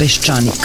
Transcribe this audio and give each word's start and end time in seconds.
Peščanik. 0.00 0.64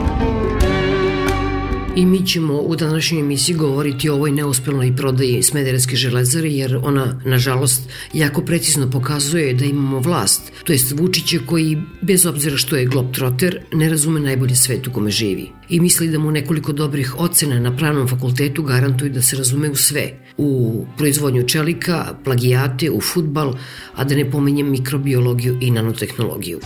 I 1.95 2.05
mi 2.05 2.25
ćemo 2.25 2.53
u 2.53 2.75
današnjoj 2.75 3.21
emisiji 3.21 3.55
govoriti 3.55 4.09
o 4.09 4.13
ovoj 4.13 4.31
neuspelnoj 4.31 4.95
prodaji 4.95 5.43
Smederevske 5.43 5.95
železare, 5.95 6.49
jer 6.49 6.79
ona, 6.83 7.21
nažalost, 7.25 7.89
jako 8.13 8.41
precizno 8.41 8.89
pokazuje 8.89 9.53
da 9.53 9.65
imamo 9.65 9.99
vlast, 9.99 10.51
to 10.63 10.73
jest 10.73 10.91
Vučića 10.99 11.37
koji, 11.45 11.77
bez 12.01 12.25
obzira 12.25 12.57
što 12.57 12.75
je 12.75 12.85
globtroter, 12.85 13.59
ne 13.73 13.89
razume 13.89 14.19
najbolje 14.19 14.55
svet 14.55 14.87
u 14.87 14.91
kome 14.91 15.11
živi. 15.11 15.49
I 15.69 15.79
misli 15.79 16.07
da 16.07 16.19
mu 16.19 16.31
nekoliko 16.31 16.73
dobrih 16.73 17.19
ocena 17.19 17.59
na 17.59 17.75
pravnom 17.77 18.07
fakultetu 18.07 18.63
garantuju 18.63 19.11
da 19.11 19.21
se 19.21 19.35
razume 19.35 19.69
u 19.69 19.75
sve. 19.75 20.11
U 20.37 20.85
proizvodnju 20.97 21.47
čelika, 21.47 22.15
plagijate, 22.23 22.91
u 22.91 23.01
futbal, 23.01 23.55
a 23.95 24.03
da 24.03 24.15
ne 24.15 24.31
pomenjem 24.31 24.71
mikrobiologiju 24.71 25.57
i 25.61 25.71
nanotehnologiju. 25.71 26.59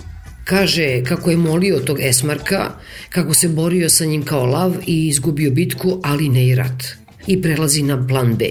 Kaže 0.45 1.03
kako 1.03 1.31
je 1.31 1.37
molio 1.37 1.79
tog 1.79 1.99
Esmarka, 2.01 2.71
kako 3.09 3.33
se 3.33 3.47
borio 3.47 3.89
sa 3.89 4.05
njim 4.05 4.25
kao 4.25 4.45
lav 4.45 4.75
i 4.87 5.07
izgubio 5.07 5.51
bitku, 5.51 5.99
ali 6.03 6.29
ne 6.29 6.47
i 6.47 6.55
rat. 6.55 6.83
I 7.27 7.41
prelazi 7.41 7.83
na 7.83 8.07
plan 8.07 8.35
B. 8.35 8.45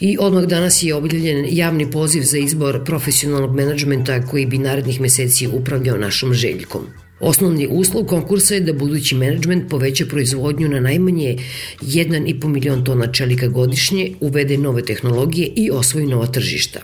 I 0.00 0.16
odmah 0.20 0.44
danas 0.44 0.82
je 0.82 0.94
objavljen 0.94 1.46
javni 1.50 1.90
poziv 1.90 2.22
za 2.22 2.38
izbor 2.38 2.84
profesionalnog 2.84 3.54
menadžmenta 3.54 4.26
koji 4.26 4.46
bi 4.46 4.58
narednih 4.58 5.00
meseci 5.00 5.46
upravljao 5.46 5.98
našom 5.98 6.34
željkom. 6.34 6.86
Osnovni 7.20 7.68
uslov 7.70 8.04
konkursa 8.04 8.54
je 8.54 8.60
da 8.60 8.72
budući 8.72 9.14
menadžment 9.14 9.70
poveća 9.70 10.06
proizvodnju 10.06 10.68
na 10.68 10.80
najmanje 10.80 11.36
1,5 11.80 12.48
milion 12.48 12.84
tona 12.84 13.12
čelika 13.12 13.48
godišnje, 13.48 14.12
uvede 14.20 14.56
nove 14.56 14.82
tehnologije 14.82 15.52
i 15.56 15.70
osvoji 15.70 16.06
nova 16.06 16.26
tržišta. 16.26 16.80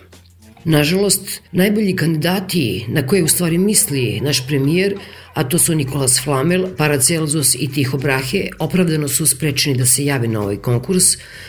Nažalost, 0.64 1.40
najbolji 1.52 1.96
kandidati 1.96 2.84
na 2.88 3.06
koje 3.06 3.24
u 3.24 3.28
stvari 3.28 3.58
misli 3.58 4.20
naš 4.20 4.46
premijer, 4.46 4.94
a 5.34 5.44
to 5.44 5.58
su 5.58 5.74
Nikolas 5.74 6.20
Flamel, 6.24 6.66
Paracelsus 6.76 7.54
i 7.54 7.68
Tiho 7.72 7.98
Brahe, 7.98 8.48
opravdano 8.58 9.08
su 9.08 9.26
sprečeni 9.26 9.76
da 9.76 9.86
se 9.86 10.04
jave 10.04 10.28
na 10.28 10.40
ovaj 10.40 10.56
konkurs, 10.56 11.04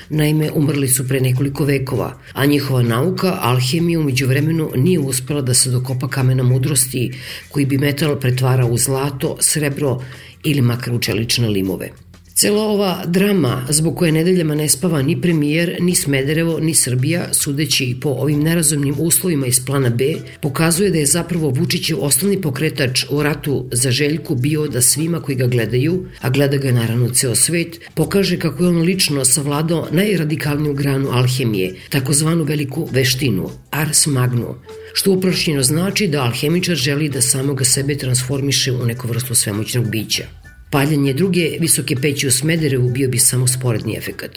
naime 0.10 0.52
umrli 0.52 0.88
su 0.88 1.08
pre 1.08 1.20
nekoliko 1.20 1.66
vekova, 1.66 2.20
a 2.34 2.46
njihova 2.46 2.82
nauka, 2.82 3.38
alhemija 3.42 4.00
umeđu 4.00 4.28
vremenu 4.28 4.72
nije 4.76 5.00
uspela 5.00 5.42
da 5.42 5.54
se 5.54 5.70
dokopa 5.70 6.08
kamena 6.08 6.44
mudrosti 6.44 7.14
koji 7.50 7.66
bi 7.66 7.78
metal 7.78 8.20
pretvarao 8.20 8.68
u 8.68 8.78
zlato, 8.78 9.38
srebro 9.40 10.02
ili 10.44 10.62
makar 10.62 10.94
u 10.94 11.00
čelične 11.00 11.48
limove. 11.48 11.90
Cela 12.36 12.64
ova 12.64 13.04
drama 13.06 13.68
zbog 13.70 13.98
koje 13.98 14.12
nedeljama 14.12 14.56
ne 14.56 14.70
spava 14.70 15.02
ni 15.02 15.22
premijer, 15.22 15.78
ni 15.80 15.96
Smederevo, 15.96 16.60
ni 16.60 16.74
Srbija, 16.74 17.34
sudeći 17.34 17.98
po 18.02 18.10
ovim 18.10 18.40
nerazumnim 18.40 18.96
uslovima 19.00 19.48
iz 19.48 19.66
plana 19.66 19.90
B, 19.90 20.16
pokazuje 20.42 20.90
da 20.92 20.98
je 20.98 21.06
zapravo 21.06 21.50
Vučićev 21.50 22.04
osnovni 22.04 22.42
pokretač 22.42 23.06
u 23.10 23.24
ratu 23.24 23.66
za 23.72 23.92
Željku 23.92 24.36
bio 24.36 24.68
da 24.68 24.82
svima 24.82 25.22
koji 25.22 25.36
ga 25.36 25.48
gledaju, 25.48 26.06
a 26.22 26.30
gleda 26.30 26.58
ga 26.58 26.72
naravno 26.72 27.10
ceo 27.10 27.36
svet, 27.36 27.80
pokaže 27.94 28.40
kako 28.40 28.64
je 28.64 28.70
on 28.70 28.82
lično 28.82 29.26
savladao 29.26 29.88
najradikalniju 29.92 30.74
granu 30.74 31.10
alhemije, 31.12 31.76
takozvanu 31.90 32.44
veliku 32.44 32.90
veštinu, 32.92 33.50
ars 33.72 34.08
magnu, 34.08 34.56
što 34.94 35.12
uprošćeno 35.12 35.64
znači 35.64 36.08
da 36.08 36.24
alhemičar 36.24 36.76
želi 36.76 37.10
da 37.10 37.22
samoga 37.22 37.66
sebe 37.66 37.98
transformiše 37.98 38.72
u 38.72 38.86
neku 38.86 39.08
vrstu 39.08 39.36
svemoćnog 39.36 39.90
bića. 39.90 40.45
Paljanje 40.76 41.14
druge 41.14 41.58
visoke 41.60 41.96
peći 41.96 42.28
u 42.28 42.32
Smederevu 42.32 42.90
bio 42.90 43.10
bi 43.10 43.20
samo 43.20 43.48
sporedni 43.48 43.98
efekat. 43.98 44.32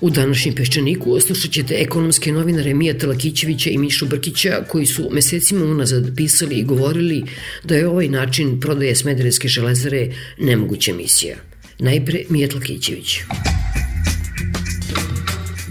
U 0.00 0.10
današnjem 0.10 0.54
Peščaniku 0.54 1.12
oslušat 1.12 1.50
ćete 1.50 1.74
ekonomske 1.74 2.32
novinare 2.32 2.74
Mija 2.74 2.98
Talakićevića 2.98 3.70
i 3.70 3.78
Mišu 3.78 4.06
Brkića 4.06 4.64
koji 4.68 4.86
su 4.86 5.08
mesecima 5.12 5.64
unazad 5.64 6.16
pisali 6.16 6.54
i 6.54 6.64
govorili 6.64 7.22
da 7.64 7.76
je 7.76 7.88
ovaj 7.88 8.08
način 8.08 8.60
prodaje 8.60 8.96
Smederevske 8.96 9.48
železare 9.48 10.08
nemoguća 10.38 10.94
misija. 10.94 11.36
Najpre 11.78 12.24
Mija 12.28 12.48
Talakićević. 12.48 13.18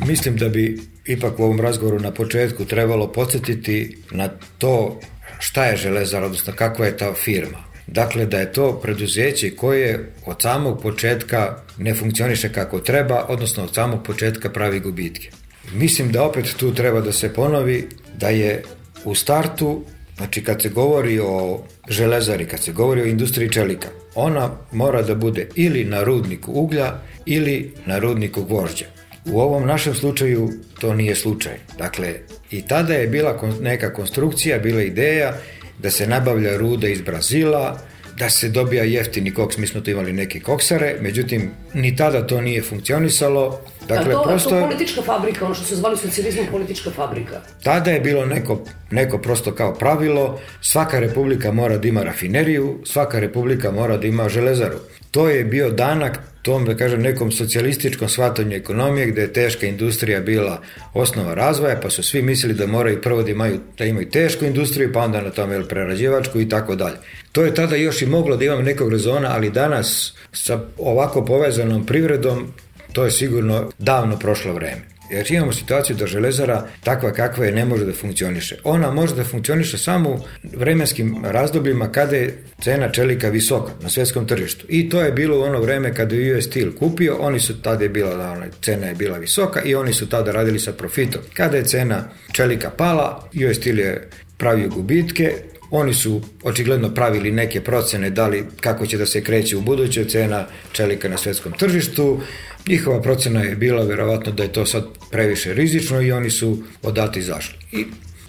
Mislim 0.08 0.38
da 0.38 0.50
bi 0.50 0.80
ipak 1.06 1.40
u 1.40 1.44
ovom 1.44 1.60
razgovoru 1.60 2.00
na 2.00 2.12
početku 2.12 2.66
trebalo 2.66 3.12
podsjetiti 3.12 3.98
na 4.12 4.30
to 4.58 5.00
šta 5.40 5.66
je 5.66 5.78
železar, 5.78 6.24
odnosno 6.24 6.54
kakva 6.54 6.86
je 6.86 6.98
ta 6.98 7.14
firma. 7.14 7.65
Dakle, 7.88 8.26
da 8.26 8.38
je 8.38 8.52
to 8.54 8.80
preduzeće 8.84 9.56
koje 9.56 10.12
od 10.26 10.42
samog 10.42 10.82
početka 10.82 11.58
ne 11.78 11.94
funkcioniše 11.94 12.52
kako 12.52 12.80
treba, 12.80 13.26
odnosno 13.30 13.64
od 13.64 13.74
samog 13.74 14.04
početka 14.04 14.50
pravi 14.50 14.80
gubitke. 14.80 15.30
Mislim 15.74 16.12
da 16.12 16.24
opet 16.24 16.56
tu 16.58 16.74
treba 16.74 17.02
da 17.02 17.12
se 17.12 17.34
ponovi 17.34 17.88
da 18.18 18.30
je 18.30 18.64
u 19.04 19.16
startu, 19.16 19.84
znači 20.18 20.44
kad 20.44 20.62
se 20.62 20.70
govori 20.70 21.20
o 21.20 21.64
železari, 21.90 22.46
kad 22.46 22.64
se 22.64 22.72
govori 22.72 23.02
o 23.02 23.06
industriji 23.06 23.52
čelika, 23.52 23.88
ona 24.16 24.50
mora 24.72 25.02
da 25.02 25.16
bude 25.16 25.48
ili 25.56 25.84
na 25.86 26.04
rudniku 26.04 26.52
uglja 26.52 26.94
ili 27.26 27.74
na 27.86 28.00
rudniku 28.00 28.44
gvožđa. 28.44 28.86
U 29.26 29.40
ovom 29.40 29.68
našem 29.68 29.96
slučaju 29.96 30.50
to 30.80 30.94
nije 30.94 31.16
slučaj. 31.16 31.54
Dakle, 31.78 32.14
i 32.52 32.62
tada 32.62 32.94
je 32.94 33.08
bila 33.08 33.40
neka 33.62 33.94
konstrukcija, 33.94 34.60
bila 34.60 34.82
ideja 34.82 35.38
da 35.80 35.92
se 35.92 36.08
nabavlja 36.08 36.58
ruda 36.58 36.88
iz 36.88 37.02
Brazila, 37.02 37.80
da 38.18 38.30
se 38.30 38.50
dobija 38.50 38.84
jeftini 38.84 39.34
koks, 39.34 39.58
mi 39.58 39.68
smo 39.68 39.82
tu 39.82 39.92
imali 39.92 40.14
neke 40.14 40.40
koksare, 40.40 40.96
međutim, 41.02 41.52
ni 41.74 41.96
tada 41.96 42.28
to 42.28 42.42
nije 42.42 42.62
funkcionisalo. 42.62 43.62
Dakle, 43.88 44.14
A 44.14 44.18
to, 44.18 44.24
prosto, 44.24 44.50
to 44.50 44.62
politička 44.62 45.02
fabrika, 45.02 45.46
ono 45.46 45.56
što 45.56 45.66
se 45.66 45.76
zvali 45.76 45.98
socijalizmom 45.98 46.46
politička 46.52 46.92
fabrika. 46.92 47.42
Tada 47.64 47.92
je 47.92 48.00
bilo 48.00 48.26
neko, 48.26 48.64
neko 48.92 49.18
prosto 49.18 49.52
kao 49.52 49.74
pravilo, 49.74 50.40
svaka 50.62 51.00
republika 51.00 51.52
mora 51.52 51.78
da 51.78 51.88
ima 51.88 52.04
rafineriju, 52.04 52.80
svaka 52.86 53.20
republika 53.20 53.72
mora 53.72 53.98
da 53.98 54.08
ima 54.08 54.30
železaru. 54.30 54.78
To 55.12 55.30
je 55.30 55.44
bio 55.44 55.70
danak 55.70 56.20
tom, 56.46 56.66
da 56.66 56.76
kažem, 56.76 57.02
nekom 57.02 57.32
socijalističkom 57.32 58.10
shvatanju 58.10 58.56
ekonomije 58.56 59.08
gde 59.08 59.22
je 59.22 59.34
teška 59.34 59.66
industrija 59.66 60.20
bila 60.20 60.62
osnova 60.94 61.34
razvoja, 61.34 61.80
pa 61.82 61.90
su 61.90 62.04
svi 62.04 62.22
mislili 62.22 62.54
da 62.54 62.68
moraju 62.68 63.02
prvo 63.02 63.24
da 63.24 63.32
imaju, 63.32 63.60
da 63.78 63.86
imaju 63.86 64.10
tešku 64.10 64.46
industriju, 64.46 64.94
pa 64.94 65.00
onda 65.00 65.22
na 65.22 65.30
tome 65.30 65.68
prerađivačku 65.68 66.40
i 66.40 66.50
tako 66.50 66.76
dalje. 66.76 66.98
To 67.32 67.44
je 67.44 67.56
tada 67.56 67.76
još 67.76 68.02
i 68.02 68.06
moglo 68.06 68.38
da 68.38 68.46
imamo 68.46 68.62
nekog 68.62 68.92
rezona, 68.92 69.32
ali 69.32 69.50
danas 69.50 70.14
sa 70.32 70.60
ovako 70.78 71.26
povezanom 71.26 71.86
privredom 71.86 72.54
to 72.94 73.06
je 73.06 73.12
sigurno 73.12 73.72
davno 73.78 74.20
prošlo 74.20 74.54
vreme. 74.54 74.95
Jer 75.10 75.32
imamo 75.32 75.54
situaciju 75.54 75.96
da 75.96 76.08
železara 76.08 76.68
takva 76.84 77.12
kakva 77.12 77.46
je 77.46 77.52
ne 77.52 77.66
može 77.66 77.86
da 77.86 77.94
funkcioniše. 77.94 78.58
Ona 78.64 78.92
može 78.92 79.16
da 79.16 79.24
funkcioniše 79.24 79.78
samo 79.78 80.10
u 80.10 80.20
vremenskim 80.44 81.26
razdobljima 81.26 81.92
kada 81.92 82.16
je 82.16 82.44
cena 82.62 82.92
čelika 82.92 83.30
visoka 83.30 83.72
na 83.82 83.90
svetskom 83.90 84.28
tržištu. 84.28 84.66
I 84.70 84.90
to 84.90 85.02
je 85.02 85.12
bilo 85.12 85.40
u 85.40 85.42
ono 85.42 85.62
vreme 85.62 85.94
kada 85.94 86.16
je 86.16 86.38
US 86.38 86.46
Steel 86.46 86.72
kupio, 86.80 87.18
oni 87.20 87.40
su 87.40 87.62
tada 87.62 87.84
je 87.84 87.90
bila, 87.90 88.16
da, 88.16 88.32
ona, 88.32 88.46
cena 88.62 88.88
je 88.88 88.96
bila 88.96 89.18
visoka 89.18 89.62
i 89.62 89.76
oni 89.76 89.94
su 89.94 90.10
tada 90.10 90.32
radili 90.32 90.60
sa 90.60 90.74
profitom. 90.74 91.22
Kada 91.34 91.58
je 91.58 91.66
cena 91.66 92.10
čelika 92.32 92.70
pala, 92.70 93.30
US 93.50 93.58
Steel 93.58 93.80
je 93.80 94.10
pravio 94.38 94.70
gubitke, 94.70 95.34
Oni 95.72 95.94
su 95.94 96.22
očigledno 96.44 96.94
pravili 96.94 97.32
neke 97.32 97.62
procene 97.62 98.10
da 98.10 98.28
li 98.28 98.46
kako 98.62 98.86
će 98.86 98.98
da 98.98 99.06
se 99.06 99.24
kreće 99.24 99.58
u 99.58 99.62
buduće 99.62 100.06
cena 100.06 100.46
čelika 100.72 101.10
na 101.10 101.18
svetskom 101.18 101.52
tržištu. 101.52 102.22
Njihova 102.68 103.02
procena 103.02 103.42
je 103.42 103.56
bila 103.56 103.84
verovatno 103.84 104.32
da 104.32 104.44
je 104.44 104.54
to 104.54 104.66
sad 104.66 104.86
previše 105.12 105.54
rizično 105.54 106.02
i 106.02 106.12
oni 106.12 106.30
su 106.30 106.64
odati 106.84 107.20
izašli. 107.20 107.58
I 107.72 107.86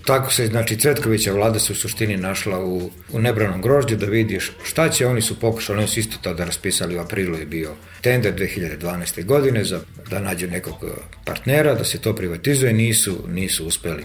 Tako 0.06 0.32
se, 0.32 0.46
znači, 0.46 0.76
Cvetkovića 0.78 1.32
vlada 1.32 1.58
se 1.58 1.72
u 1.72 1.76
suštini 1.76 2.16
našla 2.16 2.64
u, 2.64 2.90
u 3.12 3.20
nebranom 3.20 3.62
grožđu 3.62 3.96
da 3.96 4.06
vidiš 4.06 4.52
šta 4.64 4.88
će, 4.88 5.06
oni 5.06 5.22
su 5.22 5.40
pokušali, 5.40 5.78
oni 5.78 5.88
su 5.88 6.00
isto 6.00 6.18
tada 6.22 6.44
raspisali 6.44 6.96
u 6.96 7.00
aprilu 7.00 7.38
je 7.38 7.46
bio 7.46 7.72
tender 8.00 8.34
2012. 8.34 9.24
godine 9.24 9.64
za 9.64 9.80
da 10.10 10.20
nađu 10.20 10.46
nekog 10.46 10.84
partnera, 11.24 11.74
da 11.74 11.84
se 11.84 11.98
to 11.98 12.14
privatizuje, 12.14 12.72
nisu, 12.72 13.18
nisu 13.28 13.66
uspeli. 13.66 14.04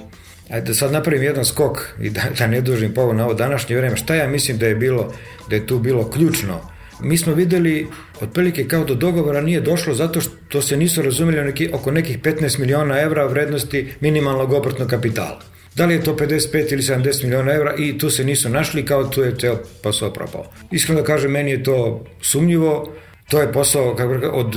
Ajde 0.50 0.68
da 0.68 0.74
sad 0.74 0.92
napravim 0.92 1.24
jedan 1.24 1.46
skok 1.46 1.78
i 2.02 2.10
da, 2.10 2.22
da 2.38 2.48
ne 2.48 2.62
dužim 2.62 2.94
povo 2.94 3.14
na 3.14 3.26
ovo 3.26 3.34
današnje 3.34 3.78
vreme. 3.78 3.98
Šta 3.98 4.16
ja 4.16 4.28
mislim 4.28 4.58
da 4.58 4.68
je 4.68 4.76
bilo, 4.76 5.14
da 5.50 5.56
je 5.56 5.68
tu 5.68 5.80
bilo 5.80 6.10
ključno 6.10 6.62
mi 7.02 7.18
smo 7.18 7.34
videli 7.34 7.88
otprilike 8.22 8.68
kao 8.68 8.84
do 8.84 8.96
dogovora 8.96 9.42
nije 9.42 9.62
došlo 9.62 9.94
zato 9.94 10.22
što 10.22 10.62
se 10.62 10.78
nisu 10.78 11.02
razumeli 11.02 11.44
neki, 11.44 11.70
oko 11.74 11.92
nekih 11.92 12.20
15 12.20 12.60
miliona 12.60 13.00
evra 13.00 13.26
vrednosti 13.26 13.94
minimalnog 14.00 14.54
obrtnog 14.54 14.90
kapitala. 14.90 15.40
Da 15.76 15.86
li 15.86 15.94
je 15.94 16.04
to 16.04 16.16
55 16.16 16.74
ili 16.74 16.82
70 16.82 17.24
miliona 17.24 17.52
evra 17.52 17.76
i 17.78 17.98
tu 17.98 18.10
se 18.10 18.24
nisu 18.24 18.50
našli 18.50 18.86
kao 18.86 19.04
tu 19.04 19.22
je 19.22 19.36
ceo 19.40 19.60
posao 19.84 20.14
propao. 20.14 20.46
Iskreno 20.72 21.02
da 21.02 21.08
kažem, 21.08 21.32
meni 21.32 21.52
je 21.52 21.64
to 21.64 22.06
sumnjivo, 22.22 22.94
to 23.30 23.42
je 23.42 23.52
posao 23.52 23.96
kako 23.96 24.14
od 24.14 24.56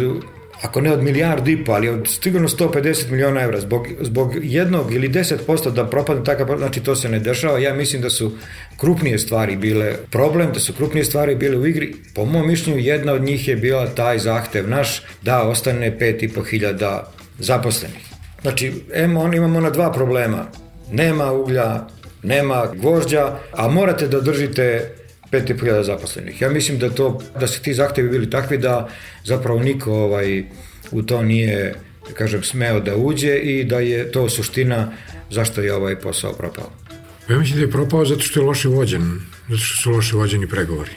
ako 0.65 0.81
ne 0.81 0.93
od 0.93 1.03
milijardu 1.03 1.51
i 1.51 1.65
po, 1.65 1.73
ali 1.73 1.89
od 1.89 2.09
sigurno 2.23 2.49
150 2.49 3.11
miliona 3.11 3.41
evra 3.41 3.61
zbog, 3.61 3.89
zbog 4.01 4.33
jednog 4.43 4.95
ili 4.95 5.09
10% 5.09 5.71
da 5.71 5.87
propadne 5.87 6.25
takav, 6.25 6.59
znači 6.59 6.81
to 6.81 6.97
se 6.97 7.09
ne 7.09 7.19
dešava. 7.19 7.59
Ja 7.59 7.75
mislim 7.75 8.03
da 8.03 8.11
su 8.11 8.33
krupnije 8.77 9.19
stvari 9.19 9.57
bile 9.57 9.95
problem, 10.11 10.53
da 10.53 10.61
su 10.61 10.73
krupnije 10.73 11.05
stvari 11.05 11.35
bile 11.35 11.57
u 11.57 11.67
igri. 11.67 11.95
Po 12.15 12.25
mom 12.25 12.47
mišljenju 12.47 12.79
jedna 12.79 13.13
od 13.13 13.23
njih 13.23 13.49
je 13.49 13.57
bila 13.57 13.87
taj 13.87 14.19
zahtev 14.19 14.69
naš 14.69 15.03
da 15.23 15.43
ostane 15.43 15.99
5,5 15.99 16.51
hiljada 16.51 17.13
zaposlenih. 17.39 18.09
Znači, 18.43 18.73
emo, 18.95 19.21
on, 19.21 19.35
imamo 19.35 19.61
na 19.61 19.71
dva 19.71 19.93
problema. 19.93 20.47
Nema 20.93 21.33
uglja, 21.33 21.87
nema 22.23 22.67
gvožđa, 22.75 23.39
a 23.53 23.69
morate 23.69 24.09
da 24.09 24.21
držite 24.21 24.95
5.500 25.35 25.83
zaposlenih. 25.83 26.43
Ja 26.43 26.51
mislim 26.51 26.79
da 26.79 26.91
to 26.91 27.21
da 27.41 27.47
se 27.47 27.63
ti 27.63 27.75
zahtevi 27.75 28.09
bili 28.09 28.31
takvi 28.31 28.59
da 28.59 28.89
zapravo 29.25 29.61
niko 29.61 29.93
ovaj 29.93 30.45
u 30.91 31.03
to 31.03 31.23
nije 31.23 31.75
kažem 32.15 32.43
smeo 32.43 32.81
da 32.81 32.97
uđe 32.97 33.37
i 33.37 33.65
da 33.65 33.79
je 33.81 34.13
to 34.13 34.29
suština 34.29 34.93
zašto 35.31 35.61
je 35.61 35.75
ovaj 35.75 36.01
posao 36.01 36.33
propao. 36.33 36.71
Ja 37.29 37.39
mislim 37.39 37.59
da 37.59 37.65
je 37.65 37.71
propao 37.71 38.05
zato 38.05 38.21
što 38.21 38.41
je 38.41 38.47
loše 38.47 38.69
vođen, 38.69 39.21
zato 39.49 39.61
što 39.61 39.83
su 39.83 39.91
loše 39.91 40.17
vođeni 40.17 40.49
pregovori. 40.49 40.91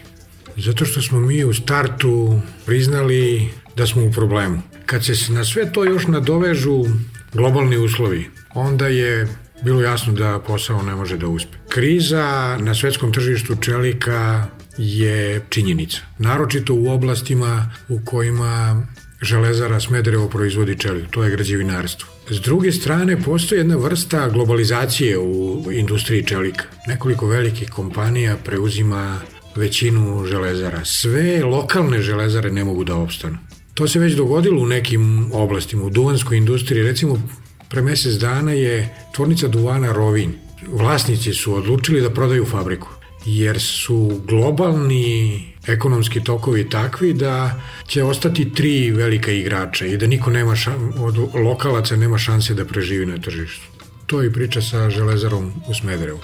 Zato 0.57 0.85
što 0.85 1.01
smo 1.01 1.19
mi 1.19 1.43
u 1.43 1.53
startu 1.53 2.41
priznali 2.65 3.49
da 3.75 3.87
smo 3.87 4.05
u 4.05 4.11
problemu. 4.11 4.61
Kad 4.85 5.05
se 5.05 5.33
na 5.33 5.45
sve 5.45 5.71
to 5.71 5.83
još 5.83 6.07
nadovežu 6.07 6.85
globalni 7.33 7.77
uslovi, 7.77 8.25
onda 8.53 8.87
je 8.87 9.27
bilo 9.63 9.81
jasno 9.81 10.13
da 10.13 10.39
posao 10.47 10.81
ne 10.81 10.95
može 10.95 11.17
da 11.17 11.27
uspe. 11.27 11.57
Kriza 11.69 12.57
na 12.59 12.75
svetskom 12.75 13.13
tržištu 13.13 13.55
čelika 13.55 14.45
je 14.77 15.41
činjenica. 15.49 15.97
Naročito 16.19 16.73
u 16.73 16.89
oblastima 16.89 17.71
u 17.89 17.99
kojima 18.05 18.85
železara 19.21 19.79
Smederevo 19.79 20.29
proizvodi 20.29 20.79
čelik, 20.79 21.05
to 21.09 21.23
je 21.23 21.31
građevinarstvo. 21.31 22.09
S 22.29 22.41
druge 22.41 22.71
strane, 22.71 23.21
postoji 23.21 23.59
jedna 23.59 23.75
vrsta 23.75 24.29
globalizacije 24.29 25.17
u 25.17 25.63
industriji 25.71 26.23
čelika. 26.23 26.63
Nekoliko 26.87 27.27
velikih 27.27 27.69
kompanija 27.69 28.37
preuzima 28.45 29.19
većinu 29.55 30.25
železara. 30.25 30.85
Sve 30.85 31.43
lokalne 31.43 32.01
železare 32.01 32.51
ne 32.51 32.63
mogu 32.63 32.83
da 32.83 32.95
opstanu. 32.95 33.37
To 33.73 33.87
se 33.87 33.99
već 33.99 34.13
dogodilo 34.13 34.61
u 34.61 34.65
nekim 34.65 35.31
oblastima, 35.33 35.83
u 35.83 35.89
duvanskoj 35.89 36.37
industriji. 36.37 36.83
Recimo, 36.83 37.21
Pre 37.69 37.81
mesec 37.81 38.13
dana 38.13 38.51
je 38.51 38.95
tvornica 39.15 39.47
duvana 39.47 39.91
Rovinj. 39.91 40.31
Vlasnici 40.67 41.33
su 41.33 41.53
odlučili 41.53 42.01
da 42.01 42.09
prodaju 42.09 42.45
fabriku 42.45 42.87
jer 43.25 43.61
su 43.61 44.21
globalni 44.27 45.43
ekonomski 45.67 46.23
tokovi 46.23 46.69
takvi 46.69 47.13
da 47.13 47.61
će 47.87 48.03
ostati 48.03 48.53
tri 48.53 48.91
velika 48.91 49.31
igrača 49.31 49.85
i 49.85 49.97
da 49.97 50.07
niko 50.07 50.31
nema 50.31 50.55
šan, 50.55 50.93
od 50.97 51.17
lokalaca 51.33 51.95
nema 51.95 52.17
šanse 52.17 52.53
da 52.53 52.65
preživi 52.65 53.05
na 53.05 53.17
tržištu. 53.17 53.67
To 54.05 54.21
je 54.21 54.33
priča 54.33 54.61
sa 54.61 54.89
železarom 54.89 55.53
u 55.67 55.73
Smederevu. 55.73 56.19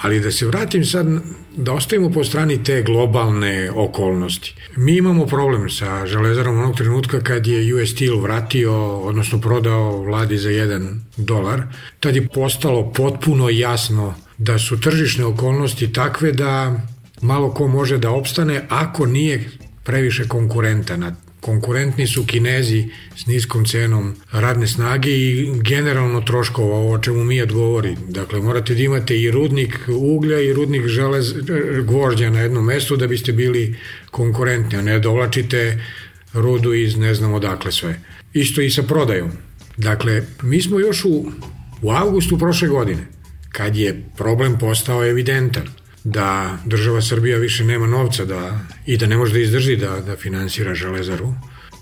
Ali 0.00 0.20
da 0.20 0.30
se 0.30 0.46
vratim 0.46 0.84
sad, 0.84 1.06
da 1.56 1.72
ostavimo 1.72 2.10
po 2.10 2.24
strani 2.24 2.64
te 2.64 2.82
globalne 2.82 3.70
okolnosti. 3.70 4.54
Mi 4.76 4.96
imamo 4.96 5.26
problem 5.26 5.70
sa 5.70 6.06
železarom 6.06 6.58
onog 6.58 6.76
trenutka 6.76 7.20
kad 7.20 7.46
je 7.46 7.74
US 7.74 7.90
Steel 7.90 8.20
vratio, 8.20 8.98
odnosno 8.98 9.40
prodao 9.40 10.02
vladi 10.02 10.38
za 10.38 10.48
1 10.48 10.98
dolar. 11.16 11.62
Tad 12.00 12.16
je 12.16 12.28
postalo 12.28 12.92
potpuno 12.92 13.48
jasno 13.48 14.14
da 14.38 14.58
su 14.58 14.80
tržišne 14.80 15.24
okolnosti 15.24 15.92
takve 15.92 16.32
da 16.32 16.80
malo 17.22 17.54
ko 17.54 17.68
može 17.68 17.98
da 17.98 18.10
opstane 18.10 18.66
ako 18.68 19.06
nije 19.06 19.50
previše 19.84 20.28
konkurenta 20.28 20.96
na 20.96 21.16
konkurentni 21.46 22.06
su 22.06 22.26
Kinezi 22.26 22.88
s 23.16 23.26
niskom 23.26 23.64
cenom 23.64 24.14
radne 24.32 24.66
snage 24.66 25.10
i 25.10 25.52
generalno 25.62 26.20
troškova, 26.20 26.78
o 26.78 26.98
čemu 26.98 27.24
mi 27.24 27.42
odgovori. 27.42 27.96
Dakle, 28.08 28.40
morate 28.40 28.74
da 28.74 28.82
imate 28.82 29.20
i 29.20 29.30
rudnik 29.30 29.78
uglja 29.88 30.40
i 30.40 30.52
rudnik 30.52 30.86
želez, 30.86 31.34
gvožđa 31.84 32.30
na 32.30 32.40
jednom 32.40 32.64
mestu 32.64 32.96
da 32.96 33.06
biste 33.06 33.32
bili 33.32 33.76
konkurentni, 34.10 34.78
a 34.78 34.82
ne 34.82 34.98
dovlačite 34.98 35.78
rudu 36.32 36.74
iz 36.74 36.96
ne 36.96 37.14
znam 37.14 37.34
odakle 37.34 37.72
sve. 37.72 38.00
Isto 38.32 38.60
i 38.60 38.70
sa 38.70 38.82
prodajom. 38.82 39.30
Dakle, 39.76 40.22
mi 40.42 40.62
smo 40.62 40.80
još 40.80 41.04
u, 41.04 41.32
u 41.82 41.90
avgustu 41.90 42.38
prošle 42.38 42.68
godine, 42.68 43.06
kad 43.52 43.76
je 43.76 44.02
problem 44.16 44.58
postao 44.58 45.04
evidentan, 45.06 45.68
da 46.06 46.58
država 46.64 47.02
Srbija 47.02 47.38
više 47.38 47.64
nema 47.64 47.86
novca 47.86 48.24
da, 48.24 48.60
i 48.86 48.96
da 48.96 49.06
ne 49.06 49.16
može 49.16 49.32
da 49.32 49.38
izdrži 49.38 49.76
da, 49.76 50.00
da 50.06 50.16
finansira 50.16 50.74
železaru. 50.74 51.34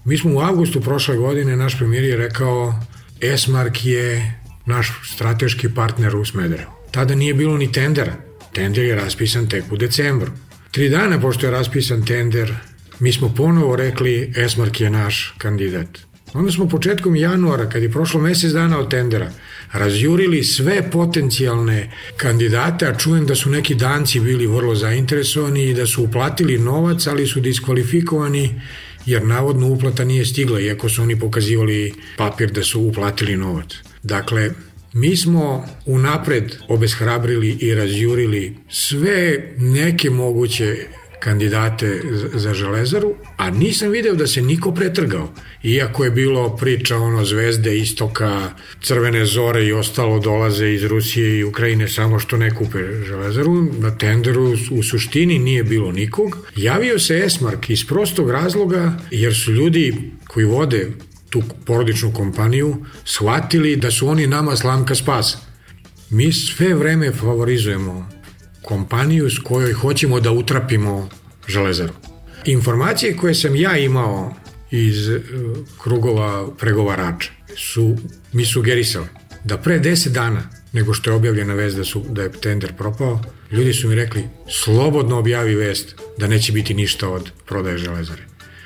Mi 0.05 0.19
smo 0.19 0.35
u 0.35 0.41
avgustu 0.41 0.81
prošle 0.81 1.17
godine, 1.17 1.57
naš 1.57 1.79
premijer 1.79 2.05
je 2.05 2.17
rekao 2.17 2.75
Esmark 3.21 3.85
je 3.85 4.35
naš 4.67 4.93
strateški 5.15 5.69
partner 5.75 6.17
u 6.17 6.25
Smederevu. 6.25 6.71
Tada 6.91 7.15
nije 7.15 7.35
bilo 7.35 7.57
ni 7.57 7.73
tendera. 7.73 8.15
Tender 8.53 8.85
je 8.85 8.95
raspisan 8.95 9.49
tek 9.49 9.73
u 9.73 9.77
decembru. 9.77 10.33
Tri 10.71 10.89
dana 10.89 11.21
pošto 11.21 11.47
je 11.47 11.51
raspisan 11.51 12.05
tender, 12.05 12.55
mi 13.01 13.13
smo 13.13 13.35
ponovo 13.37 13.77
rekli 13.77 14.33
Esmark 14.37 14.81
je 14.81 14.91
naš 14.91 15.35
kandidat. 15.39 15.89
Onda 16.35 16.53
smo 16.53 16.69
početkom 16.69 17.17
januara, 17.17 17.69
kad 17.69 17.83
je 17.83 17.93
prošlo 17.93 18.21
mesec 18.21 18.53
dana 18.53 18.79
od 18.79 18.91
tendera, 18.91 19.31
razjurili 19.75 20.45
sve 20.45 20.91
potencijalne 20.91 21.91
kandidate, 22.17 22.87
a 22.87 22.99
čujem 22.99 23.27
da 23.27 23.35
su 23.35 23.51
neki 23.51 23.75
danci 23.75 24.21
bili 24.21 24.47
vrlo 24.47 24.75
zainteresovani 24.75 25.65
i 25.65 25.75
da 25.75 25.87
su 25.87 26.03
uplatili 26.03 26.59
novac, 26.59 27.07
ali 27.07 27.27
su 27.27 27.41
diskvalifikovani 27.41 28.61
jer 29.07 29.27
navodno 29.27 29.67
uplata 29.67 30.05
nije 30.05 30.27
stigla, 30.27 30.61
iako 30.61 30.89
su 30.89 31.03
oni 31.03 31.19
pokazivali 31.21 31.93
papir 32.17 32.51
da 32.51 32.63
su 32.63 32.81
uplatili 32.81 33.37
novac. 33.37 33.75
Dakle, 34.03 34.51
mi 34.93 35.17
smo 35.17 35.67
unapred 35.87 36.53
obeshrabrili 36.69 37.57
i 37.61 37.75
razjurili 37.75 38.57
sve 38.69 39.53
neke 39.59 40.11
moguće 40.11 40.87
kandidate 41.25 42.03
za 42.35 42.55
železaru, 42.55 43.15
a 43.37 43.51
nisam 43.51 43.91
video 43.91 44.15
da 44.15 44.27
se 44.27 44.43
niko 44.43 44.73
pretrgao. 44.73 45.29
Iako 45.63 46.05
je 46.05 46.11
bilo 46.11 46.57
priča 46.57 46.97
ono 46.97 47.25
zvezde 47.25 47.79
istoka, 47.79 48.51
crvene 48.83 49.25
zore 49.27 49.67
i 49.67 49.73
ostalo 49.73 50.19
dolaze 50.19 50.73
iz 50.73 50.85
Rusije 50.85 51.39
i 51.39 51.45
Ukrajine 51.45 51.89
samo 51.89 52.19
što 52.19 52.37
ne 52.37 52.51
kupe 52.55 52.79
železaru, 53.07 53.67
na 53.79 53.99
tenderu 53.99 54.57
u 54.71 54.83
suštini 54.83 55.39
nije 55.39 55.65
bilo 55.65 55.93
nikog. 55.93 56.39
Javio 56.57 56.99
se 56.99 57.23
Esmark 57.27 57.71
iz 57.71 57.87
prostog 57.87 58.31
razloga 58.31 58.99
jer 59.11 59.35
su 59.35 59.53
ljudi 59.53 59.95
koji 60.29 60.47
vode 60.47 60.91
tu 61.31 61.43
porodičnu 61.65 62.13
kompaniju 62.13 62.77
shvatili 63.05 63.77
da 63.77 63.91
su 63.91 64.09
oni 64.09 64.27
nama 64.27 64.57
slamka 64.57 64.95
spasa. 64.95 65.39
Mi 66.11 66.33
sve 66.33 66.75
vreme 66.75 67.13
favorizujemo 67.13 68.09
kompaniju 68.65 69.31
s 69.31 69.39
kojoj 69.39 69.73
hoćemo 69.73 70.21
da 70.21 70.33
utrapimo 70.33 71.09
železaru. 71.49 71.93
Informacije 72.45 73.17
koje 73.17 73.35
sam 73.35 73.57
ja 73.57 73.79
imao 73.79 74.35
iz 74.71 75.09
uh, 75.09 75.21
krugova 75.83 76.57
pregovarača 76.59 77.31
su 77.57 77.97
mi 78.33 78.45
sugerisali 78.45 79.07
da 79.45 79.59
pre 79.59 79.81
10 79.81 80.09
dana 80.09 80.43
nego 80.73 80.95
što 80.95 81.11
je 81.11 81.17
objavljena 81.17 81.55
vest 81.55 81.77
da, 81.77 81.85
su, 81.85 82.05
da 82.11 82.23
je 82.23 82.33
tender 82.33 82.73
propao, 82.77 83.23
ljudi 83.53 83.73
su 83.73 83.89
mi 83.89 83.95
rekli 83.95 84.25
slobodno 84.51 85.19
objavi 85.19 85.55
vest 85.55 85.95
da 86.19 86.27
neće 86.27 86.53
biti 86.53 86.75
ništa 86.75 87.09
od 87.09 87.31
prodaje 87.47 87.79
železare. 87.79 88.23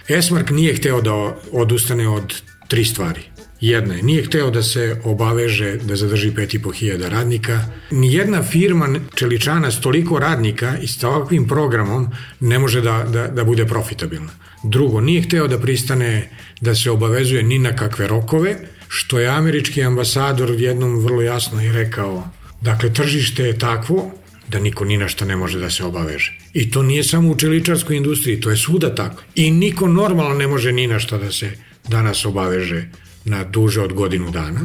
Esmark 0.08 0.50
nije 0.50 0.74
hteo 0.74 1.00
da 1.00 1.12
odustane 1.52 2.08
od 2.08 2.34
tri 2.68 2.84
stvari. 2.84 3.20
Jedna 3.60 3.94
je, 3.94 4.02
nije 4.02 4.24
hteo 4.24 4.50
da 4.50 4.62
se 4.62 5.00
obaveže 5.04 5.76
da 5.76 5.96
zadrži 5.96 6.30
5.500 6.30 7.08
radnika. 7.08 7.64
Nijedna 7.90 8.42
firma 8.42 8.88
čeličana 9.14 9.70
s 9.70 9.80
toliko 9.80 10.18
radnika 10.18 10.76
i 10.82 10.86
s 10.86 11.04
ovakvim 11.04 11.48
programom 11.48 12.08
ne 12.40 12.58
može 12.58 12.80
da, 12.80 13.04
da, 13.12 13.26
da 13.26 13.44
bude 13.44 13.66
profitabilna. 13.66 14.30
Drugo, 14.64 15.00
nije 15.00 15.22
hteo 15.22 15.48
da 15.48 15.58
pristane 15.58 16.30
da 16.60 16.74
se 16.74 16.90
obavezuje 16.90 17.42
ni 17.42 17.58
na 17.58 17.76
kakve 17.76 18.06
rokove, 18.06 18.56
što 18.88 19.18
je 19.18 19.28
američki 19.28 19.82
ambasador 19.82 20.50
jednom 20.50 20.98
vrlo 20.98 21.22
jasno 21.22 21.62
i 21.62 21.72
rekao 21.72 22.30
Dakle, 22.60 22.92
tržište 22.92 23.42
je 23.42 23.58
takvo 23.58 24.10
da 24.48 24.58
niko 24.58 24.84
ni 24.84 24.96
na 24.96 25.06
ne 25.26 25.36
može 25.36 25.58
da 25.58 25.70
se 25.70 25.84
obaveže. 25.84 26.38
I 26.52 26.70
to 26.70 26.82
nije 26.82 27.04
samo 27.04 27.30
u 27.30 27.36
čeličarskoj 27.36 27.96
industriji, 27.96 28.40
to 28.40 28.50
je 28.50 28.56
svuda 28.56 28.94
tako. 28.94 29.22
I 29.34 29.50
niko 29.50 29.88
normalno 29.88 30.34
ne 30.34 30.46
može 30.46 30.72
ni 30.72 30.86
na 30.86 30.98
da 30.98 31.32
se 31.32 31.50
danas 31.88 32.24
obaveže 32.24 32.88
na 33.28 33.44
duže 33.44 33.80
od 33.80 33.92
godinu 33.92 34.30
dana. 34.30 34.60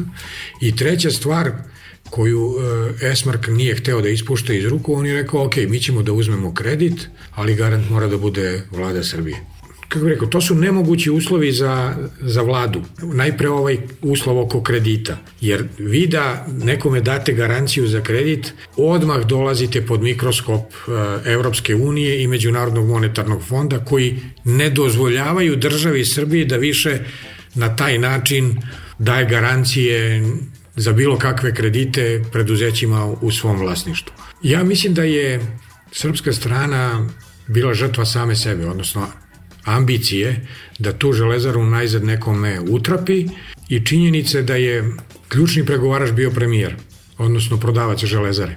I 0.60 0.76
treća 0.76 1.10
stvar 1.10 1.52
koju 2.10 2.54
e, 3.00 3.06
Esmark 3.06 3.48
nije 3.48 3.76
hteo 3.76 4.00
da 4.00 4.08
ispušta 4.08 4.52
iz 4.52 4.64
ruku, 4.64 4.94
on 4.94 5.06
je 5.06 5.22
rekao, 5.22 5.46
ok, 5.46 5.56
mi 5.56 5.80
ćemo 5.80 6.02
da 6.02 6.12
uzmemo 6.12 6.54
kredit, 6.54 7.08
ali 7.34 7.54
garant 7.54 7.90
mora 7.90 8.06
da 8.06 8.18
bude 8.18 8.62
vlada 8.70 9.04
Srbije 9.04 9.54
kako 9.94 10.04
bih 10.04 10.12
rekao, 10.12 10.28
to 10.28 10.40
su 10.40 10.54
nemogući 10.54 11.10
uslovi 11.10 11.52
za, 11.52 11.96
za 12.20 12.42
vladu. 12.42 12.82
Najpre 13.02 13.48
ovaj 13.48 13.78
uslov 14.02 14.40
oko 14.40 14.62
kredita. 14.62 15.18
Jer 15.40 15.64
vi 15.78 16.06
da 16.06 16.46
nekome 16.62 17.00
date 17.00 17.32
garanciju 17.32 17.86
za 17.86 18.00
kredit, 18.00 18.52
odmah 18.76 19.26
dolazite 19.26 19.86
pod 19.86 20.02
mikroskop 20.02 20.60
e, 20.72 21.30
Evropske 21.30 21.74
unije 21.74 22.22
i 22.22 22.26
Međunarodnog 22.26 22.86
monetarnog 22.86 23.42
fonda 23.42 23.84
koji 23.84 24.20
ne 24.44 24.70
dozvoljavaju 24.70 25.56
državi 25.56 26.04
Srbije 26.04 26.44
da 26.44 26.56
više 26.56 26.98
na 27.54 27.76
taj 27.76 27.98
način 27.98 28.62
daje 28.98 29.26
garancije 29.28 30.22
za 30.76 30.92
bilo 30.92 31.18
kakve 31.18 31.54
kredite 31.54 32.22
preduzećima 32.32 33.04
u 33.04 33.30
svom 33.30 33.58
vlasništvu. 33.58 34.14
Ja 34.42 34.64
mislim 34.64 34.94
da 34.94 35.02
je 35.02 35.40
srpska 35.92 36.32
strana 36.32 37.08
bila 37.46 37.74
žrtva 37.74 38.04
same 38.04 38.36
sebe, 38.36 38.66
odnosno 38.66 39.06
ambicije 39.64 40.46
da 40.78 40.92
tu 40.92 41.12
železaru 41.12 41.64
najzad 41.64 42.04
nekome 42.04 42.60
utrapi 42.60 43.26
i 43.68 43.84
činjenice 43.84 44.42
da 44.42 44.56
je 44.56 44.92
ključni 45.28 45.66
pregovarač 45.66 46.10
bio 46.10 46.30
premijer, 46.30 46.76
odnosno 47.18 47.60
prodavac 47.60 48.04
železare, 48.04 48.56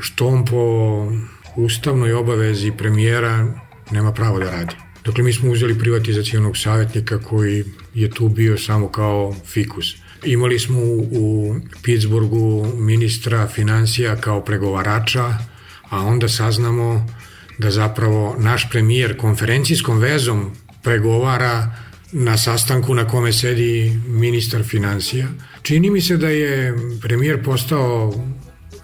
što 0.00 0.26
on 0.26 0.44
po 0.44 1.12
ustavnoj 1.56 2.12
obavezi 2.12 2.72
premijera 2.78 3.54
nema 3.90 4.12
pravo 4.12 4.38
da 4.38 4.50
radi. 4.50 4.74
Dakle, 5.04 5.24
mi 5.24 5.32
smo 5.32 5.50
uzeli 5.50 5.78
privatizacijonog 5.78 6.56
savjetnika 6.56 7.18
koji 7.18 7.64
je 7.94 8.10
tu 8.10 8.28
bio 8.28 8.58
samo 8.58 8.88
kao 8.88 9.34
fikus. 9.46 9.94
Imali 10.24 10.58
smo 10.58 10.78
u 11.10 11.54
Pittsburghu 11.82 12.66
ministra 12.76 13.48
financija 13.48 14.16
kao 14.16 14.40
pregovarača, 14.40 15.38
a 15.90 16.00
onda 16.00 16.28
saznamo 16.28 17.06
da 17.58 17.70
zapravo 17.70 18.36
naš 18.38 18.70
premijer 18.70 19.16
konferencijskom 19.16 19.98
vezom 19.98 20.50
pregovara 20.82 21.76
na 22.12 22.36
sastanku 22.38 22.94
na 22.94 23.08
kome 23.08 23.32
sedi 23.32 24.00
ministar 24.08 24.62
financija. 24.62 25.26
Čini 25.62 25.90
mi 25.90 26.00
se 26.00 26.16
da 26.16 26.28
je 26.28 26.74
premijer 27.02 27.44
postao 27.44 28.14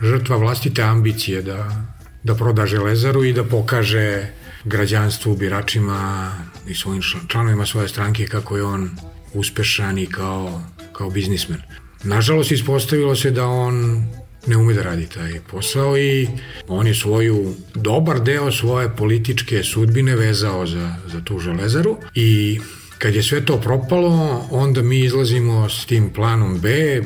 žrtva 0.02 0.36
vlastite 0.36 0.82
ambicije 0.82 1.42
da, 1.42 1.86
da 2.22 2.34
proda 2.34 2.66
železaru 2.66 3.24
i 3.24 3.32
da 3.32 3.44
pokaže 3.44 4.26
građanstvu, 4.64 5.36
biračima 5.36 6.32
i 6.68 6.74
svojim 6.74 7.02
članovima 7.28 7.66
svoje 7.66 7.88
stranke 7.88 8.26
kako 8.26 8.56
je 8.56 8.64
on 8.64 8.90
uspešan 9.34 9.98
i 9.98 10.06
kao, 10.06 10.62
kao 10.92 11.10
biznismen. 11.10 11.62
Nažalost, 12.04 12.52
ispostavilo 12.52 13.16
se 13.16 13.30
da 13.30 13.46
on 13.46 14.04
ne 14.46 14.56
ume 14.56 14.74
da 14.74 14.82
radi 14.82 15.06
taj 15.06 15.40
posao 15.50 15.98
i 15.98 16.28
on 16.68 16.86
je 16.86 16.94
svoju, 16.94 17.54
dobar 17.74 18.20
deo 18.20 18.52
svoje 18.52 18.96
političke 18.96 19.62
sudbine 19.62 20.16
vezao 20.16 20.66
za, 20.66 20.94
za 21.06 21.20
tu 21.24 21.38
železaru 21.38 21.96
i 22.14 22.60
kad 22.98 23.14
je 23.14 23.22
sve 23.22 23.44
to 23.44 23.60
propalo, 23.60 24.46
onda 24.50 24.82
mi 24.82 25.00
izlazimo 25.00 25.68
s 25.68 25.86
tim 25.86 26.10
planom 26.12 26.60
B 26.60 27.02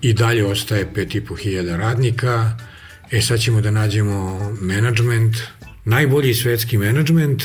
i 0.00 0.12
dalje 0.12 0.46
ostaje 0.46 0.92
5.500 0.94 1.76
radnika, 1.76 2.58
e 3.10 3.22
sad 3.22 3.40
ćemo 3.40 3.60
da 3.60 3.70
nađemo 3.70 4.50
menadžment, 4.60 5.36
najbolji 5.84 6.34
svetski 6.34 6.78
menadžment, 6.78 7.42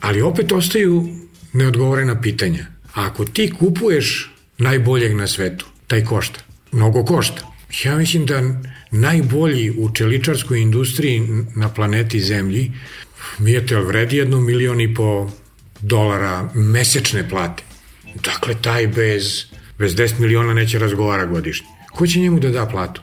ali 0.00 0.22
opet 0.22 0.52
ostaju 0.52 1.08
neodgovorena 1.52 2.20
pitanja. 2.20 2.66
A 2.94 3.06
ako 3.06 3.24
ti 3.24 3.52
kupuješ 3.58 4.30
najboljeg 4.58 5.16
na 5.16 5.26
svetu, 5.26 5.66
taj 5.86 6.04
košta. 6.04 6.40
Mnogo 6.72 7.04
košta. 7.04 7.42
Ja 7.84 7.96
mislim 7.96 8.26
da 8.26 8.42
najbolji 8.90 9.70
u 9.70 9.94
čeličarskoj 9.94 10.60
industriji 10.60 11.22
na 11.56 11.68
planeti 11.68 12.20
Zemlji 12.20 12.72
Mijetel 13.38 13.84
vredi 13.84 14.16
jedno 14.16 14.40
milion 14.40 14.80
i 14.80 14.94
po 14.94 15.30
dolara 15.80 16.50
mesečne 16.54 17.28
plate. 17.28 17.62
Dakle, 18.24 18.54
taj 18.62 18.86
bez, 18.86 19.44
bez 19.78 19.96
10 19.96 20.20
miliona 20.20 20.54
neće 20.54 20.78
razgovara 20.78 21.26
godišnje. 21.26 21.66
Ko 21.90 22.06
će 22.06 22.20
njemu 22.20 22.40
da 22.40 22.50
da 22.50 22.66
platu? 22.66 23.02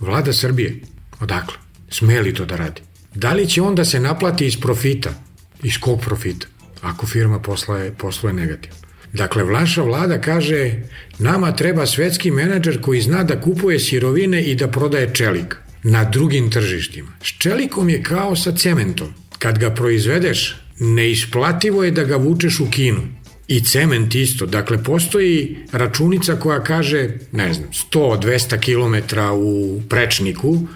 Vlada 0.00 0.32
Srbije. 0.32 0.80
Odakle? 1.20 1.56
Sme 1.90 2.20
li 2.20 2.34
to 2.34 2.44
da 2.44 2.56
radi? 2.56 2.80
Da 3.14 3.32
li 3.32 3.46
će 3.48 3.62
onda 3.62 3.84
se 3.84 4.00
naplati 4.00 4.46
iz 4.46 4.60
profita? 4.60 5.14
Iz 5.64 5.78
kog 5.80 6.00
profita? 6.00 6.46
Ako 6.82 7.06
firma 7.06 7.38
posluje, 7.38 7.92
posluje 7.92 8.32
negativno. 8.32 8.76
Dakle, 9.12 9.44
vaša 9.44 9.82
vlada 9.82 10.20
kaže 10.20 10.72
nama 11.18 11.52
treba 11.52 11.86
svetski 11.86 12.30
menadžer 12.30 12.80
koji 12.80 13.00
zna 13.00 13.22
da 13.24 13.40
kupuje 13.40 13.80
sirovine 13.80 14.42
i 14.42 14.54
da 14.54 14.68
prodaje 14.68 15.14
čelik 15.14 15.56
na 15.82 16.04
drugim 16.04 16.50
tržištima. 16.50 17.12
S 17.22 17.38
čelikom 17.38 17.88
je 17.88 18.02
kao 18.02 18.36
sa 18.36 18.52
cementom. 18.52 19.14
Kad 19.38 19.58
ga 19.58 19.70
proizvedeš, 19.70 20.56
neisplativo 20.78 21.84
je 21.84 21.90
da 21.90 22.04
ga 22.04 22.16
vučeš 22.16 22.60
u 22.60 22.70
Kinu. 22.70 23.02
I 23.48 23.60
cement 23.60 24.14
isto. 24.14 24.46
Dakle, 24.46 24.82
postoji 24.82 25.56
računica 25.72 26.36
koja 26.36 26.64
kaže, 26.64 27.08
ne 27.32 27.54
znam, 27.54 27.68
100-200 27.92 28.58
km 28.60 29.18
u 29.34 29.82
prečniku 29.88 30.66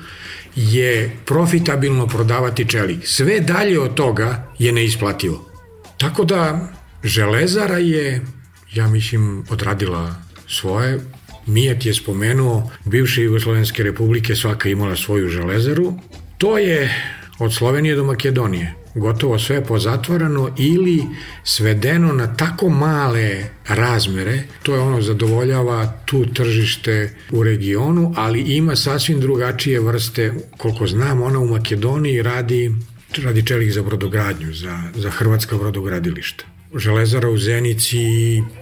je 0.59 1.17
profitabilno 1.25 2.07
prodavati 2.07 2.69
čelik. 2.69 3.07
Sve 3.07 3.41
dalje 3.41 3.81
od 3.81 3.95
toga 3.95 4.53
je 4.59 4.73
neisplativo. 4.73 5.51
Tako 5.97 6.25
da 6.25 6.69
Železara 7.05 7.79
je, 7.79 8.27
ja 8.75 8.89
mislim, 8.89 9.45
odradila 9.51 10.15
svoje. 10.49 11.01
Mijet 11.47 11.87
je 11.87 11.95
spomenuo, 11.95 12.71
bivše 12.85 13.23
Jugoslovenske 13.23 13.83
republike 13.83 14.37
svaka 14.37 14.69
imala 14.69 14.97
svoju 14.97 15.29
železaru. 15.29 15.95
To 16.39 16.59
je 16.59 17.05
od 17.39 17.55
Slovenije 17.55 17.95
do 17.95 18.05
Makedonije 18.05 18.75
gotovo 18.99 19.39
sve 19.39 19.65
pozatvorano 19.65 20.51
ili 20.59 21.03
svedeno 21.45 22.13
na 22.13 22.37
tako 22.37 22.69
male 22.69 23.45
razmere, 23.69 24.43
to 24.63 24.75
je 24.75 24.81
ono 24.81 25.03
zadovoljava 25.03 25.93
tu 26.05 26.27
tržište 26.27 27.15
u 27.31 27.43
regionu, 27.43 28.13
ali 28.17 28.41
ima 28.41 28.77
sasvim 28.77 29.21
drugačije 29.21 29.81
vrste, 29.81 30.33
koliko 30.57 30.87
znam, 30.87 31.23
ona 31.23 31.39
u 31.39 31.47
Makedoniji 31.47 32.23
radi, 32.23 32.75
radi 33.23 33.47
čelik 33.47 33.73
za 33.73 33.83
brodogradnju, 33.83 34.53
za, 34.53 34.83
za 34.95 35.11
hrvatska 35.11 35.57
brodogradilišta. 35.57 36.58
Železara 36.75 37.29
u 37.29 37.39
Zenici 37.39 37.99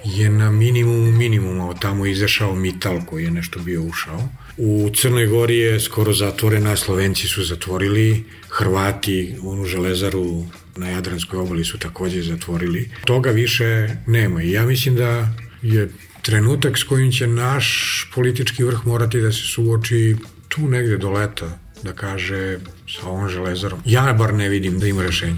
je 0.05 0.31
na 0.31 0.51
minimumu 0.51 1.13
minimuma, 1.13 1.69
od 1.69 1.81
tamo 1.81 2.07
izašao 2.07 2.55
Mital 2.55 3.01
koji 3.07 3.25
je 3.25 3.31
nešto 3.31 3.59
bio 3.59 3.83
ušao. 3.83 4.29
U 4.57 4.91
Crnoj 4.95 5.27
Gori 5.27 5.57
je 5.57 5.81
skoro 5.81 6.13
zatvorena, 6.13 6.77
Slovenci 6.77 7.29
su 7.29 7.45
zatvorili, 7.45 8.25
Hrvati 8.49 9.35
onu 9.43 9.65
železaru 9.65 10.45
na 10.77 10.89
Jadranskoj 10.89 11.39
obali 11.39 11.65
su 11.65 11.79
takođe 11.79 12.23
zatvorili. 12.23 12.91
Toga 13.05 13.31
više 13.31 13.89
nema 14.07 14.43
i 14.43 14.51
ja 14.51 14.67
mislim 14.67 14.97
da 14.97 15.29
je 15.63 15.91
trenutak 16.23 16.79
s 16.79 16.83
kojim 16.83 17.13
će 17.13 17.27
naš 17.27 18.11
politički 18.15 18.65
vrh 18.65 18.87
morati 18.87 19.21
da 19.21 19.33
se 19.33 19.43
suoči 19.55 20.17
tu 20.49 20.69
negde 20.69 20.97
do 20.97 21.11
leta, 21.11 21.59
da 21.83 21.93
kaže 21.93 22.59
sa 22.89 23.09
ovom 23.09 23.29
železarom. 23.29 23.81
Ja 23.85 24.13
bar 24.19 24.35
ne 24.35 24.49
vidim 24.49 24.79
da 24.79 24.87
ima 24.87 25.03
rešenja 25.03 25.37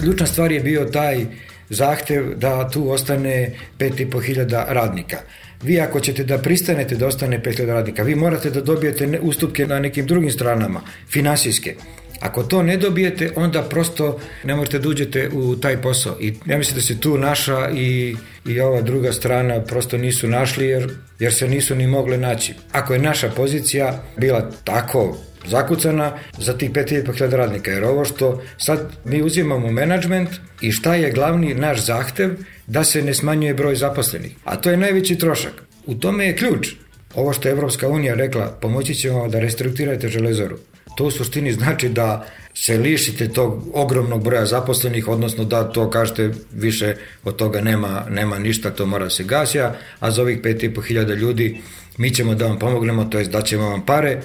ključna 0.00 0.26
stvar 0.26 0.52
je 0.52 0.60
bio 0.60 0.84
taj 0.84 1.26
zahtev 1.68 2.34
da 2.36 2.70
tu 2.70 2.90
ostane 2.90 3.52
5500 3.78 4.64
radnika. 4.68 5.16
Vi 5.62 5.80
ako 5.80 6.00
ćete 6.00 6.24
da 6.24 6.38
pristanete 6.38 6.96
da 6.96 7.06
ostane 7.06 7.42
5000 7.42 7.66
radnika, 7.66 8.02
vi 8.02 8.14
morate 8.14 8.50
da 8.50 8.60
dobijete 8.60 9.20
ustupke 9.22 9.66
na 9.66 9.78
nekim 9.78 10.06
drugim 10.06 10.30
stranama, 10.30 10.80
finansijske. 11.08 11.74
Ako 12.20 12.42
to 12.42 12.62
ne 12.62 12.76
dobijete, 12.76 13.30
onda 13.36 13.62
prosto 13.62 14.20
ne 14.44 14.54
možete 14.54 14.78
da 14.78 14.88
uđete 14.88 15.28
u 15.32 15.56
taj 15.56 15.82
posao. 15.82 16.16
I 16.20 16.34
ja 16.46 16.58
mislim 16.58 16.74
da 16.74 16.80
se 16.80 17.00
tu 17.00 17.18
naša 17.18 17.70
i, 17.70 18.16
i 18.46 18.60
ova 18.60 18.82
druga 18.82 19.12
strana 19.12 19.60
prosto 19.60 19.98
nisu 19.98 20.28
našli 20.28 20.66
jer, 20.66 20.90
jer 21.18 21.34
se 21.34 21.48
nisu 21.48 21.74
ni 21.74 21.86
mogle 21.86 22.18
naći. 22.18 22.54
Ako 22.72 22.92
je 22.92 22.98
naša 22.98 23.28
pozicija 23.28 24.02
bila 24.16 24.50
tako 24.64 25.16
zakucana 25.46 26.12
za 26.38 26.58
tih 26.58 26.70
5500 26.70 27.30
radnika, 27.30 27.70
jer 27.70 27.84
ovo 27.84 28.04
što 28.04 28.42
sad 28.58 28.92
mi 29.04 29.22
uzimamo 29.22 29.72
menadžment 29.72 30.30
i 30.60 30.72
šta 30.72 30.94
je 30.94 31.12
glavni 31.12 31.54
naš 31.54 31.84
zahtev 31.84 32.30
da 32.66 32.84
se 32.84 33.02
ne 33.02 33.14
smanjuje 33.14 33.54
broj 33.54 33.74
zaposlenih. 33.74 34.32
A 34.44 34.56
to 34.56 34.70
je 34.70 34.76
najveći 34.76 35.18
trošak. 35.18 35.52
U 35.86 35.94
tome 35.94 36.26
je 36.26 36.36
ključ. 36.36 36.68
Ovo 37.14 37.32
što 37.32 37.48
je 37.48 37.52
Evropska 37.52 37.88
unija 37.88 38.14
rekla, 38.14 38.46
pomoći 38.60 38.94
ćemo 38.94 39.28
da 39.28 39.40
restruktirate 39.40 40.08
železaru. 40.08 40.58
to 40.96 41.04
u 41.04 41.10
suštini 41.10 41.52
znači 41.52 41.88
da 41.88 42.26
se 42.54 42.78
lišite 42.78 43.28
tog 43.28 43.64
ogromnog 43.74 44.24
broja 44.24 44.46
zaposlenih, 44.46 45.08
odnosno 45.08 45.44
da 45.44 45.64
to 45.64 45.90
kažete 45.90 46.30
više 46.52 46.96
od 47.24 47.36
toga 47.36 47.60
nema, 47.60 48.06
nema 48.10 48.38
ništa, 48.38 48.70
to 48.70 48.86
mora 48.86 49.10
se 49.10 49.24
gasija, 49.24 49.76
a 50.00 50.10
za 50.10 50.22
ovih 50.22 50.40
5.500 50.42 51.14
ljudi 51.14 51.60
mi 51.96 52.10
ćemo 52.10 52.34
da 52.34 52.46
vam 52.46 52.58
pomognemo, 52.58 53.04
to 53.04 53.18
jest 53.18 53.30
da 53.30 53.42
ćemo 53.42 53.68
vam 53.68 53.86
pare, 53.86 54.20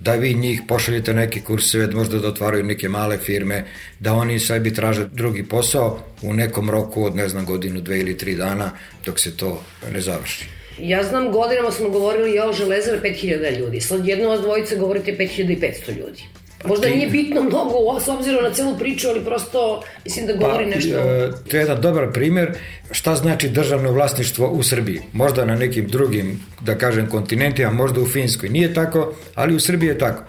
da 0.00 0.14
vi 0.14 0.34
njih 0.34 0.62
pošaljete 0.68 1.14
neki 1.14 1.40
kurseve, 1.40 1.86
možda 1.86 2.18
da 2.18 2.28
otvaraju 2.28 2.64
neke 2.64 2.88
male 2.88 3.18
firme, 3.18 3.64
da 3.98 4.14
oni 4.14 4.38
sebi 4.38 4.74
traže 4.74 5.08
drugi 5.12 5.42
posao 5.42 6.00
u 6.22 6.34
nekom 6.34 6.70
roku 6.70 7.04
od, 7.04 7.16
ne 7.16 7.28
znam, 7.28 7.46
godinu, 7.46 7.80
dve 7.80 8.00
ili 8.00 8.18
tri 8.18 8.34
dana, 8.34 8.70
dok 9.06 9.20
se 9.20 9.36
to 9.36 9.62
ne 9.92 10.00
završi. 10.00 10.44
Ja 10.78 11.02
znam, 11.04 11.32
godinama 11.32 11.70
smo 11.70 11.88
govorili 11.88 12.34
ja 12.34 12.48
o 12.48 12.52
železare 12.52 13.00
5000 13.00 13.58
ljudi. 13.58 13.80
Sad 13.80 14.06
jedno 14.06 14.28
od 14.28 14.40
dvojice 14.40 14.76
govorite 14.76 15.16
5500 15.18 15.98
ljudi. 15.98 16.22
Pa 16.62 16.68
Možda 16.68 16.86
ti... 16.86 16.94
nije 16.94 17.08
bitno 17.08 17.42
mnogo 17.42 18.00
s 18.00 18.08
obzirom 18.08 18.44
na 18.44 18.50
celu 18.50 18.78
priču, 18.78 19.08
ali 19.08 19.24
prosto 19.24 19.82
mislim 20.04 20.26
da 20.26 20.32
govori 20.32 20.64
pa, 20.64 20.70
nešto. 20.76 20.94
E, 20.94 21.30
to 21.50 21.56
je 21.56 21.60
jedan 21.60 21.80
dobar 21.80 22.12
primer 22.12 22.52
šta 22.90 23.14
znači 23.14 23.48
državno 23.48 23.92
vlasništvo 23.92 24.48
u 24.48 24.62
Srbiji. 24.62 25.00
Možda 25.12 25.44
na 25.44 25.56
nekim 25.56 25.88
drugim, 25.88 26.40
da 26.60 26.78
kažem, 26.78 27.06
kontinentima, 27.06 27.70
možda 27.70 28.00
u 28.00 28.06
Finskoj. 28.06 28.48
Nije 28.48 28.74
tako, 28.74 29.12
ali 29.34 29.54
u 29.54 29.60
Srbiji 29.60 29.88
je 29.88 29.98
tako. 29.98 30.22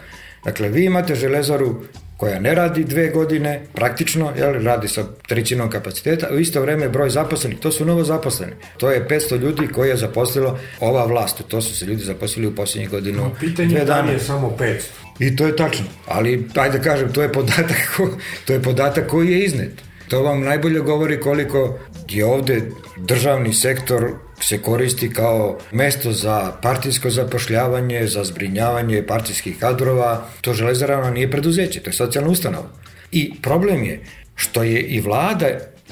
Dakle, 0.44 0.70
vi 0.70 0.86
imate 0.86 1.16
železaru 1.16 1.76
koja 2.18 2.40
ne 2.40 2.56
radi 2.56 2.84
dve 2.84 3.10
godine, 3.10 3.62
praktično, 3.74 4.34
jel, 4.38 4.54
radi 4.64 4.88
sa 4.88 5.04
trećinom 5.28 5.70
kapaciteta, 5.70 6.28
u 6.32 6.40
isto 6.40 6.62
vreme 6.62 6.90
broj 6.90 7.10
zaposlenih, 7.10 7.60
to 7.60 7.72
su 7.72 7.86
novo 7.86 8.04
zaposleni. 8.04 8.54
To 8.78 8.92
je 8.92 9.08
500 9.08 9.40
ljudi 9.40 9.68
koje 9.68 9.90
je 9.90 9.98
zaposlilo 9.98 10.60
ova 10.80 11.06
vlast. 11.06 11.42
To 11.48 11.62
su 11.62 11.76
se 11.76 11.86
ljudi 11.86 12.04
zaposlili 12.04 12.48
u 12.48 12.56
poslednjih 12.56 12.90
godinu, 12.90 13.24
no, 13.24 13.32
pitanje 13.40 13.70
dve 13.70 13.86
dana. 13.86 14.12
je 14.12 14.20
samo 14.20 14.56
500. 14.60 14.82
I 15.22 15.36
to 15.36 15.48
je 15.48 15.56
tačno, 15.56 15.86
ali 16.08 16.48
ajde 16.56 16.78
da 16.78 16.84
kažem, 16.84 17.14
to 17.14 17.22
je 17.22 17.32
podatak, 17.32 18.00
to 18.46 18.54
je 18.54 18.62
podatak 18.62 19.08
koji 19.08 19.32
je 19.32 19.46
iznet. 19.46 19.82
To 20.08 20.24
vam 20.24 20.42
najbolje 20.42 20.80
govori 20.80 21.20
koliko 21.20 21.80
je 22.10 22.26
ovde 22.26 22.62
državni 22.98 23.54
sektor 23.54 24.12
se 24.42 24.58
koristi 24.58 25.10
kao 25.14 25.58
mesto 25.72 26.12
za 26.12 26.52
partijsko 26.62 27.10
zapošljavanje, 27.10 28.08
za 28.08 28.24
zbrinjavanje 28.24 29.04
partijskih 29.08 29.60
kadrova. 29.60 30.26
To 30.42 30.54
železara 30.54 30.98
ona 31.00 31.12
nije 31.12 31.32
preduzeće, 31.32 31.80
to 31.80 31.90
je 31.90 31.94
socijalna 31.94 32.32
ustanova. 32.32 32.70
I 33.12 33.42
problem 33.42 33.84
je 33.84 34.02
što 34.36 34.64
je 34.64 34.82
i 34.82 35.02
vlada 35.02 35.48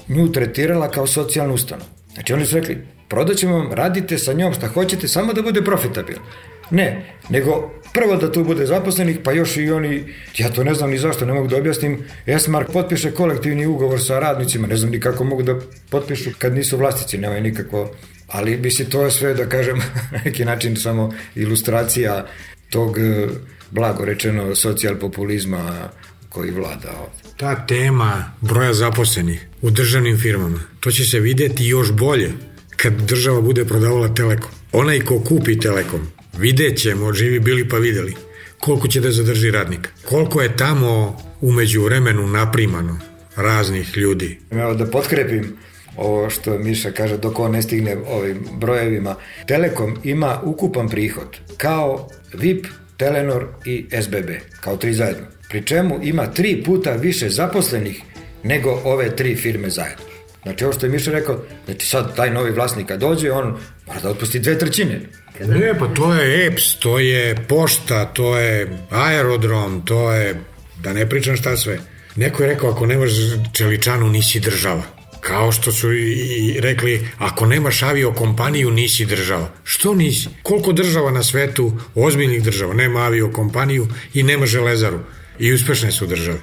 nju 0.07 0.31
tretirala 0.31 0.91
kao 0.91 1.07
socijalnu 1.07 1.53
ustanovu. 1.53 1.89
Znači 2.13 2.33
oni 2.33 2.45
su 2.45 2.55
rekli, 2.55 2.77
prodaćemo 3.07 3.57
vam, 3.57 3.73
radite 3.73 4.17
sa 4.17 4.33
njom 4.33 4.53
šta 4.53 4.67
hoćete, 4.67 5.07
samo 5.07 5.33
da 5.33 5.41
bude 5.41 5.61
profitabilno. 5.61 6.21
Ne, 6.71 7.15
nego 7.29 7.71
prvo 7.93 8.15
da 8.15 8.31
tu 8.31 8.43
bude 8.43 8.65
zaposlenih, 8.65 9.17
pa 9.23 9.31
još 9.31 9.57
i 9.57 9.71
oni, 9.71 10.13
ja 10.37 10.49
to 10.49 10.63
ne 10.63 10.73
znam 10.73 10.89
ni 10.89 10.97
zašto, 10.97 11.25
ne 11.25 11.33
mogu 11.33 11.47
da 11.47 11.57
objasnim, 11.57 12.03
Esmark 12.25 12.71
potpiše 12.71 13.11
kolektivni 13.11 13.65
ugovor 13.65 14.01
sa 14.01 14.19
radnicima, 14.19 14.67
ne 14.67 14.77
znam 14.77 14.91
ni 14.91 14.99
kako 14.99 15.23
mogu 15.23 15.43
da 15.43 15.59
potpišu 15.89 16.29
kad 16.37 16.55
nisu 16.55 16.77
vlastici, 16.77 17.17
nemaju 17.17 17.41
nikako, 17.41 17.89
ali 18.27 18.57
bi 18.57 18.71
se 18.71 18.89
to 18.89 19.11
sve, 19.11 19.33
da 19.33 19.49
kažem, 19.49 19.81
neki 20.25 20.45
način 20.45 20.75
samo 20.75 21.13
ilustracija 21.35 22.25
tog, 22.69 22.97
e, 22.97 23.27
blago 23.71 24.05
rečeno, 24.05 24.55
socijal 24.55 24.95
populizma 24.95 25.89
koji 26.29 26.51
vlada 26.51 26.89
ovde. 26.99 27.29
Ta 27.37 27.65
tema 27.65 28.31
broja 28.41 28.73
zaposlenih 28.73 29.47
u 29.61 29.69
državnim 29.69 30.17
firmama, 30.17 30.59
to 30.79 30.91
će 30.91 31.03
se 31.03 31.19
videti 31.19 31.65
još 31.65 31.91
bolje 31.91 32.31
kad 32.75 32.93
država 32.93 33.41
bude 33.41 33.65
prodavala 33.65 34.13
Telekom. 34.13 34.51
Onaj 34.71 34.99
ko 34.99 35.19
kupi 35.19 35.59
Telekom, 35.59 36.07
Vidjet 36.37 36.77
ćemo, 36.77 37.13
živi 37.13 37.39
bili 37.39 37.69
pa 37.69 37.77
videli, 37.77 38.13
koliko 38.59 38.87
će 38.87 39.01
da 39.01 39.11
zadrži 39.11 39.51
radnika. 39.51 39.89
Koliko 40.05 40.41
je 40.41 40.57
tamo 40.57 41.17
umeđu 41.41 41.83
vremenu 41.83 42.27
naprimano 42.27 42.99
raznih 43.35 43.97
ljudi. 43.97 44.39
Evo 44.51 44.73
da 44.73 44.85
potkrepim 44.85 45.57
ovo 45.97 46.29
što 46.29 46.57
Miša 46.57 46.91
kaže 46.91 47.17
dok 47.17 47.39
on 47.39 47.51
ne 47.51 47.61
stigne 47.61 47.97
ovim 48.07 48.37
brojevima. 48.59 49.15
Telekom 49.47 49.97
ima 50.03 50.41
ukupan 50.43 50.89
prihod 50.89 51.37
kao 51.57 52.09
VIP, 52.33 52.65
Telenor 52.97 53.47
i 53.65 53.85
SBB, 54.01 54.29
kao 54.61 54.77
tri 54.77 54.93
zajedno. 54.93 55.25
Pri 55.49 55.65
čemu 55.65 55.99
ima 56.03 56.27
tri 56.27 56.63
puta 56.65 56.91
više 56.91 57.29
zaposlenih 57.29 58.01
nego 58.43 58.81
ove 58.83 59.15
tri 59.15 59.35
firme 59.35 59.69
zajedno. 59.69 60.05
Znači 60.43 60.63
ovo 60.63 60.73
što 60.73 60.85
je 60.85 60.91
Miša 60.91 61.11
rekao, 61.11 61.39
znači 61.65 61.87
sad 61.87 62.15
taj 62.15 62.29
novi 62.29 62.51
vlasnik 62.51 62.87
kad 62.87 62.99
dođe, 62.99 63.31
on 63.31 63.57
mora 63.87 63.99
da 63.99 64.09
otpusti 64.09 64.39
dve 64.39 64.59
trećine. 64.59 65.01
Ne, 65.39 65.79
pa 65.79 65.87
to 65.87 66.13
je 66.13 66.45
EPS, 66.45 66.79
to 66.79 66.99
je 66.99 67.35
pošta, 67.47 68.05
to 68.05 68.37
je 68.37 68.77
aerodrom, 68.89 69.81
to 69.85 70.11
je, 70.11 70.35
da 70.83 70.93
ne 70.93 71.09
pričam 71.09 71.37
šta 71.37 71.57
sve. 71.57 71.79
Neko 72.15 72.43
je 72.43 72.49
rekao, 72.49 72.69
ako 72.69 72.85
nemaš 72.85 73.11
čeličanu, 73.53 74.09
nisi 74.09 74.39
država. 74.39 74.83
Kao 75.21 75.51
što 75.51 75.71
su 75.71 75.93
i 75.93 76.57
rekli, 76.59 77.07
ako 77.17 77.45
nemaš 77.45 77.83
avio 77.83 78.11
kompaniju, 78.11 78.71
nisi 78.71 79.05
država. 79.05 79.49
Što 79.63 79.93
nisi? 79.93 80.27
Koliko 80.43 80.73
država 80.73 81.11
na 81.11 81.23
svetu, 81.23 81.77
ozbiljnih 81.95 82.43
država, 82.43 82.73
nema 82.73 82.99
avio 82.99 83.31
kompaniju 83.31 83.87
i 84.13 84.23
nema 84.23 84.45
železaru. 84.45 84.99
I 85.39 85.53
uspešne 85.53 85.91
su 85.91 86.05
države. 86.05 86.39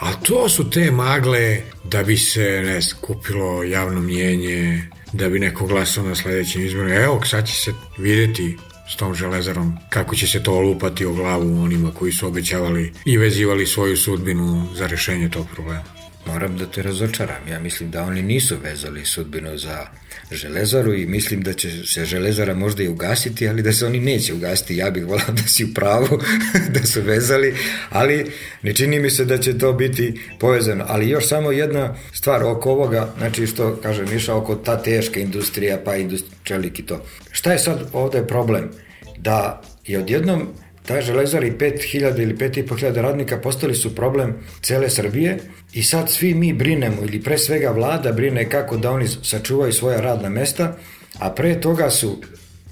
A 0.00 0.12
to 0.22 0.48
su 0.48 0.70
te 0.70 0.90
magle 0.90 1.62
da 1.84 2.02
bi 2.02 2.16
se 2.16 2.62
ne, 2.64 2.80
kupilo 3.00 3.62
javno 3.62 4.00
mnjenje, 4.00 4.88
da 5.12 5.28
bi 5.28 5.38
neko 5.38 5.66
glasao 5.66 6.04
na 6.04 6.14
sledećem 6.14 6.66
izboru. 6.66 6.90
Evo, 6.90 7.20
sad 7.24 7.46
će 7.46 7.54
se 7.54 7.72
videti 7.98 8.56
s 8.88 8.96
tom 8.96 9.14
železarom 9.14 9.78
kako 9.90 10.16
će 10.16 10.26
se 10.26 10.42
to 10.42 10.52
olupati 10.52 11.04
o 11.04 11.12
glavu 11.12 11.62
onima 11.62 11.90
koji 11.94 12.12
su 12.12 12.26
obećavali 12.26 12.92
i 13.04 13.16
vezivali 13.16 13.66
svoju 13.66 13.96
sudbinu 13.96 14.68
za 14.74 14.86
rešenje 14.86 15.30
tog 15.30 15.46
problema. 15.54 15.84
Moram 16.26 16.56
da 16.56 16.66
te 16.66 16.82
razočaram. 16.82 17.48
Ja 17.48 17.60
mislim 17.60 17.90
da 17.90 18.02
oni 18.02 18.22
nisu 18.22 18.56
vezali 18.62 19.04
sudbinu 19.04 19.58
za 19.58 19.86
železaru 20.30 20.94
i 20.94 21.06
mislim 21.06 21.42
da 21.42 21.52
će 21.52 21.70
se 21.86 22.04
železara 22.04 22.54
možda 22.54 22.82
i 22.82 22.88
ugasiti, 22.88 23.48
ali 23.48 23.62
da 23.62 23.72
se 23.72 23.86
oni 23.86 24.00
neće 24.00 24.34
ugasiti. 24.34 24.76
Ja 24.76 24.90
bih 24.90 25.06
volao 25.06 25.32
da 25.32 25.42
si 25.42 25.64
u 25.64 25.74
pravu, 25.74 26.20
da 26.74 26.86
su 26.86 27.00
vezali, 27.00 27.54
ali 27.90 28.32
ne 28.62 28.72
čini 28.72 28.98
mi 28.98 29.10
se 29.10 29.24
da 29.24 29.38
će 29.38 29.58
to 29.58 29.72
biti 29.72 30.20
povezano. 30.38 30.84
Ali 30.88 31.08
još 31.08 31.28
samo 31.28 31.52
jedna 31.52 31.96
stvar 32.12 32.42
oko 32.42 32.70
ovoga, 32.70 33.14
znači 33.18 33.46
što 33.46 33.76
kaže 33.82 34.04
Miša, 34.04 34.34
oko 34.34 34.54
ta 34.54 34.82
teška 34.82 35.20
industrija, 35.20 35.78
pa 35.84 35.96
industrija, 35.96 36.36
čelik 36.42 36.78
i 36.78 36.86
to. 36.86 37.04
Šta 37.30 37.52
je 37.52 37.58
sad 37.58 37.90
ovde 37.92 38.26
problem? 38.26 38.70
Da 39.18 39.62
je 39.86 39.98
odjednom 39.98 40.48
ta 40.86 41.00
železara 41.00 41.46
i 41.46 41.52
5000 41.52 42.22
ili 42.22 42.34
5500 42.34 43.00
radnika 43.00 43.38
postali 43.38 43.74
su 43.74 43.94
problem 43.94 44.34
cele 44.62 44.90
Srbije 44.90 45.38
i 45.72 45.82
sad 45.82 46.10
svi 46.10 46.34
mi 46.34 46.52
brinemo 46.52 46.96
ili 47.02 47.22
pre 47.22 47.38
svega 47.38 47.70
vlada 47.70 48.12
brine 48.12 48.50
kako 48.50 48.76
da 48.76 48.90
oni 48.90 49.08
sačuvaju 49.22 49.72
svoja 49.72 50.00
radna 50.00 50.28
mesta, 50.28 50.76
a 51.18 51.30
pre 51.30 51.60
toga 51.60 51.90
su 51.90 52.22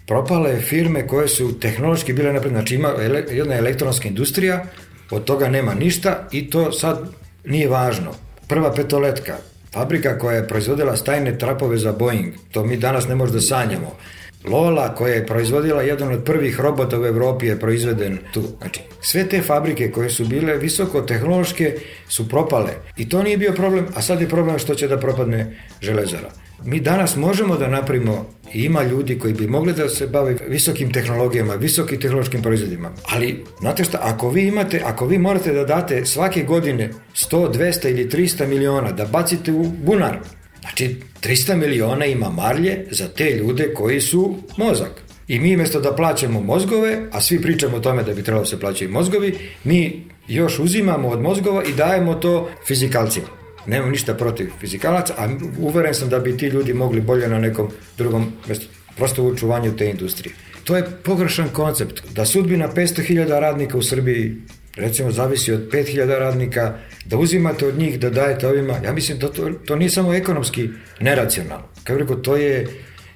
propale 0.07 0.61
firme 0.61 1.07
koje 1.07 1.29
su 1.29 1.61
tehnološki 1.61 2.12
bile 2.12 2.33
napred, 2.33 2.53
znači 2.53 2.74
ima 2.74 2.88
jedna 3.31 3.55
elektronska 3.55 4.09
industrija, 4.09 4.64
od 5.11 5.24
toga 5.24 5.48
nema 5.48 5.74
ništa 5.74 6.29
i 6.33 6.50
to 6.50 6.72
sad 6.72 7.09
nije 7.44 7.68
važno. 7.68 8.14
Prva 8.48 8.74
petoletka, 8.74 9.37
fabrika 9.72 10.18
koja 10.18 10.37
je 10.37 10.48
proizvodila 10.48 10.96
stajne 10.96 11.38
trapove 11.38 11.79
za 11.79 11.92
Boeing, 11.92 12.35
to 12.53 12.64
mi 12.64 12.77
danas 12.77 13.09
ne 13.09 13.14
možda 13.14 13.40
sanjamo. 13.40 13.96
Lola 14.44 14.94
koja 14.94 15.14
je 15.14 15.26
proizvodila 15.26 15.83
jedan 15.83 16.12
od 16.12 16.24
prvih 16.24 16.61
robota 16.61 17.00
u 17.00 17.04
Evropi 17.04 17.46
je 17.46 17.61
proizveden 17.61 18.18
tu. 18.33 18.42
Znači, 18.59 18.80
sve 19.00 19.28
te 19.28 19.42
fabrike 19.42 19.90
koje 19.90 20.11
su 20.11 20.24
bile 20.24 20.57
visoko 20.57 21.00
tehnološke 21.00 21.76
su 22.09 22.28
propale. 22.28 22.72
I 22.96 23.09
to 23.09 23.22
nije 23.22 23.37
bio 23.37 23.52
problem, 23.52 23.87
a 23.94 24.02
sad 24.02 24.20
je 24.20 24.28
problem 24.28 24.59
što 24.59 24.74
će 24.74 24.88
da 24.88 24.98
propadne 24.98 25.57
železara. 25.80 26.30
Mi 26.64 26.80
danas 26.80 27.16
možemo 27.16 27.57
da 27.57 27.68
napravimo 27.68 28.26
i 28.52 28.64
ima 28.64 28.83
ljudi 28.83 29.18
koji 29.18 29.35
bi 29.35 29.46
mogli 29.46 29.72
da 29.72 29.88
se 29.88 30.07
bave 30.07 30.37
visokim 30.48 30.92
tehnologijama, 30.92 31.54
visokim 31.54 32.00
tehnološkim 32.00 32.42
proizvodima. 32.42 32.90
Ali, 33.12 33.44
znate 33.61 33.85
šta, 33.85 33.98
ako 34.02 34.30
vi 34.30 34.46
imate, 34.46 34.80
ako 34.85 35.07
vi 35.07 35.18
morate 35.18 35.52
da 35.52 35.64
date 35.64 36.04
svake 36.04 36.42
godine 36.42 36.90
100, 37.14 37.52
200 37.52 37.90
ili 37.90 38.09
300 38.09 38.46
miliona 38.46 38.92
da 38.92 39.04
bacite 39.04 39.52
u 39.52 39.64
bunar, 39.64 40.18
Znači, 40.64 40.96
300 41.22 41.57
miliona 41.57 42.07
ima 42.07 42.31
marlje 42.31 42.87
za 42.90 43.09
te 43.09 43.31
ljude 43.31 43.74
koji 43.74 44.00
su 44.00 44.37
mozak. 44.57 45.03
I 45.29 45.38
mi 45.38 45.57
mesto 45.57 45.81
da 45.81 45.92
plaćamo 45.92 46.40
mozgove, 46.40 46.98
a 47.12 47.20
svi 47.20 47.42
pričamo 47.42 47.77
o 47.77 47.81
tome 47.81 48.03
da 48.03 48.14
bi 48.14 48.22
trebalo 48.22 48.44
da 48.44 48.50
se 48.50 48.61
plaćaju 48.61 48.90
mozgovi, 48.90 49.38
mi 49.64 50.05
još 50.29 50.59
uzimamo 50.59 51.09
od 51.09 51.20
mozgova 51.20 51.64
i 51.64 51.72
dajemo 51.72 52.14
to 52.14 52.48
fizikalcima. 52.66 53.27
Nemam 53.66 53.90
ništa 53.90 54.14
protiv 54.14 54.50
fizikalaca, 54.61 55.14
a 55.18 55.29
uveren 55.59 55.94
sam 55.94 56.09
da 56.09 56.18
bi 56.18 56.37
ti 56.37 56.46
ljudi 56.46 56.74
mogli 56.74 57.00
bolje 57.00 57.29
na 57.29 57.38
nekom 57.38 57.68
drugom 57.98 58.33
mestu, 58.48 58.66
prosto 58.96 59.22
u 59.22 59.29
učuvanju 59.29 59.77
te 59.77 59.90
industrije. 59.90 60.35
To 60.64 60.77
je 60.77 60.85
pogrešan 61.05 61.48
koncept, 61.48 62.03
da 62.14 62.24
sudbina 62.24 62.68
500.000 62.74 63.40
radnika 63.40 63.79
u 63.79 63.83
Srbiji 63.83 64.37
recimo 64.76 65.10
zavisi 65.10 65.52
od 65.52 65.70
5000 65.72 66.18
radnika, 66.18 66.78
da 67.04 67.16
uzimate 67.16 67.66
od 67.66 67.78
njih, 67.78 68.00
da 68.00 68.10
dajete 68.10 68.48
ovima, 68.48 68.80
ja 68.84 68.92
mislim 68.92 69.18
da 69.18 69.32
to, 69.32 69.50
to 69.66 69.76
nije 69.76 69.90
samo 69.90 70.14
ekonomski 70.14 70.68
neracionalno. 71.00 71.66
Kao 71.84 71.96
rekao, 71.96 72.16
to 72.16 72.37
je 72.37 72.66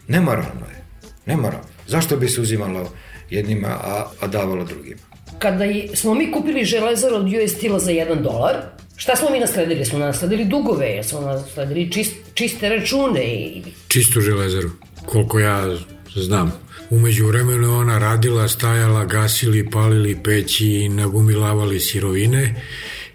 nemoralno 0.08 0.66
je. 0.70 0.82
Nemoralno. 1.26 1.68
Zašto 1.86 2.16
bi 2.16 2.28
se 2.28 2.40
uzimalo 2.40 2.92
jednima, 3.30 3.68
a, 3.68 4.06
a 4.20 4.26
davalo 4.26 4.64
drugima? 4.64 5.08
kada 5.38 5.64
smo 5.94 6.14
mi 6.14 6.32
kupili 6.32 6.64
železar 6.64 7.14
od 7.14 7.26
US 7.26 7.52
Steel 7.56 7.78
za 7.78 7.90
1 7.90 8.22
dolar, 8.22 8.56
šta 8.96 9.16
smo 9.16 9.30
mi 9.30 9.40
nasledili? 9.40 9.84
Smo 9.84 9.98
nasledili 9.98 10.44
dugove, 10.44 11.02
smo 11.02 11.20
nasledili 11.20 11.92
čist, 11.92 12.14
čiste 12.34 12.68
račune. 12.68 13.24
I... 13.24 13.62
Čistu 13.88 14.20
železaru, 14.20 14.70
koliko 15.06 15.38
ja 15.38 15.76
znam. 16.14 16.52
Umeđu 16.90 17.26
vremenu 17.26 17.78
ona 17.78 17.98
radila, 17.98 18.48
stajala, 18.48 19.04
gasili, 19.04 19.70
palili 19.70 20.18
peći, 20.24 20.88
nagumilavali 20.88 21.80
sirovine 21.80 22.54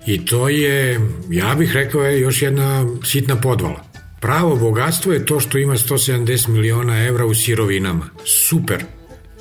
i 0.06 0.26
to 0.26 0.50
je, 0.50 1.00
ja 1.30 1.56
bih 1.56 1.72
rekao, 1.74 2.04
je 2.04 2.22
još 2.22 2.42
jedna 2.42 2.86
sitna 3.04 3.36
podvala. 3.36 3.84
Pravo 4.22 4.56
bogatstvo 4.56 5.14
je 5.14 5.26
to 5.26 5.40
što 5.40 5.58
ima 5.58 5.74
170 5.74 6.48
miliona 6.48 7.06
evra 7.06 7.26
u 7.26 7.34
sirovinama. 7.34 8.10
Super. 8.50 8.84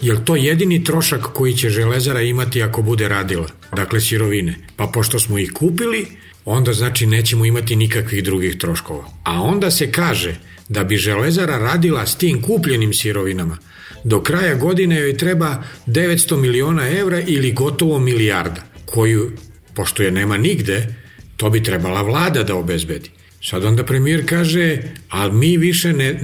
Je 0.00 0.24
to 0.24 0.36
jedini 0.36 0.84
trošak 0.84 1.20
koji 1.32 1.54
će 1.54 1.70
železara 1.70 2.20
imati 2.20 2.62
ako 2.62 2.82
bude 2.82 3.08
radila? 3.08 3.46
Dakle, 3.76 4.00
sirovine. 4.00 4.54
Pa 4.76 4.86
pošto 4.86 5.18
smo 5.18 5.38
ih 5.38 5.52
kupili, 5.52 6.06
onda 6.44 6.72
znači 6.72 7.06
nećemo 7.06 7.44
imati 7.44 7.76
nikakvih 7.76 8.24
drugih 8.24 8.58
troškova. 8.58 9.04
A 9.24 9.42
onda 9.42 9.70
se 9.70 9.92
kaže 9.92 10.36
da 10.68 10.84
bi 10.84 10.96
železara 10.96 11.58
radila 11.58 12.06
s 12.06 12.16
tim 12.16 12.42
kupljenim 12.42 12.92
sirovinama, 12.92 13.58
do 14.04 14.22
kraja 14.22 14.54
godine 14.54 15.00
joj 15.00 15.16
treba 15.16 15.62
900 15.86 16.36
miliona 16.36 16.88
evra 16.88 17.20
ili 17.20 17.52
gotovo 17.52 17.98
milijarda, 17.98 18.62
koju, 18.86 19.30
pošto 19.74 20.02
je 20.02 20.10
nema 20.10 20.36
nigde, 20.36 20.94
to 21.36 21.50
bi 21.50 21.62
trebala 21.62 22.02
vlada 22.02 22.42
da 22.42 22.54
obezbedi. 22.54 23.10
Sad 23.44 23.64
onda 23.64 23.84
premijer 23.84 24.28
kaže, 24.28 24.78
ali 25.08 25.32
mi 25.32 25.56
više 25.56 25.92
ne, 25.92 26.20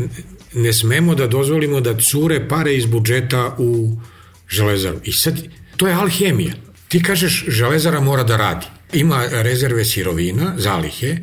ne 0.54 0.72
smemo 0.72 1.14
da 1.14 1.26
dozvolimo 1.26 1.80
da 1.80 1.98
cure 1.98 2.48
pare 2.48 2.74
iz 2.74 2.86
budžeta 2.86 3.56
u 3.58 3.96
železaru. 4.48 5.00
I 5.04 5.12
sad, 5.12 5.38
to 5.76 5.88
je 5.88 5.94
alhemija. 5.94 6.54
Ti 6.88 7.02
kažeš, 7.02 7.44
železara 7.48 8.00
mora 8.00 8.22
da 8.22 8.36
radi. 8.36 8.66
Ima 8.92 9.26
rezerve 9.30 9.84
sirovina, 9.84 10.54
zalihe, 10.56 11.16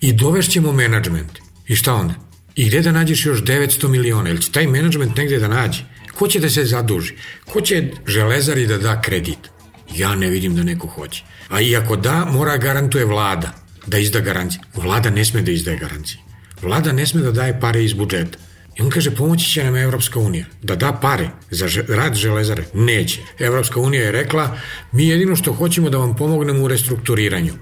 i 0.00 0.12
dovešćemo 0.12 0.72
menadžment. 0.72 1.38
I 1.68 1.76
šta 1.76 1.94
onda? 1.94 2.14
I 2.56 2.66
gde 2.68 2.80
da 2.80 2.92
nađeš 2.92 3.26
još 3.26 3.42
900 3.42 3.88
miliona? 3.88 4.30
Ili 4.30 4.42
će 4.42 4.52
taj 4.52 4.66
menadžment 4.66 5.16
negde 5.16 5.38
da 5.38 5.48
nađe? 5.48 5.84
Ko 6.18 6.28
će 6.28 6.40
da 6.40 6.50
se 6.50 6.64
zaduži? 6.64 7.14
Ko 7.44 7.60
će 7.60 7.82
železari 8.06 8.66
da 8.66 8.78
da 8.78 9.00
kredit? 9.00 9.50
Ja 9.94 10.14
ne 10.14 10.30
vidim 10.30 10.56
da 10.56 10.62
neko 10.62 10.86
hoće. 10.86 11.24
A 11.48 11.60
i 11.60 11.76
ako 11.76 11.96
da, 11.96 12.24
mora 12.24 12.56
garantuje 12.56 13.04
vlada 13.04 13.52
da 13.86 13.98
izda 13.98 14.20
garancije. 14.20 14.60
Vlada 14.74 15.10
ne 15.10 15.24
sme 15.24 15.42
da 15.42 15.50
izdaje 15.50 15.78
garancije. 15.78 16.20
Vlada 16.62 16.92
ne 16.92 17.06
sme 17.06 17.20
da 17.22 17.32
daje 17.32 17.60
pare 17.60 17.84
iz 17.84 17.92
budžeta. 17.92 18.38
I 18.76 18.82
on 18.82 18.90
kaže, 18.90 19.10
pomoći 19.10 19.50
će 19.50 19.64
nam 19.64 19.76
Evropska 19.76 20.18
unija 20.18 20.44
da 20.62 20.76
da 20.76 20.92
pare 20.92 21.28
za 21.50 21.68
rad 21.88 22.14
železare. 22.14 22.64
Neće. 22.74 23.20
Evropska 23.38 23.80
unija 23.80 24.02
je 24.02 24.12
rekla, 24.12 24.56
mi 24.92 25.08
jedino 25.08 25.36
što 25.36 25.52
hoćemo 25.52 25.90
da 25.90 25.98
vam 25.98 26.16
pomognemo 26.16 26.64
u 26.64 26.68
restrukturiranju. 26.68 27.52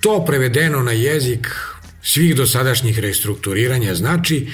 To 0.00 0.24
prevedeno 0.24 0.82
na 0.82 0.92
jezik 0.92 1.48
svih 2.02 2.36
dosadašnjih 2.36 2.98
restrukturiranja 2.98 3.94
znači 3.94 4.48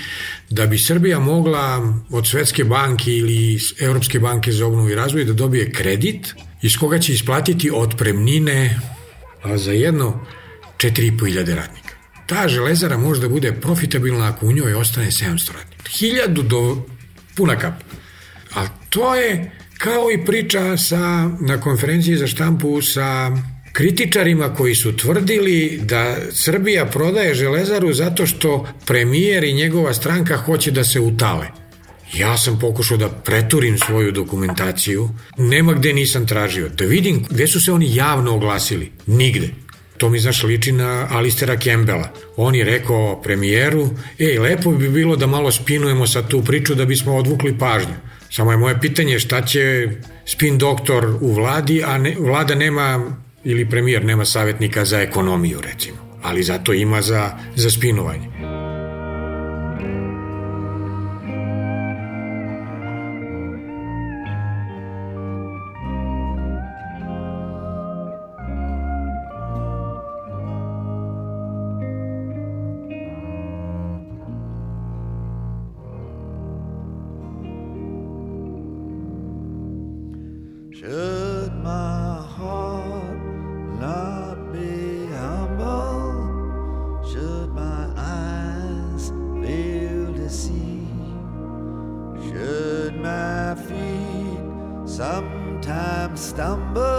da 0.50 0.66
bi 0.66 0.78
Srbija 0.78 1.18
mogla 1.18 1.94
od 2.10 2.28
Svetske 2.28 2.64
banke 2.64 3.10
ili 3.10 3.58
Evropske 3.80 4.18
banke 4.18 4.52
za 4.52 4.66
obnovu 4.66 4.90
i 4.90 4.94
razvoj 4.94 5.24
da 5.24 5.32
dobije 5.32 5.72
kredit 5.72 6.34
iz 6.62 6.76
koga 6.76 6.98
će 6.98 7.12
isplatiti 7.12 7.70
otpremnine 7.74 8.80
za 9.54 9.72
jedno 9.72 10.26
4.500 10.78 11.54
radnika. 11.54 11.94
Ta 12.26 12.48
železara 12.48 12.98
može 12.98 13.20
da 13.20 13.28
bude 13.28 13.52
profitabilna 13.52 14.28
ako 14.28 14.46
u 14.46 14.52
njoj 14.52 14.74
ostane 14.74 15.06
700 15.06 15.52
radnika. 15.52 15.90
1000 15.90 16.42
do 16.42 16.84
puna 17.34 17.58
kap. 17.58 17.74
A 18.54 18.68
to 18.88 19.14
je 19.14 19.52
kao 19.78 20.10
i 20.10 20.24
priča 20.24 20.76
sa, 20.76 21.30
na 21.40 21.60
konferenciji 21.60 22.16
za 22.16 22.26
štampu 22.26 22.82
sa 22.82 23.30
kritičarima 23.76 24.54
koji 24.54 24.74
su 24.74 24.96
tvrdili 24.96 25.80
da 25.82 26.16
Srbija 26.30 26.86
prodaje 26.86 27.34
železaru 27.34 27.92
zato 27.92 28.26
što 28.26 28.68
premijer 28.86 29.44
i 29.44 29.52
njegova 29.52 29.94
stranka 29.94 30.36
hoće 30.36 30.70
da 30.70 30.84
se 30.84 31.00
utale. 31.00 31.46
Ja 32.14 32.38
sam 32.38 32.58
pokušao 32.58 32.96
da 32.96 33.08
preturim 33.08 33.78
svoju 33.78 34.12
dokumentaciju, 34.12 35.10
nema 35.38 35.72
gde 35.72 35.92
nisam 35.92 36.26
tražio, 36.26 36.68
da 36.68 36.84
vidim 36.84 37.24
gde 37.30 37.46
su 37.46 37.60
se 37.60 37.72
oni 37.72 37.94
javno 37.96 38.34
oglasili. 38.34 38.92
Nigde. 39.06 39.48
To 39.98 40.08
mi, 40.08 40.20
znaš, 40.20 40.42
liči 40.42 40.72
na 40.72 41.08
Alistera 41.10 41.56
Campbella. 41.56 42.08
On 42.36 42.54
je 42.54 42.64
rekao 42.64 43.22
premijeru, 43.22 43.90
ej, 44.18 44.38
lepo 44.38 44.70
bi 44.70 44.88
bilo 44.88 45.16
da 45.16 45.26
malo 45.26 45.52
spinujemo 45.52 46.06
sa 46.06 46.22
tu 46.22 46.42
priču 46.44 46.74
da 46.74 46.84
bismo 46.84 47.16
odvukli 47.16 47.58
pažnju. 47.58 47.94
Samo 48.30 48.50
je 48.50 48.56
moje 48.56 48.80
pitanje 48.80 49.18
šta 49.18 49.42
će 49.42 49.88
spin 50.26 50.58
doktor 50.58 51.18
u 51.20 51.32
vladi, 51.32 51.82
a 51.84 51.98
ne, 51.98 52.16
vlada 52.18 52.54
nema 52.54 53.16
ili 53.46 53.68
premijer 53.70 54.04
nema 54.04 54.24
savjetnika 54.24 54.84
za 54.84 55.00
ekonomiju, 55.00 55.60
recimo. 55.60 55.96
Ali 56.22 56.42
zato 56.42 56.72
ima 56.72 57.02
za, 57.02 57.30
za 57.56 57.70
spinovanje. 57.70 58.55
sometimes 94.96 96.18
stumble 96.18 96.95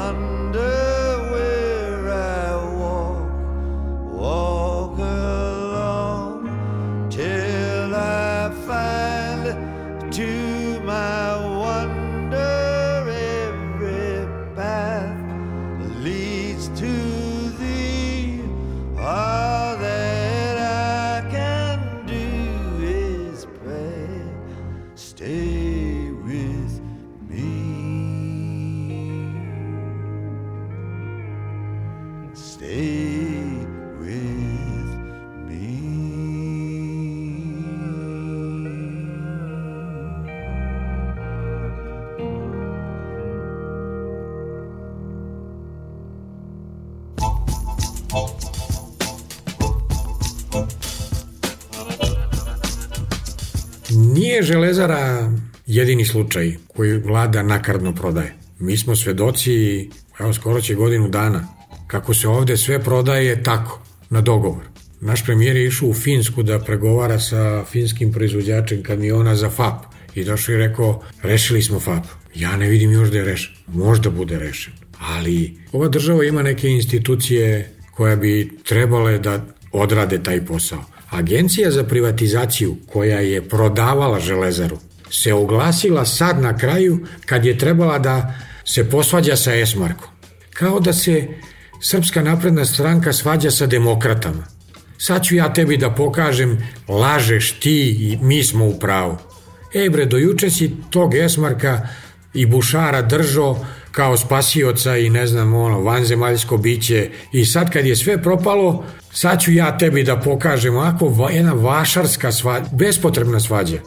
sun. 0.00 0.39
Jedini 55.80 56.04
slučaj 56.04 56.54
koji 56.76 56.98
vlada 56.98 57.42
nakardno 57.42 57.94
prodaje. 57.94 58.34
Mi 58.58 58.76
smo 58.76 58.96
svedoci, 58.96 59.90
evo 60.18 60.32
skoro 60.32 60.60
će 60.60 60.74
godinu 60.74 61.08
dana, 61.08 61.48
kako 61.86 62.14
se 62.14 62.28
ovde 62.28 62.56
sve 62.56 62.82
prodaje 62.82 63.42
tako, 63.42 63.80
na 64.10 64.20
dogovor. 64.20 64.64
Naš 65.00 65.24
premijer 65.24 65.56
je 65.56 65.66
išao 65.66 65.88
u 65.88 65.94
Finsku 65.94 66.42
da 66.42 66.58
pregovara 66.58 67.18
sa 67.18 67.64
finskim 67.64 68.12
proizvođačem 68.12 68.82
kamiona 68.82 69.36
za 69.36 69.50
FAP 69.50 69.84
i 70.14 70.24
došao 70.24 70.54
i 70.54 70.58
rekao, 70.58 71.02
rešili 71.22 71.62
smo 71.62 71.80
FAP. 71.80 72.04
Ja 72.34 72.56
ne 72.56 72.68
vidim 72.68 72.92
još 72.92 73.10
da 73.10 73.18
je 73.18 73.24
rešen. 73.24 73.54
Možda 73.66 74.10
bude 74.10 74.38
rešen. 74.38 74.72
Ali 74.98 75.56
ova 75.72 75.88
država 75.88 76.24
ima 76.24 76.42
neke 76.42 76.68
institucije 76.68 77.72
koja 77.94 78.16
bi 78.16 78.58
trebale 78.64 79.18
da 79.18 79.46
odrade 79.72 80.22
taj 80.22 80.46
posao. 80.46 80.84
Agencija 81.10 81.70
za 81.70 81.84
privatizaciju 81.84 82.76
koja 82.86 83.20
je 83.20 83.48
prodavala 83.48 84.20
železaru 84.20 84.78
se 85.10 85.34
oglasila 85.34 86.04
sad 86.04 86.40
na 86.42 86.58
kraju 86.58 87.06
kad 87.26 87.44
je 87.44 87.58
trebala 87.58 87.98
da 87.98 88.34
se 88.64 88.90
posvađa 88.90 89.36
sa 89.36 89.54
Esmarkom. 89.54 90.08
Kao 90.54 90.80
da 90.80 90.92
se 90.92 91.28
Srpska 91.82 92.22
napredna 92.22 92.64
stranka 92.64 93.12
svađa 93.12 93.50
sa 93.50 93.66
demokratama. 93.66 94.44
Sad 94.98 95.24
ću 95.24 95.34
ja 95.34 95.52
tebi 95.52 95.76
da 95.76 95.90
pokažem, 95.90 96.58
lažeš 96.88 97.52
ti 97.52 97.96
i 98.00 98.18
mi 98.22 98.44
smo 98.44 98.66
u 98.66 98.78
pravu. 98.78 99.16
Ej 99.74 99.90
bre, 99.90 100.04
do 100.04 100.16
juče 100.16 100.50
si 100.50 100.70
tog 100.90 101.14
Esmarka 101.14 101.88
i 102.34 102.46
Bušara 102.46 103.02
držao 103.02 103.66
kao 103.92 104.16
spasioca 104.16 104.96
i 104.96 105.10
ne 105.10 105.26
znam 105.26 105.54
ono, 105.54 105.80
vanzemaljsko 105.80 106.56
biće 106.56 107.10
i 107.32 107.44
sad 107.44 107.72
kad 107.72 107.86
je 107.86 107.96
sve 107.96 108.22
propalo, 108.22 108.84
sad 109.12 109.42
ću 109.42 109.52
ja 109.52 109.78
tebi 109.78 110.02
da 110.02 110.20
pokažem 110.20 110.76
ovako 110.76 111.28
jedna 111.32 111.52
vašarska 111.52 112.32
svađa, 112.32 112.66
bespotrebna 112.72 113.40
svađa. 113.40 113.78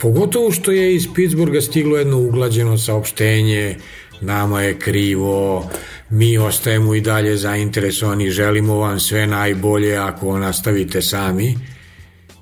Pogotovo 0.00 0.50
što 0.50 0.72
je 0.72 0.94
iz 0.94 1.06
Pittsburgha 1.14 1.60
stiglo 1.60 1.98
jedno 1.98 2.18
uglađeno 2.18 2.78
saopštenje, 2.78 3.76
nama 4.20 4.62
je 4.62 4.78
krivo, 4.78 5.70
mi 6.10 6.38
ostajemo 6.38 6.94
i 6.94 7.00
dalje 7.00 7.36
zainteresovani, 7.36 8.30
želimo 8.30 8.74
vam 8.74 9.00
sve 9.00 9.26
najbolje 9.26 9.96
ako 9.96 10.38
nastavite 10.38 11.02
sami. 11.02 11.58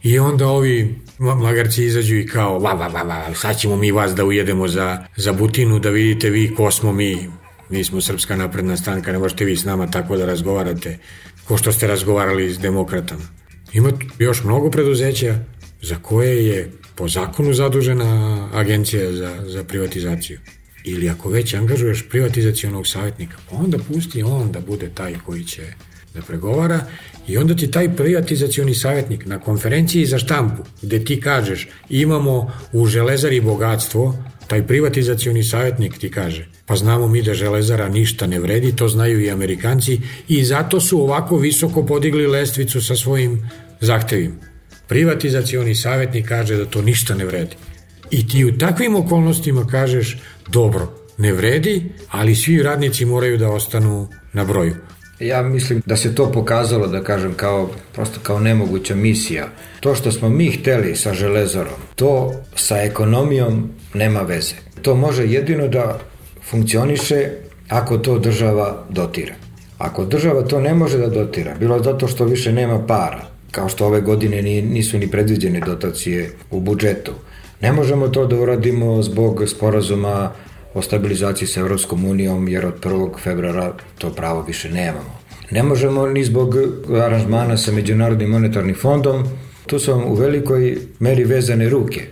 I 0.03 0.19
onda 0.19 0.47
ovi 0.47 0.95
magarci 1.19 1.85
izađu 1.85 2.17
i 2.17 2.27
kao, 2.27 2.59
va, 2.59 2.73
va, 2.73 2.87
va, 2.87 3.03
va, 3.03 3.35
sad 3.35 3.59
ćemo 3.59 3.77
mi 3.77 3.91
vas 3.91 4.15
da 4.15 4.25
ujedemo 4.25 4.69
za, 4.69 5.05
za 5.17 5.33
butinu, 5.33 5.79
da 5.79 5.91
vidite 5.91 6.31
vi 6.31 6.55
ko 6.55 6.71
smo 6.71 6.93
mi. 6.93 7.31
Mi 7.71 7.85
smo 7.85 8.01
Srpska 8.01 8.37
napredna 8.37 8.77
stranka, 8.77 9.13
ne 9.13 9.19
možete 9.19 9.45
vi 9.45 9.57
s 9.57 9.65
nama 9.65 9.91
tako 9.91 10.17
da 10.17 10.27
razgovarate, 10.27 10.99
ko 11.45 11.57
što 11.57 11.73
ste 11.73 11.87
razgovarali 11.87 12.51
s 12.51 12.59
demokratama. 12.59 13.23
Ima 13.73 13.93
još 14.19 14.45
mnogo 14.45 14.71
preduzeća 14.71 15.39
za 15.83 15.97
koje 16.03 16.47
je 16.47 16.73
po 16.99 17.09
zakonu 17.09 17.55
zadužena 17.55 18.49
agencija 18.55 19.13
za, 19.13 19.45
za 19.47 19.65
privatizaciju. 19.65 20.39
Ili 20.85 21.09
ako 21.09 21.31
već 21.31 21.55
angažuješ 21.55 22.09
privatizacijonog 22.11 22.87
savjetnika, 22.87 23.37
onda 23.51 23.79
pusti 23.79 24.23
on 24.23 24.53
da 24.53 24.61
bude 24.61 24.91
taj 24.95 25.15
koji 25.27 25.45
će 25.45 25.63
da 26.15 26.23
pregovara 26.23 26.81
i 27.29 27.37
onda 27.37 27.57
ti 27.57 27.71
taj 27.71 27.97
privatizacioni 27.97 28.75
savjetnik 28.75 29.27
na 29.27 29.39
konferenciji 29.39 30.07
za 30.07 30.19
štampu 30.19 30.63
gde 30.83 31.05
ti 31.05 31.21
kažeš 31.21 31.69
imamo 31.89 32.53
u 32.73 32.87
železari 32.87 33.41
bogatstvo, 33.41 34.15
taj 34.47 34.67
privatizacioni 34.67 35.45
savjetnik 35.45 35.99
ti 35.99 36.11
kaže 36.11 36.49
pa 36.69 36.77
znamo 36.77 37.09
mi 37.09 37.23
da 37.23 37.35
železara 37.35 37.89
ništa 37.89 38.27
ne 38.27 38.39
vredi, 38.39 38.77
to 38.77 38.89
znaju 38.89 39.21
i 39.21 39.31
Amerikanci 39.31 40.01
i 40.29 40.45
zato 40.45 40.81
su 40.81 41.03
ovako 41.03 41.37
visoko 41.37 41.87
podigli 41.87 42.27
lestvicu 42.27 42.81
sa 42.81 42.97
svojim 42.97 43.51
zahtevima. 43.81 44.58
Privatizacioni 44.89 45.75
savjetnik 45.75 46.29
kaže 46.29 46.57
da 46.57 46.65
to 46.65 46.83
ništa 46.83 47.15
ne 47.15 47.25
vredi. 47.25 47.57
I 48.11 48.29
ti 48.29 48.45
u 48.45 48.59
takvim 48.59 48.97
okolnostima 48.97 49.67
kažeš 49.67 50.19
dobro, 50.49 50.93
ne 51.19 51.33
vredi, 51.33 51.93
ali 52.11 52.35
svi 52.35 52.63
radnici 52.63 53.05
moraju 53.05 53.39
da 53.39 53.51
ostanu 53.51 54.09
na 54.33 54.45
broju. 54.45 54.75
Ja 55.21 55.43
mislim 55.43 55.83
da 55.87 55.97
se 55.97 56.15
to 56.15 56.33
pokazalo, 56.33 56.87
da 56.87 57.03
kažem, 57.05 57.35
kao, 57.35 57.71
prosto 57.95 58.21
kao 58.23 58.41
nemoguća 58.41 58.95
misija. 58.95 59.49
To 59.81 59.95
što 59.95 60.13
smo 60.13 60.29
mi 60.29 60.51
hteli 60.51 60.97
sa 60.97 61.15
železarom, 61.15 61.81
to 61.95 62.33
sa 62.57 62.79
ekonomijom 62.79 63.71
nema 63.95 64.21
veze. 64.21 64.55
To 64.83 64.95
može 64.95 65.27
jedino 65.27 65.69
da 65.69 66.01
funkcioniše 66.51 67.31
ako 67.69 67.99
to 67.99 68.19
država 68.19 68.87
dotira. 68.91 69.35
Ako 69.79 70.05
država 70.05 70.43
to 70.43 70.61
ne 70.61 70.75
može 70.75 70.99
da 70.99 71.07
dotira, 71.07 71.55
bilo 71.55 71.83
zato 71.83 72.09
što 72.09 72.25
više 72.25 72.53
nema 72.53 72.87
para, 72.87 73.27
kao 73.51 73.69
što 73.69 73.87
ove 73.87 74.01
godine 74.01 74.43
nisu 74.63 74.99
ni 74.99 75.11
predviđene 75.11 75.61
dotacije 75.61 76.31
u 76.51 76.61
budžetu, 76.61 77.13
ne 77.61 77.73
možemo 77.73 78.09
to 78.09 78.27
da 78.27 78.37
uradimo 78.37 79.03
zbog 79.03 79.43
sporazuma 79.47 80.33
o 80.75 80.83
stabilizaciji 80.83 81.49
sa 81.49 81.61
Evropskom 81.61 82.05
unijom, 82.05 82.49
jer 82.49 82.67
od 82.67 82.81
1. 82.85 83.19
februara 83.23 83.73
to 83.99 84.11
pravo 84.11 84.43
više 84.43 84.71
nemamo. 84.71 85.19
Ne 85.51 85.63
možemo 85.63 86.07
ni 86.07 86.25
zbog 86.25 86.55
aranžmana 86.91 87.57
sa 87.57 87.73
Međunarodnim 87.73 88.31
monetarnim 88.31 88.75
fondom, 88.75 89.25
tu 89.67 89.79
su 89.79 89.93
vam 89.93 90.05
u 90.05 90.15
velikoj 90.15 90.79
meri 90.99 91.25
vezane 91.25 91.69
ruke. 91.69 92.03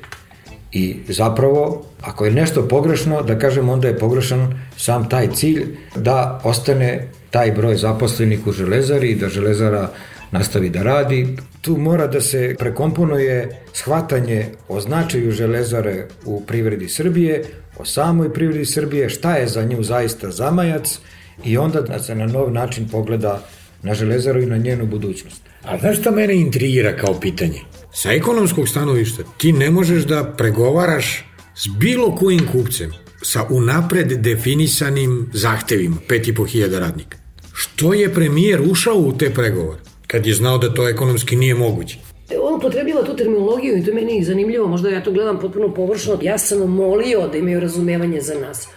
I 0.72 0.96
zapravo, 1.08 1.84
ako 2.02 2.24
je 2.24 2.32
nešto 2.32 2.68
pogrešno, 2.68 3.22
da 3.22 3.38
kažem, 3.38 3.68
onda 3.68 3.88
je 3.88 3.98
pogrešan 3.98 4.60
sam 4.76 5.08
taj 5.08 5.28
cilj 5.32 5.64
da 5.96 6.40
ostane 6.44 7.08
taj 7.30 7.52
broj 7.52 7.76
zaposlenih 7.76 8.46
u 8.46 8.52
železari 8.52 9.10
i 9.10 9.14
da 9.14 9.28
železara 9.28 9.90
nastavi 10.30 10.70
da 10.70 10.82
radi. 10.82 11.36
Tu 11.60 11.76
mora 11.76 12.06
da 12.06 12.20
se 12.20 12.54
prekomponuje 12.58 13.62
shvatanje 13.72 14.46
o 14.68 14.80
značaju 14.80 15.32
železare 15.32 16.06
u 16.24 16.40
privredi 16.46 16.88
Srbije, 16.88 17.44
o 17.78 17.84
samoj 17.84 18.32
privredi 18.32 18.64
Srbije, 18.64 19.08
šta 19.08 19.36
je 19.36 19.48
za 19.48 19.64
nju 19.64 19.82
zaista 19.82 20.30
zamajac 20.30 20.98
i 21.44 21.58
onda 21.58 21.80
da 21.80 22.02
se 22.02 22.14
na 22.14 22.26
nov 22.26 22.52
način 22.52 22.88
pogleda 22.88 23.42
na 23.82 23.94
železaru 23.94 24.42
i 24.42 24.46
na 24.46 24.56
njenu 24.56 24.86
budućnost. 24.86 25.42
A 25.62 25.78
znaš 25.78 26.00
šta 26.00 26.10
mene 26.10 26.34
intrigira 26.34 26.96
kao 26.96 27.20
pitanje? 27.20 27.60
Sa 27.92 28.12
ekonomskog 28.12 28.68
stanovišta 28.68 29.22
ti 29.38 29.52
ne 29.52 29.70
možeš 29.70 30.04
da 30.04 30.34
pregovaraš 30.36 31.24
s 31.56 31.68
bilo 31.78 32.16
kojim 32.16 32.46
kupcem 32.52 32.92
sa 33.22 33.46
unapred 33.50 34.12
definisanim 34.12 35.30
zahtevima, 35.32 35.96
5500 36.08 36.78
radnika. 36.78 37.18
Što 37.52 37.94
je 37.94 38.14
premijer 38.14 38.60
ušao 38.70 38.94
u 38.94 39.12
te 39.18 39.30
pregovore? 39.34 39.85
Kad 40.06 40.26
je 40.26 40.34
znao 40.34 40.58
da 40.58 40.74
to 40.74 40.88
ekonomski 40.88 41.36
nije 41.36 41.54
moguće. 41.54 41.98
On 42.42 42.60
potrebila 42.60 43.04
tu 43.04 43.16
terminologiju 43.16 43.78
i 43.78 43.84
to 43.84 43.90
je 43.90 43.94
meni 43.94 44.24
zanimljivo, 44.24 44.66
možda 44.66 44.88
ja 44.88 45.02
to 45.02 45.12
gledam 45.12 45.40
potpuno 45.40 45.74
površno. 45.74 46.18
Ja 46.22 46.38
sam 46.38 46.58
molio 46.58 47.28
da 47.28 47.38
imaju 47.38 47.60
razumevanje 47.60 48.20
za 48.20 48.34
nas. 48.34 48.68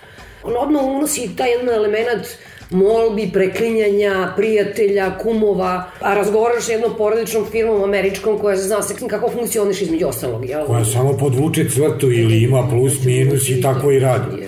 On 0.43 0.53
odmah 0.57 0.83
unosi 0.83 1.29
taj 1.35 1.51
jedan 1.51 1.69
element 1.69 2.27
molbi, 2.69 3.29
preklinjanja, 3.33 4.33
prijatelja, 4.35 5.17
kumova, 5.17 5.91
a 5.99 6.13
razgovaraš 6.13 6.63
s 6.65 6.69
jednom 6.69 6.91
porodičnom 6.97 7.45
firmom 7.51 7.83
američkom 7.83 8.39
koja 8.39 8.57
zna 8.57 8.81
se 8.81 9.07
kako 9.07 9.29
funkcioniš 9.29 9.81
između 9.81 10.07
ostalog. 10.07 10.45
Jel? 10.45 10.65
Koja 10.65 10.85
samo 10.85 11.17
podvuče 11.17 11.69
crtu 11.69 12.11
ili 12.11 12.43
ima 12.43 12.67
plus, 12.69 13.03
minus 13.03 13.49
i 13.49 13.61
tako 13.61 13.91
i 13.91 13.99
radi. 13.99 14.45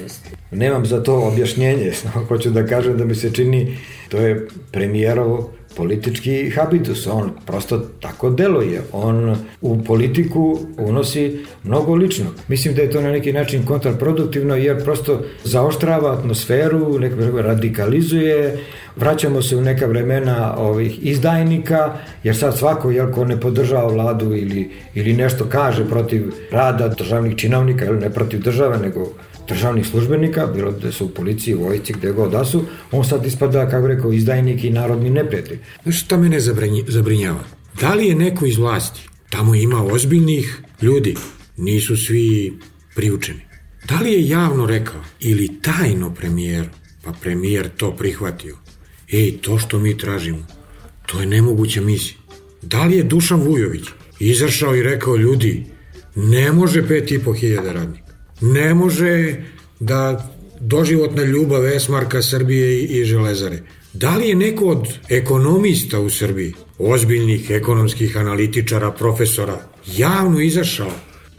Nemam 0.52 0.86
za 0.86 1.04
to 1.04 1.15
objašnjenje, 1.15 1.91
hoću 2.28 2.50
da 2.50 2.65
kažem 2.65 2.98
da 2.98 3.06
mi 3.06 3.15
se 3.15 3.34
čini, 3.34 3.78
to 4.10 4.17
je 4.17 4.48
premijerovo 4.72 5.50
politički 5.76 6.50
habitus, 6.50 7.08
on 7.08 7.32
prosto 7.46 7.78
tako 8.00 8.30
deluje, 8.30 8.82
on 8.92 9.36
u 9.62 9.84
politiku 9.84 10.60
unosi 10.78 11.46
mnogo 11.64 11.96
lično. 11.96 12.26
Mislim 12.48 12.76
da 12.76 12.82
je 12.82 12.92
to 12.92 13.02
na 13.02 13.12
neki 13.12 13.34
način 13.34 13.66
kontraproduktivno 13.66 14.56
jer 14.56 14.84
prosto 14.84 15.22
zaoštrava 15.44 16.14
atmosferu, 16.14 17.00
nekako 17.00 17.42
radikalizuje, 17.42 18.60
vraćamo 18.96 19.42
se 19.42 19.56
u 19.56 19.62
neka 19.62 19.86
vremena 19.86 20.58
ovih 20.58 21.06
izdajnika, 21.06 21.94
jer 22.24 22.38
sad 22.38 22.58
svako, 22.58 22.92
jel, 22.92 23.12
ko 23.12 23.26
ne 23.26 23.40
podržava 23.40 23.88
vladu 23.88 24.36
ili, 24.36 24.72
ili 24.96 25.14
nešto 25.14 25.46
kaže 25.50 25.90
protiv 25.90 26.32
rada 26.52 26.88
državnih 26.88 27.36
činovnika, 27.36 27.86
ili 27.86 28.00
ne 28.00 28.10
protiv 28.10 28.42
države, 28.42 28.78
nego 28.78 29.08
državnih 29.47 29.88
službenika, 29.88 30.47
bilo 30.47 30.71
da 30.71 30.91
su 30.91 31.06
u 31.06 31.10
policiji, 31.10 31.56
u 31.56 31.63
vojci, 31.63 31.93
gde 31.93 32.12
god 32.12 32.32
da 32.32 32.45
su, 32.45 32.63
on 32.91 33.06
sad 33.06 33.25
ispada, 33.25 33.69
kako 33.69 33.88
rekao, 33.88 34.13
izdajnik 34.13 34.63
i 34.63 34.69
narodni 34.69 35.10
neprijatelj. 35.10 35.60
Znaš 35.84 36.01
šta 36.01 36.17
mene 36.17 36.39
zabrinjava? 36.88 37.43
Da 37.82 37.93
li 37.93 38.08
je 38.08 38.15
neko 38.15 38.45
iz 38.45 38.58
vlasti? 38.58 39.10
Tamo 39.30 39.56
ima 39.56 39.84
ozbiljnih 39.84 40.62
ljudi, 40.82 41.15
nisu 41.58 41.97
svi 41.97 42.54
priučeni. 42.95 43.41
Da 43.88 43.99
li 43.99 44.12
je 44.12 44.27
javno 44.27 44.65
rekao 44.65 45.01
ili 45.19 45.62
tajno 45.62 46.13
premijer, 46.13 46.69
pa 47.04 47.12
premijer 47.21 47.69
to 47.77 47.95
prihvatio? 47.95 48.58
Ej, 49.12 49.38
to 49.41 49.58
što 49.60 49.80
mi 49.80 49.97
tražimo, 49.97 50.47
to 51.06 51.19
je 51.19 51.25
nemoguća 51.25 51.82
misija. 51.82 52.17
Da 52.62 52.86
li 52.86 52.97
je 52.97 53.04
Dušan 53.04 53.41
Vujović 53.41 53.84
izašao 54.19 54.75
i 54.75 54.84
rekao 54.84 55.15
ljudi, 55.15 55.65
ne 56.15 56.51
može 56.51 56.88
pet 56.88 57.12
i 57.12 57.19
po 57.19 57.34
hiljada 57.34 57.71
radnika 57.71 58.11
ne 58.41 58.73
može 58.73 59.36
da 59.80 60.30
doživotna 60.60 61.23
ljubav 61.23 61.65
Esmarka 61.67 62.21
Srbije 62.21 62.84
i 62.84 63.06
Železare. 63.06 63.60
Da 63.93 64.15
li 64.15 64.27
je 64.27 64.36
neko 64.36 64.65
od 64.65 64.88
ekonomista 65.10 65.99
u 65.99 66.10
Srbiji, 66.10 66.54
ozbiljnih 66.77 67.49
ekonomskih 67.49 68.17
analitičara, 68.17 68.91
profesora, 68.91 69.58
javno 69.97 70.39
izašao 70.39 70.91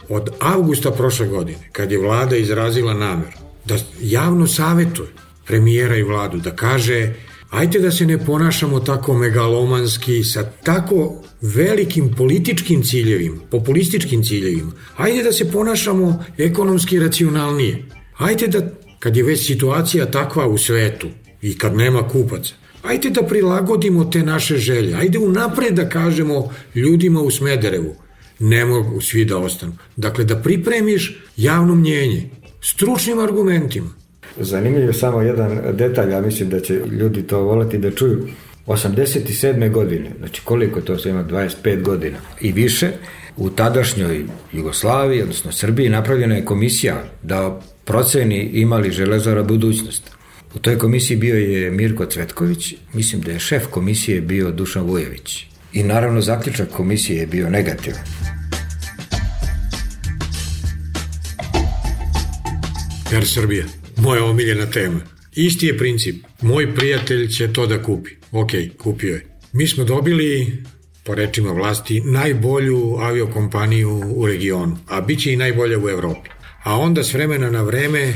od 0.09 0.29
avgusta 0.39 0.91
prošle 0.91 1.27
godine, 1.27 1.69
kad 1.71 1.91
je 1.91 1.97
vlada 1.97 2.35
izrazila 2.35 2.93
nameru 2.93 3.37
da 3.65 3.77
javno 4.01 4.47
savetuje 4.47 5.09
premijera 5.45 5.95
i 5.95 6.03
vladu, 6.03 6.37
da 6.37 6.55
kaže 6.55 7.13
ajte 7.53 7.79
da 7.79 7.91
se 7.91 8.05
ne 8.05 8.17
ponašamo 8.17 8.79
tako 8.79 9.13
megalomanski 9.13 10.23
sa 10.23 10.43
tako 10.63 11.21
velikim 11.41 12.13
političkim 12.17 12.83
ciljevima, 12.83 13.37
populističkim 13.51 14.23
ciljevima. 14.23 14.71
Ajde 14.97 15.23
da 15.23 15.31
se 15.31 15.51
ponašamo 15.51 16.23
ekonomski 16.37 16.99
racionalnije. 16.99 17.85
Ajde 18.17 18.47
da, 18.47 18.61
kad 18.99 19.17
je 19.17 19.23
već 19.23 19.45
situacija 19.47 20.11
takva 20.11 20.47
u 20.47 20.57
svetu 20.57 21.07
i 21.41 21.57
kad 21.57 21.75
nema 21.75 22.07
kupaca, 22.07 22.53
ajde 22.83 23.09
da 23.09 23.23
prilagodimo 23.23 24.05
te 24.05 24.23
naše 24.23 24.57
želje. 24.57 24.95
Ajde 24.95 25.19
unapred 25.19 25.73
da 25.73 25.89
kažemo 25.89 26.49
ljudima 26.75 27.21
u 27.21 27.31
Smederevu, 27.31 27.95
ne 28.39 28.65
mogu 28.65 29.01
svi 29.01 29.25
da 29.25 29.37
ostanu. 29.37 29.77
Dakle, 29.95 30.25
da 30.25 30.41
pripremiš 30.41 31.21
javno 31.37 31.75
mnjenje, 31.75 32.29
stručnim 32.61 33.19
argumentima. 33.19 34.02
Zanimljiv 34.39 34.87
je 34.87 34.93
samo 34.93 35.21
jedan 35.21 35.61
detalj, 35.73 36.11
ja 36.11 36.21
mislim 36.21 36.49
da 36.49 36.59
će 36.59 36.73
ljudi 36.73 37.23
to 37.23 37.41
voleti 37.41 37.77
da 37.77 37.91
čuju. 37.91 38.27
87. 38.67 39.71
godine, 39.71 40.11
znači 40.19 40.41
koliko 40.45 40.81
to 40.81 40.97
se 40.97 41.09
ima, 41.09 41.23
25 41.23 41.81
godina 41.81 42.17
i 42.41 42.51
više, 42.51 42.91
u 43.37 43.49
tadašnjoj 43.49 44.25
Jugoslaviji, 44.53 45.21
odnosno 45.21 45.51
Srbiji, 45.51 45.89
napravljena 45.89 46.35
je 46.35 46.45
komisija 46.45 47.03
da 47.23 47.61
proceni 47.85 48.43
imali 48.53 48.91
železara 48.91 49.43
budućnost. 49.43 50.11
U 50.55 50.59
toj 50.59 50.77
komisiji 50.77 51.17
bio 51.17 51.35
je 51.35 51.71
Mirko 51.71 52.05
Cvetković, 52.05 52.75
mislim 52.93 53.21
da 53.21 53.31
je 53.31 53.39
šef 53.39 53.67
komisije 53.67 54.21
bio 54.21 54.51
Dušan 54.51 54.83
Vujević. 54.83 55.45
I 55.73 55.83
naravno 55.83 56.21
zaključak 56.21 56.69
komisije 56.69 57.19
je 57.19 57.27
bio 57.27 57.49
negativan. 57.49 58.01
Air 63.13 63.27
Srbija, 63.27 63.65
moja 63.97 64.25
omiljena 64.25 64.65
tema. 64.65 64.99
Isti 65.35 65.67
je 65.67 65.77
princip. 65.77 66.15
Moj 66.41 66.75
prijatelj 66.75 67.27
će 67.27 67.53
to 67.53 67.67
da 67.67 67.83
kupi. 67.83 68.11
Ok, 68.31 68.51
kupio 68.77 69.13
je. 69.13 69.25
Mi 69.53 69.67
smo 69.67 69.83
dobili, 69.83 70.63
po 71.03 71.15
rečima 71.15 71.51
vlasti, 71.51 72.01
najbolju 72.01 72.97
aviokompaniju 72.99 74.01
u 74.15 74.27
regionu, 74.27 74.77
a 74.87 75.01
bit 75.01 75.21
će 75.21 75.33
i 75.33 75.37
najbolja 75.37 75.79
u 75.79 75.89
Evropi. 75.89 76.29
A 76.63 76.79
onda 76.79 77.03
s 77.03 77.13
vremena 77.13 77.49
na 77.49 77.61
vreme 77.61 78.13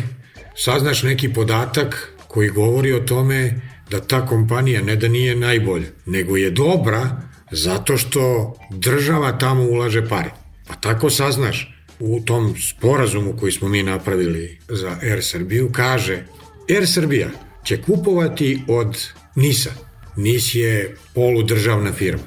saznaš 0.56 1.04
neki 1.04 1.34
podatak 1.34 2.14
koji 2.28 2.50
govori 2.50 2.94
o 2.94 3.00
tome 3.00 3.62
da 3.90 4.00
ta 4.00 4.26
kompanija 4.26 4.82
ne 4.82 4.96
da 4.96 5.08
nije 5.08 5.36
najbolja, 5.36 5.88
nego 6.06 6.38
je 6.38 6.52
dobra 6.52 7.22
zato 7.52 7.98
što 7.98 8.56
država 8.72 9.38
tamo 9.38 9.64
ulaže 9.64 10.08
pare. 10.08 10.32
Pa 10.68 10.74
tako 10.76 11.10
saznaš 11.10 11.77
u 12.00 12.22
tom 12.26 12.56
sporazumu 12.62 13.38
koji 13.40 13.52
smo 13.52 13.70
mi 13.70 13.84
napravili 13.84 14.58
za 14.70 14.98
Air 15.02 15.24
Srbiju 15.24 15.72
kaže 15.72 16.24
Air 16.70 16.88
Srbija 16.88 17.30
će 17.64 17.82
kupovati 17.82 18.60
od 18.68 18.98
NISA. 19.36 19.72
NIS 20.16 20.56
je 20.56 20.96
poludržavna 21.14 21.94
firma. 21.94 22.24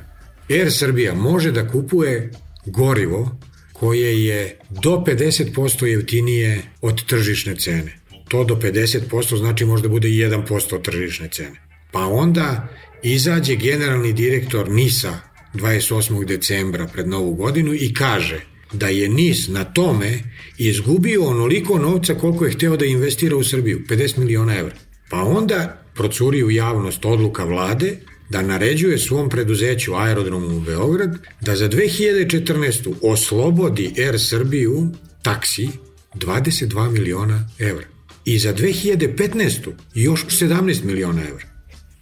Air 0.50 0.72
Srbija 0.72 1.14
može 1.14 1.52
da 1.52 1.68
kupuje 1.68 2.30
gorivo 2.66 3.38
koje 3.72 4.24
je 4.24 4.59
do 4.70 5.04
50% 5.06 5.85
jeftinije 5.85 6.62
od 6.80 7.04
tržišne 7.04 7.56
cene. 7.56 8.00
To 8.28 8.44
do 8.44 8.54
50% 8.54 9.38
znači 9.38 9.64
možda 9.64 9.88
bude 9.88 10.09
i 10.09 10.12
1% 10.12 10.74
od 10.74 10.83
tržišne 10.83 11.28
cene. 11.28 11.61
Pa 11.92 12.06
onda 12.06 12.68
izađe 13.02 13.56
generalni 13.56 14.12
direktor 14.12 14.70
NISA 14.70 15.18
28. 15.54 16.24
decembra 16.24 16.87
pred 16.87 17.09
novu 17.09 17.35
godinu 17.35 17.74
i 17.74 17.94
kaže 17.94 18.40
da 18.72 18.88
je 18.88 19.09
NIS 19.09 19.48
na 19.48 19.64
tome 19.64 20.22
izgubio 20.59 21.24
onoliko 21.24 21.78
novca 21.78 22.14
koliko 22.14 22.44
je 22.44 22.52
hteo 22.52 22.76
da 22.76 22.85
investira 22.85 23.37
u 23.37 23.44
Srbiju, 23.44 23.85
50 23.88 24.18
miliona 24.18 24.56
evra. 24.59 24.74
Pa 25.11 25.22
onda 25.22 25.83
procuri 25.94 26.44
u 26.44 26.50
javnost 26.50 27.04
odluka 27.04 27.44
vlade 27.44 27.96
da 28.30 28.42
naređuje 28.42 28.98
svom 28.98 29.28
preduzeću 29.28 29.94
Aerodromu 29.94 30.56
u 30.56 30.61
Beograd 30.61 31.18
da 31.40 31.56
za 31.56 31.68
2014. 31.68 32.94
oslobodi 33.02 33.94
Air 33.98 34.20
Srbiju 34.20 34.88
taksi 35.22 35.68
22 36.14 36.90
miliona 36.90 37.48
evra. 37.59 37.85
I 38.24 38.38
za 38.38 38.54
2015. 38.54 39.72
još 39.94 40.26
17 40.26 40.85
miliona 40.85 41.22
evra. 41.22 41.46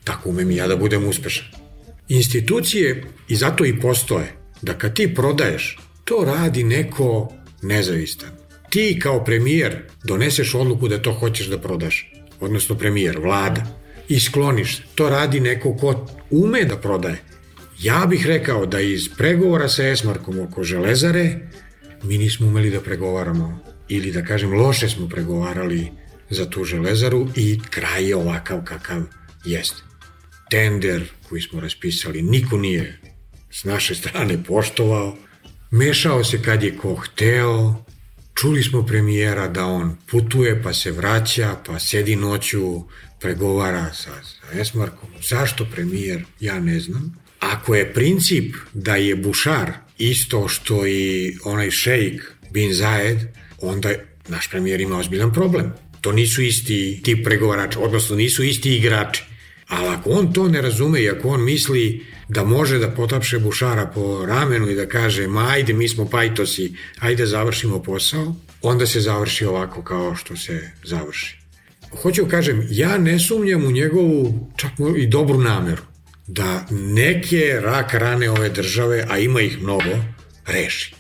Tako 0.05 0.29
umem 0.31 0.51
i 0.51 0.57
ja 0.57 0.69
da 0.69 0.77
budem 0.77 1.05
uspešan. 1.05 1.47
Institucije, 2.09 3.05
i 3.29 3.37
zato 3.37 3.65
i 3.65 3.81
postoje, 3.81 4.33
da 4.63 4.79
kad 4.79 4.95
ti 4.95 5.15
prodaješ 5.15 5.79
to 6.09 6.25
radi 6.25 6.65
neko 6.65 7.33
nezavistan. 7.63 8.31
Ti 8.71 8.99
kao 9.03 9.25
premijer 9.25 9.83
doneseš 10.05 10.55
odluku 10.55 10.89
da 10.89 11.03
to 11.03 11.13
hoćeš 11.13 11.47
da 11.47 11.59
prodaš, 11.59 12.13
odnosno 12.41 12.75
premijer, 12.75 13.19
vlada, 13.19 13.67
i 14.09 14.21
skloniš. 14.21 14.83
To 14.95 15.09
radi 15.09 15.41
neko 15.41 15.77
ko 15.77 16.07
ume 16.31 16.65
da 16.65 16.77
prodaje. 16.77 17.19
Ja 17.81 18.07
bih 18.07 18.27
rekao 18.27 18.67
da 18.67 18.81
iz 18.81 19.09
pregovora 19.17 19.69
sa 19.69 19.89
Esmarkom 19.89 20.41
oko 20.41 20.63
železare 20.63 21.39
mi 22.03 22.19
nismo 22.19 22.47
umeli 22.47 22.71
da 22.71 22.81
pregovaramo 22.81 23.59
ili 23.89 24.13
da 24.13 24.25
kažem 24.25 24.53
loše 24.53 24.89
smo 24.89 25.09
pregovarali 25.09 25.89
za 26.31 26.51
tu 26.51 26.65
železaru 26.65 27.29
i 27.37 27.61
kraj 27.71 28.09
je 28.09 28.17
ovakav 28.17 28.65
kakav 28.65 29.03
jeste. 29.45 29.83
Tender 30.51 31.05
koji 31.29 31.41
smo 31.41 31.61
raspisali 31.61 32.23
niko 32.23 32.57
nije 32.57 33.01
s 33.51 33.65
naše 33.65 33.95
strane 33.95 34.45
poštovao, 34.45 35.17
Mešao 35.71 36.25
se 36.25 36.43
kad 36.43 36.63
je 36.63 36.77
ko 36.77 36.95
hteo, 36.95 37.85
čuli 38.35 38.63
smo 38.63 38.87
premijera 38.87 39.49
da 39.49 39.67
on 39.67 39.97
putuje 40.11 40.63
pa 40.63 40.73
se 40.73 40.93
vraća, 40.93 41.57
pa 41.67 41.79
sedi 41.79 42.17
noću, 42.17 42.83
pregovara 43.21 43.93
sa, 43.95 44.11
sa 44.11 44.61
Esmarkom. 44.61 45.09
Zašto 45.29 45.67
premijer? 45.75 46.25
Ja 46.41 46.61
ne 46.61 46.81
znam. 46.81 47.15
Ako 47.41 47.75
je 47.75 47.95
princip 47.95 48.55
da 48.73 48.97
je 48.97 49.17
Bušar 49.17 49.73
isto 49.99 50.49
što 50.49 50.87
i 50.87 51.37
onaj 51.45 51.71
šejk 51.71 52.23
Bin 52.51 52.71
Zayed, 52.71 53.19
onda 53.61 53.91
naš 54.29 54.51
premijer 54.51 54.81
ima 54.81 54.99
ozbiljan 54.99 55.33
problem. 55.33 55.73
To 56.01 56.13
nisu 56.13 56.43
isti 56.43 57.01
tip 57.05 57.25
pregovarača, 57.25 57.81
odnosno 57.81 58.17
nisu 58.17 58.43
isti 58.43 58.77
igrači. 58.77 59.23
Ali 59.67 59.89
ako 59.89 60.11
on 60.11 60.33
to 60.33 60.49
ne 60.49 60.63
razume 60.63 61.03
i 61.03 61.11
ako 61.11 61.29
on 61.29 61.45
misli 61.45 62.07
da 62.29 62.45
može 62.45 62.79
da 62.79 62.91
potapše 62.91 63.39
Bušara 63.39 63.87
po 63.87 64.27
ramenu 64.27 64.71
i 64.71 64.75
da 64.75 64.87
kaže 64.87 65.27
ma 65.27 65.49
ajde 65.49 65.73
mi 65.73 65.89
smo 65.89 66.09
pajtosi, 66.09 66.75
ajde 66.99 67.27
završimo 67.27 67.83
posao, 67.83 68.35
onda 68.63 68.87
se 68.87 69.01
završi 69.01 69.45
ovako 69.45 69.83
kao 69.83 70.15
što 70.17 70.37
se 70.37 70.71
završi. 70.85 71.39
Hoću 72.03 72.25
da 72.25 72.31
kažem, 72.31 72.67
ja 72.71 72.99
ne 72.99 73.19
sumnjam 73.19 73.65
u 73.65 73.71
njegovu 73.71 74.51
čak 74.57 74.71
i 74.97 75.07
dobru 75.07 75.39
nameru 75.39 75.83
da 76.27 76.67
neke 76.71 77.61
rak 77.61 77.95
rane 77.95 78.31
ove 78.31 78.49
države, 78.49 79.07
a 79.11 79.19
ima 79.19 79.41
ih 79.41 79.63
mnogo, 79.63 80.05
reši. 80.47 80.95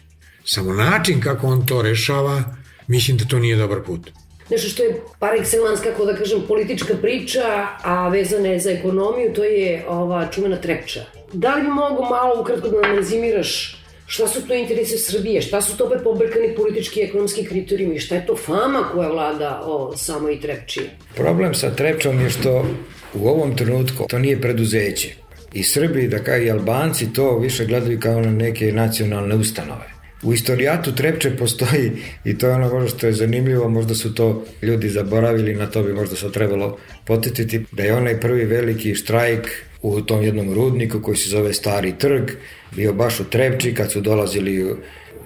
Samo 0.44 0.72
način 0.72 1.20
kako 1.20 1.46
on 1.46 1.66
to 1.66 1.82
rešava, 1.82 2.56
mislim 2.86 3.16
da 3.16 3.24
to 3.24 3.38
nije 3.38 3.56
dobar 3.56 3.82
put 3.82 4.10
nešto 4.50 4.68
što 4.68 4.82
je 4.82 5.00
par 5.18 5.34
excellence, 5.38 5.82
kako 5.82 6.04
da 6.04 6.16
kažem, 6.16 6.42
politička 6.48 6.94
priča, 7.02 7.66
a 7.82 8.08
vezana 8.08 8.48
je 8.48 8.60
za 8.60 8.70
ekonomiju, 8.70 9.32
to 9.34 9.44
je 9.44 9.84
ova 9.88 10.26
čuvena 10.30 10.56
trepča. 10.56 11.00
Da 11.32 11.54
li 11.54 11.62
bi 11.62 11.68
mogo 11.68 12.02
malo 12.02 12.40
ukratko 12.40 12.68
da 12.68 12.80
nam 12.80 12.96
rezimiraš 12.96 13.78
šta 14.08 14.28
su 14.28 14.46
to 14.46 14.54
interese 14.54 14.98
Srbije, 14.98 15.42
šta 15.42 15.60
su 15.60 15.76
to 15.76 15.84
opet 15.84 15.98
pobrkani 16.04 16.54
politički 16.56 17.00
i 17.00 17.02
ekonomski 17.02 17.44
kriterijumi, 17.44 17.98
šta 17.98 18.14
je 18.14 18.26
to 18.26 18.36
fama 18.36 18.88
koja 18.92 19.08
vlada 19.08 19.62
o 19.64 19.96
samoj 19.96 20.40
Trepči? 20.40 20.80
Problem 21.14 21.54
sa 21.54 21.70
Trepčom 21.70 22.20
je 22.20 22.30
što 22.30 22.66
u 23.14 23.28
ovom 23.28 23.56
trenutku 23.56 24.06
to 24.08 24.18
nije 24.18 24.40
preduzeće. 24.40 25.14
I 25.52 25.62
Srbi, 25.62 26.08
da 26.08 26.18
kao 26.18 26.38
i 26.38 26.50
Albanci, 26.50 27.12
to 27.12 27.38
više 27.38 27.64
gledaju 27.64 28.00
kao 28.00 28.20
na 28.20 28.30
neke 28.30 28.72
nacionalne 28.72 29.34
ustanove. 29.34 29.97
U 30.22 30.32
istorijatu 30.32 30.94
Trepče 30.94 31.36
postoji 31.36 31.92
i 32.24 32.38
to 32.38 32.46
je 32.46 32.54
ono 32.54 32.74
možda 32.74 32.98
što 32.98 33.06
je 33.06 33.12
zanimljivo, 33.12 33.68
možda 33.68 33.94
su 33.94 34.14
to 34.14 34.44
ljudi 34.62 34.88
zaboravili, 34.88 35.54
na 35.54 35.66
to 35.66 35.82
bi 35.82 35.92
možda 35.92 36.16
sad 36.16 36.32
trebalo 36.32 36.78
potetiti, 37.04 37.64
da 37.72 37.82
je 37.82 37.94
onaj 37.94 38.20
prvi 38.20 38.44
veliki 38.44 38.94
štrajk 38.94 39.48
u 39.82 40.00
tom 40.00 40.22
jednom 40.22 40.54
rudniku 40.54 41.00
koji 41.02 41.16
se 41.16 41.30
zove 41.30 41.52
Stari 41.52 41.94
trg, 41.98 42.30
bio 42.76 42.92
baš 42.92 43.20
u 43.20 43.24
Trepči 43.24 43.74
kad 43.74 43.92
su 43.92 44.00
dolazili 44.00 44.76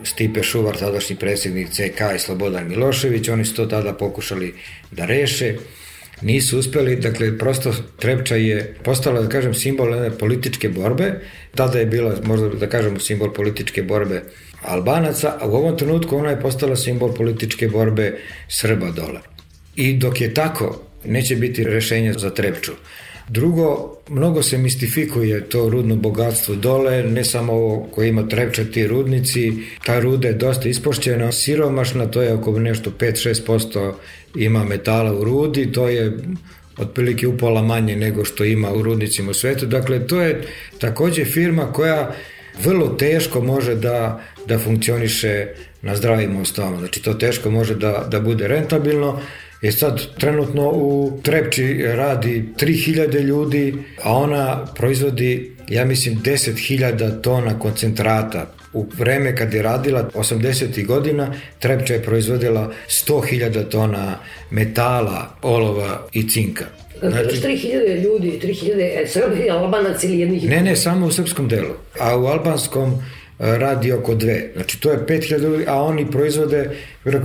Stipe 0.04 0.42
Šuvar, 0.42 0.76
tadašnji 0.76 1.16
predsjednik 1.16 1.68
CK 1.68 2.00
i 2.16 2.18
Slobodan 2.18 2.68
Milošević, 2.68 3.28
oni 3.28 3.44
su 3.44 3.54
to 3.54 3.66
tada 3.66 3.92
pokušali 3.92 4.54
da 4.90 5.06
reše, 5.06 5.54
nisu 6.22 6.58
uspeli, 6.58 6.96
dakle 6.96 7.38
prosto 7.38 7.74
Trepča 7.98 8.36
je 8.36 8.74
postala, 8.84 9.22
da 9.22 9.28
kažem, 9.28 9.54
simbol 9.54 10.10
političke 10.18 10.68
borbe, 10.68 11.20
tada 11.54 11.78
je 11.78 11.86
bila, 11.86 12.16
možda 12.24 12.48
da 12.48 12.66
kažemo, 12.66 13.00
simbol 13.00 13.32
političke 13.32 13.82
borbe 13.82 14.22
Albanaca, 14.62 15.36
a 15.40 15.46
u 15.46 15.54
ovom 15.54 15.78
trenutku 15.78 16.16
ona 16.16 16.30
je 16.30 16.40
postala 16.40 16.76
simbol 16.76 17.14
političke 17.14 17.68
borbe 17.68 18.18
Srba 18.48 18.90
dole. 18.90 19.20
I 19.76 19.92
dok 19.92 20.20
je 20.20 20.34
tako, 20.34 20.80
neće 21.04 21.36
biti 21.36 21.64
rešenja 21.64 22.12
za 22.12 22.30
Trepču. 22.30 22.72
Drugo, 23.28 23.96
mnogo 24.08 24.42
se 24.42 24.58
mistifikuje 24.58 25.48
to 25.48 25.68
rudno 25.68 25.96
bogatstvo 25.96 26.54
dole, 26.54 27.02
ne 27.02 27.24
samo 27.24 27.52
ovo 27.52 27.88
koje 27.94 28.08
ima 28.08 28.28
trepčati 28.28 28.86
rudnici, 28.86 29.52
ta 29.84 30.00
ruda 30.00 30.28
je 30.28 30.34
dosta 30.34 30.68
ispošćena, 30.68 31.32
siromašna, 31.32 32.06
to 32.06 32.22
je 32.22 32.32
oko 32.32 32.58
nešto 32.58 32.90
5-6% 32.98 33.92
ima 34.34 34.64
metala 34.64 35.12
u 35.12 35.24
rudi, 35.24 35.72
to 35.72 35.88
je 35.88 36.18
otprilike 36.78 37.26
upola 37.26 37.62
manje 37.62 37.96
nego 37.96 38.24
što 38.24 38.44
ima 38.44 38.72
u 38.72 38.82
rudnicima 38.82 39.30
u 39.30 39.34
svetu. 39.34 39.66
Dakle, 39.66 40.06
to 40.06 40.20
je 40.20 40.42
takođe 40.78 41.24
firma 41.24 41.72
koja 41.72 42.14
vrlo 42.62 42.88
teško 42.88 43.40
može 43.40 43.74
da, 43.74 44.20
da 44.46 44.58
funkcioniše 44.58 45.46
na 45.82 45.96
zdravim 45.96 46.36
osnovama. 46.36 46.78
Znači, 46.78 47.02
to 47.02 47.14
teško 47.14 47.50
može 47.50 47.74
da, 47.74 48.06
da 48.10 48.20
bude 48.20 48.48
rentabilno. 48.48 49.20
Je 49.62 49.72
sad 49.72 50.00
trenutno 50.18 50.70
u 50.70 51.20
Trepči 51.22 51.82
radi 51.82 52.44
3000 52.58 53.20
ljudi, 53.20 53.74
a 54.02 54.12
ona 54.12 54.66
proizvodi, 54.74 55.52
ja 55.68 55.84
mislim, 55.84 56.22
10.000 56.22 57.20
tona 57.20 57.58
koncentrata 57.58 58.54
U 58.72 58.86
vreme 58.98 59.36
kad 59.36 59.54
je 59.54 59.62
radila 59.62 60.10
80. 60.14 60.86
godina, 60.86 61.34
Trepča 61.58 61.94
je 61.94 62.02
proizvodila 62.02 62.72
100.000 62.88 63.68
tona 63.68 64.18
metala, 64.50 65.36
olova 65.42 66.06
i 66.12 66.28
cinka. 66.28 66.64
Znači, 67.00 67.36
3000 67.36 68.02
ljudi, 68.02 68.40
3000 68.42 69.06
Srbi, 69.06 69.50
Albanac 69.50 70.04
ili 70.04 70.18
jednih... 70.18 70.48
Ne, 70.48 70.62
ne, 70.62 70.76
samo 70.76 71.06
u 71.06 71.10
srpskom 71.10 71.48
delu. 71.48 71.74
A 72.00 72.18
u 72.18 72.26
albanskom 72.26 72.92
e, 72.92 72.98
radi 73.38 73.92
oko 73.92 74.14
dve. 74.14 74.50
Znači 74.54 74.80
to 74.80 74.90
je 74.90 74.98
5000 75.06 75.38
ljudi, 75.38 75.64
a 75.68 75.82
oni 75.82 76.10
proizvode, 76.10 76.70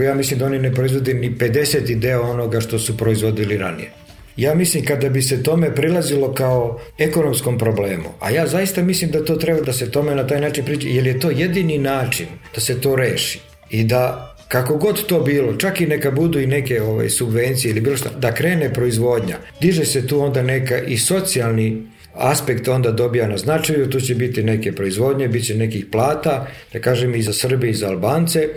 ja 0.03 0.15
mislim 0.15 0.39
da 0.39 0.45
oni 0.45 0.59
ne 0.59 0.73
proizvode 0.73 1.13
ni 1.13 1.35
50 1.35 1.95
deo 1.95 2.21
onoga 2.21 2.61
što 2.61 2.79
su 2.79 2.97
proizvodili 2.97 3.57
ranije. 3.57 3.91
Ja 4.37 4.55
mislim 4.55 4.85
kada 4.85 5.09
bi 5.09 5.21
se 5.21 5.43
tome 5.43 5.75
prilazilo 5.75 6.33
kao 6.33 6.79
ekonomskom 6.97 7.57
problemu, 7.57 8.09
a 8.19 8.29
ja 8.29 8.47
zaista 8.47 8.83
mislim 8.83 9.11
da 9.11 9.25
to 9.25 9.35
treba 9.35 9.61
da 9.61 9.73
se 9.73 9.91
tome 9.91 10.15
na 10.15 10.27
taj 10.27 10.41
način 10.41 10.65
priđe, 10.65 10.89
jer 10.89 11.07
je 11.07 11.19
to 11.19 11.29
jedini 11.29 11.77
način 11.77 12.27
da 12.55 12.61
se 12.61 12.81
to 12.81 12.95
reši. 12.95 13.39
I 13.69 13.83
da 13.83 14.33
kako 14.47 14.77
god 14.77 15.05
to 15.05 15.19
bilo, 15.19 15.53
čak 15.53 15.81
i 15.81 15.85
neka 15.85 16.11
budu 16.11 16.39
i 16.39 16.47
neke 16.47 16.81
ove 16.81 16.91
ovaj, 16.91 17.09
subvencije 17.09 17.71
ili 17.71 17.81
bilo 17.81 17.97
šta, 17.97 18.09
da 18.09 18.33
krene 18.33 18.73
proizvodnja, 18.73 19.37
diže 19.61 19.85
se 19.85 20.07
tu 20.07 20.19
onda 20.19 20.41
neka 20.41 20.81
i 20.81 20.97
socijalni 20.97 21.83
aspekt 22.13 22.67
onda 22.67 22.91
dobija 22.91 23.27
na 23.27 23.37
značaju, 23.37 23.89
tu 23.89 23.99
će 23.99 24.15
biti 24.15 24.43
neke 24.43 24.71
proizvodnje, 24.71 25.27
bit 25.27 25.45
će 25.45 25.55
nekih 25.55 25.85
plata, 25.91 26.47
da 26.73 26.79
kažem 26.79 27.15
i 27.15 27.21
za 27.21 27.33
Srbe 27.33 27.69
i 27.69 27.73
za 27.73 27.87
Albance, 27.87 28.47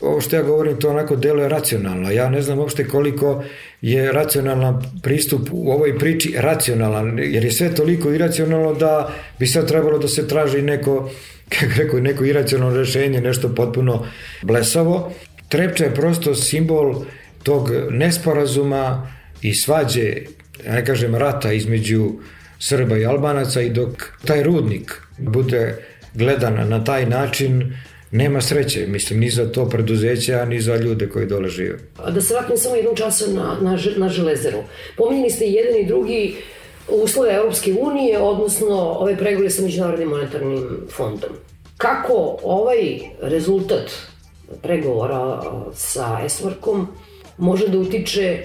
ovo 0.00 0.20
što 0.20 0.36
ja 0.36 0.42
govorim 0.42 0.76
to 0.80 0.90
onako 0.90 1.16
deluje 1.16 1.48
racionalno. 1.48 2.10
Ja 2.10 2.30
ne 2.30 2.42
znam 2.42 2.58
uopšte 2.58 2.88
koliko 2.88 3.44
je 3.80 4.12
racionalan 4.12 4.82
pristup 5.02 5.48
u 5.52 5.70
ovoj 5.70 5.98
priči 5.98 6.34
racionalan, 6.36 7.18
jer 7.18 7.44
je 7.44 7.52
sve 7.52 7.74
toliko 7.74 8.12
iracionalno 8.12 8.74
da 8.74 9.14
bi 9.38 9.46
sad 9.46 9.68
trebalo 9.68 9.98
da 9.98 10.08
se 10.08 10.28
traži 10.28 10.62
neko, 10.62 11.10
kako 11.60 11.72
rekao, 11.76 12.00
neko 12.00 12.24
iracionalno 12.24 12.76
rešenje, 12.76 13.20
nešto 13.20 13.54
potpuno 13.54 14.06
blesavo. 14.42 15.12
Trepča 15.48 15.84
je 15.84 15.94
prosto 15.94 16.34
simbol 16.34 17.04
tog 17.42 17.70
nesporazuma 17.90 19.10
i 19.42 19.54
svađe, 19.54 20.14
ne 20.68 20.84
kažem 20.84 21.14
rata 21.14 21.52
između 21.52 22.12
Srba 22.58 22.96
i 22.98 23.06
Albanaca 23.06 23.60
i 23.60 23.70
dok 23.70 24.18
taj 24.24 24.42
rudnik 24.42 25.02
bude 25.18 25.76
gledan 26.14 26.68
na 26.68 26.84
taj 26.84 27.06
način, 27.06 27.74
nema 28.10 28.40
sreće, 28.40 28.86
mislim, 28.86 29.20
ni 29.20 29.30
za 29.30 29.52
to 29.52 29.68
preduzeće, 29.68 30.46
ni 30.46 30.60
za 30.60 30.76
ljude 30.76 31.08
koji 31.08 31.26
dole 31.26 31.48
žive. 31.48 31.78
A 31.96 32.10
da 32.10 32.20
se 32.20 32.34
vratnim 32.34 32.58
samo 32.58 32.74
jednom 32.74 32.96
času 32.96 33.30
na, 33.30 33.56
na, 33.60 33.78
na 33.96 34.08
železeru. 34.08 34.58
Pominjeni 34.96 35.30
ste 35.30 35.44
jedan 35.44 35.76
i 35.76 35.86
drugi 35.86 36.36
uslove 36.88 37.34
Europske 37.34 37.72
unije, 37.80 38.18
odnosno 38.18 38.76
ove 38.76 39.16
pregovore 39.16 39.50
sa 39.50 39.62
Međunarodnim 39.62 40.08
monetarnim 40.08 40.86
fondom. 40.90 41.30
Kako 41.76 42.38
ovaj 42.42 42.98
rezultat 43.22 43.90
pregovora 44.62 45.42
sa 45.74 46.20
Esvarkom 46.24 46.88
može 47.38 47.68
da 47.68 47.78
utiče 47.78 48.44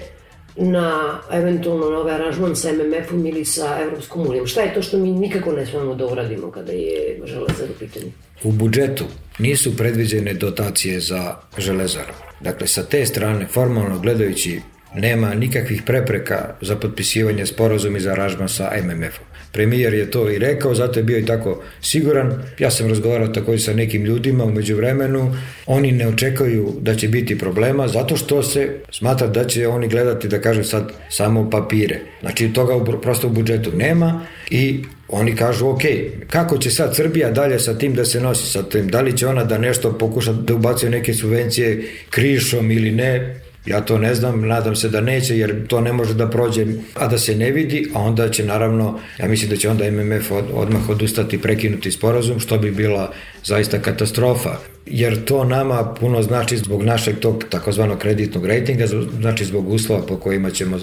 na 0.56 1.18
eventualno 1.32 1.90
nove 1.90 2.12
aranžman 2.12 2.56
sa 2.56 2.72
MMF-om 2.72 3.26
ili 3.26 3.44
sa 3.44 3.78
Evropskom 3.82 4.26
unijom. 4.26 4.46
Šta 4.46 4.60
je 4.60 4.74
to 4.74 4.82
što 4.82 4.98
mi 4.98 5.12
nikako 5.12 5.52
ne 5.52 5.66
smemo 5.66 5.94
da 5.94 6.06
uradimo 6.06 6.50
kada 6.50 6.72
je 6.72 7.20
železar 7.24 7.70
u 7.70 7.78
pitanju? 7.78 8.12
U 8.44 8.52
budžetu 8.52 9.04
nisu 9.38 9.76
predviđene 9.76 10.34
dotacije 10.34 11.00
za 11.00 11.36
železaru. 11.58 12.12
Dakle, 12.40 12.66
sa 12.66 12.82
te 12.82 13.06
strane, 13.06 13.46
formalno 13.46 13.98
gledajući, 13.98 14.60
nema 14.94 15.34
nikakvih 15.34 15.82
prepreka 15.82 16.54
za 16.60 16.76
potpisivanje 16.76 17.46
sporazuma 17.46 17.98
i 17.98 18.00
za 18.00 18.12
aranžman 18.12 18.48
sa 18.48 18.70
MMF-om. 18.82 19.33
Premijer 19.54 19.94
je 19.94 20.10
to 20.10 20.30
i 20.30 20.38
rekao, 20.38 20.74
zato 20.74 20.98
je 20.98 21.02
bio 21.02 21.18
i 21.18 21.26
tako 21.26 21.62
siguran. 21.80 22.42
Ja 22.58 22.70
sam 22.70 22.88
razgovarao 22.88 23.28
takođe 23.28 23.62
sa 23.62 23.72
nekim 23.72 24.04
ljudima 24.04 24.44
umeđu 24.44 24.76
vremenu. 24.76 25.36
Oni 25.66 25.92
ne 25.92 26.08
očekaju 26.08 26.72
da 26.80 26.94
će 26.94 27.08
biti 27.08 27.38
problema 27.38 27.88
zato 27.88 28.16
što 28.16 28.42
se 28.42 28.68
smatra 28.92 29.26
da 29.26 29.44
će 29.44 29.68
oni 29.68 29.88
gledati, 29.88 30.28
da 30.28 30.40
kažem 30.40 30.64
sad, 30.64 30.92
samo 31.10 31.50
papire. 31.50 32.00
Znači 32.20 32.52
toga 32.52 32.76
u, 32.76 33.00
prosto 33.02 33.26
u 33.26 33.30
budžetu 33.30 33.72
nema 33.76 34.26
i 34.50 34.84
oni 35.08 35.36
kažu, 35.36 35.68
ok, 35.68 35.82
kako 36.26 36.58
će 36.58 36.70
sad 36.70 36.96
Srbija 36.96 37.30
dalje 37.30 37.58
sa 37.58 37.78
tim 37.78 37.94
da 37.94 38.04
se 38.04 38.20
nosi 38.20 38.50
sa 38.50 38.62
tim? 38.62 38.88
Da 38.88 39.00
li 39.00 39.16
će 39.16 39.26
ona 39.26 39.44
da 39.44 39.58
nešto 39.58 39.98
pokuša 39.98 40.32
da 40.32 40.54
ubacuje 40.54 40.90
neke 40.90 41.14
subvencije 41.14 41.84
krišom 42.10 42.70
ili 42.70 42.90
ne? 42.90 43.40
Ja 43.66 43.80
to 43.80 43.98
ne 43.98 44.14
znam, 44.14 44.48
nadam 44.48 44.76
se 44.76 44.88
da 44.88 45.00
neće 45.00 45.38
jer 45.38 45.66
to 45.66 45.80
ne 45.80 45.92
može 45.92 46.14
da 46.14 46.30
prođe, 46.30 46.66
a 46.94 47.08
da 47.08 47.18
se 47.18 47.36
ne 47.36 47.50
vidi, 47.50 47.90
a 47.94 48.00
onda 48.00 48.28
će 48.28 48.44
naravno, 48.44 49.00
ja 49.18 49.28
mislim 49.28 49.50
da 49.50 49.56
će 49.56 49.68
onda 49.68 49.90
MMF 49.90 50.30
od, 50.30 50.44
odmah 50.52 50.88
odustati 50.88 51.42
prekinuti 51.42 51.92
sporazum, 51.92 52.40
što 52.40 52.58
bi 52.58 52.70
bila 52.70 53.12
zaista 53.44 53.78
katastrofa. 53.78 54.56
Jer 54.86 55.24
to 55.24 55.44
nama 55.44 55.94
puno 56.00 56.22
znači 56.22 56.56
zbog 56.56 56.82
našeg 56.82 57.18
tog 57.18 57.44
takozvanog 57.50 57.98
kreditnog 57.98 58.46
rejtinga, 58.46 58.86
znači 59.20 59.44
zbog 59.44 59.68
uslova 59.68 60.06
po 60.06 60.16
kojima 60.16 60.50
ćemo 60.50 60.78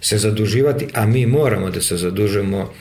se 0.00 0.18
zaduživati, 0.18 0.86
a 0.94 1.06
mi 1.06 1.26
moramo 1.26 1.70
da 1.70 1.80
se 1.80 1.96
zadužimo 1.96 2.72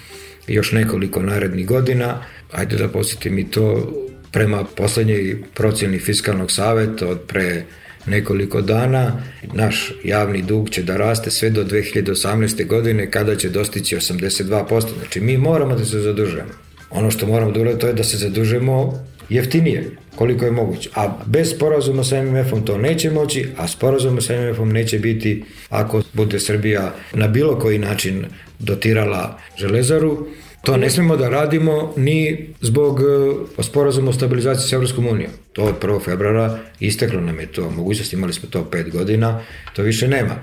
još 0.47 0.71
nekoliko 0.71 1.21
narednih 1.21 1.67
godina. 1.67 2.23
Ajde 2.51 2.75
da 2.75 2.87
posjetim 2.87 3.39
i 3.39 3.51
to 3.51 3.93
prema 4.31 4.63
poslednjoj 4.63 5.43
procjeni 5.53 5.99
Fiskalnog 5.99 6.51
saveta 6.51 7.07
od 7.07 7.19
pre 7.27 7.63
nekoliko 8.05 8.61
dana. 8.61 9.23
Naš 9.53 9.93
javni 10.03 10.41
dug 10.41 10.69
će 10.69 10.83
da 10.83 10.97
raste 10.97 11.31
sve 11.31 11.49
do 11.49 11.63
2018. 11.63 12.67
godine 12.67 13.11
kada 13.11 13.35
će 13.35 13.49
dostići 13.49 13.95
82%. 13.95 14.85
Znači 14.99 15.21
mi 15.21 15.37
moramo 15.37 15.75
da 15.75 15.85
se 15.85 15.99
zadužujemo. 15.99 16.51
Ono 16.89 17.11
što 17.11 17.27
moramo 17.27 17.51
da 17.51 17.59
uradimo 17.59 17.81
to 17.81 17.87
je 17.87 17.93
da 17.93 18.03
se 18.03 18.17
zadužujemo 18.17 19.05
jeftinije, 19.29 19.91
koliko 20.15 20.45
je 20.45 20.51
moguće. 20.51 20.89
A 20.95 21.17
bez 21.25 21.51
sporazuma 21.55 22.03
sa 22.03 22.23
MMF-om 22.23 22.65
to 22.65 22.77
neće 22.77 23.11
moći, 23.11 23.47
a 23.57 23.67
sporazuma 23.67 24.21
sa 24.21 24.33
MMF-om 24.33 24.71
neće 24.71 24.99
biti 24.99 25.43
ako 25.69 26.01
bude 26.13 26.39
Srbija 26.39 26.93
na 27.13 27.27
bilo 27.27 27.59
koji 27.59 27.79
način 27.79 28.25
dotirala 28.59 29.39
železaru, 29.57 30.27
To 30.61 30.77
ne 30.77 30.89
smemo 30.89 31.17
da 31.17 31.29
radimo 31.29 31.93
ni 31.97 32.49
zbog 32.61 32.99
e, 32.99 33.63
sporazuma 33.63 34.09
o 34.09 34.13
stabilizaciji 34.13 34.69
sa 34.69 34.75
Evropskom 34.75 35.07
unijom. 35.07 35.31
To 35.53 35.63
od 35.63 35.75
1. 35.81 36.03
februara 36.03 36.59
isteklo 36.79 37.21
nam 37.21 37.39
je 37.39 37.45
to 37.45 37.69
mogućnost, 37.69 38.13
imali 38.13 38.33
smo 38.33 38.49
to 38.49 38.67
5 38.71 38.91
godina, 38.91 39.41
to 39.73 39.81
više 39.81 40.07
nema. 40.07 40.35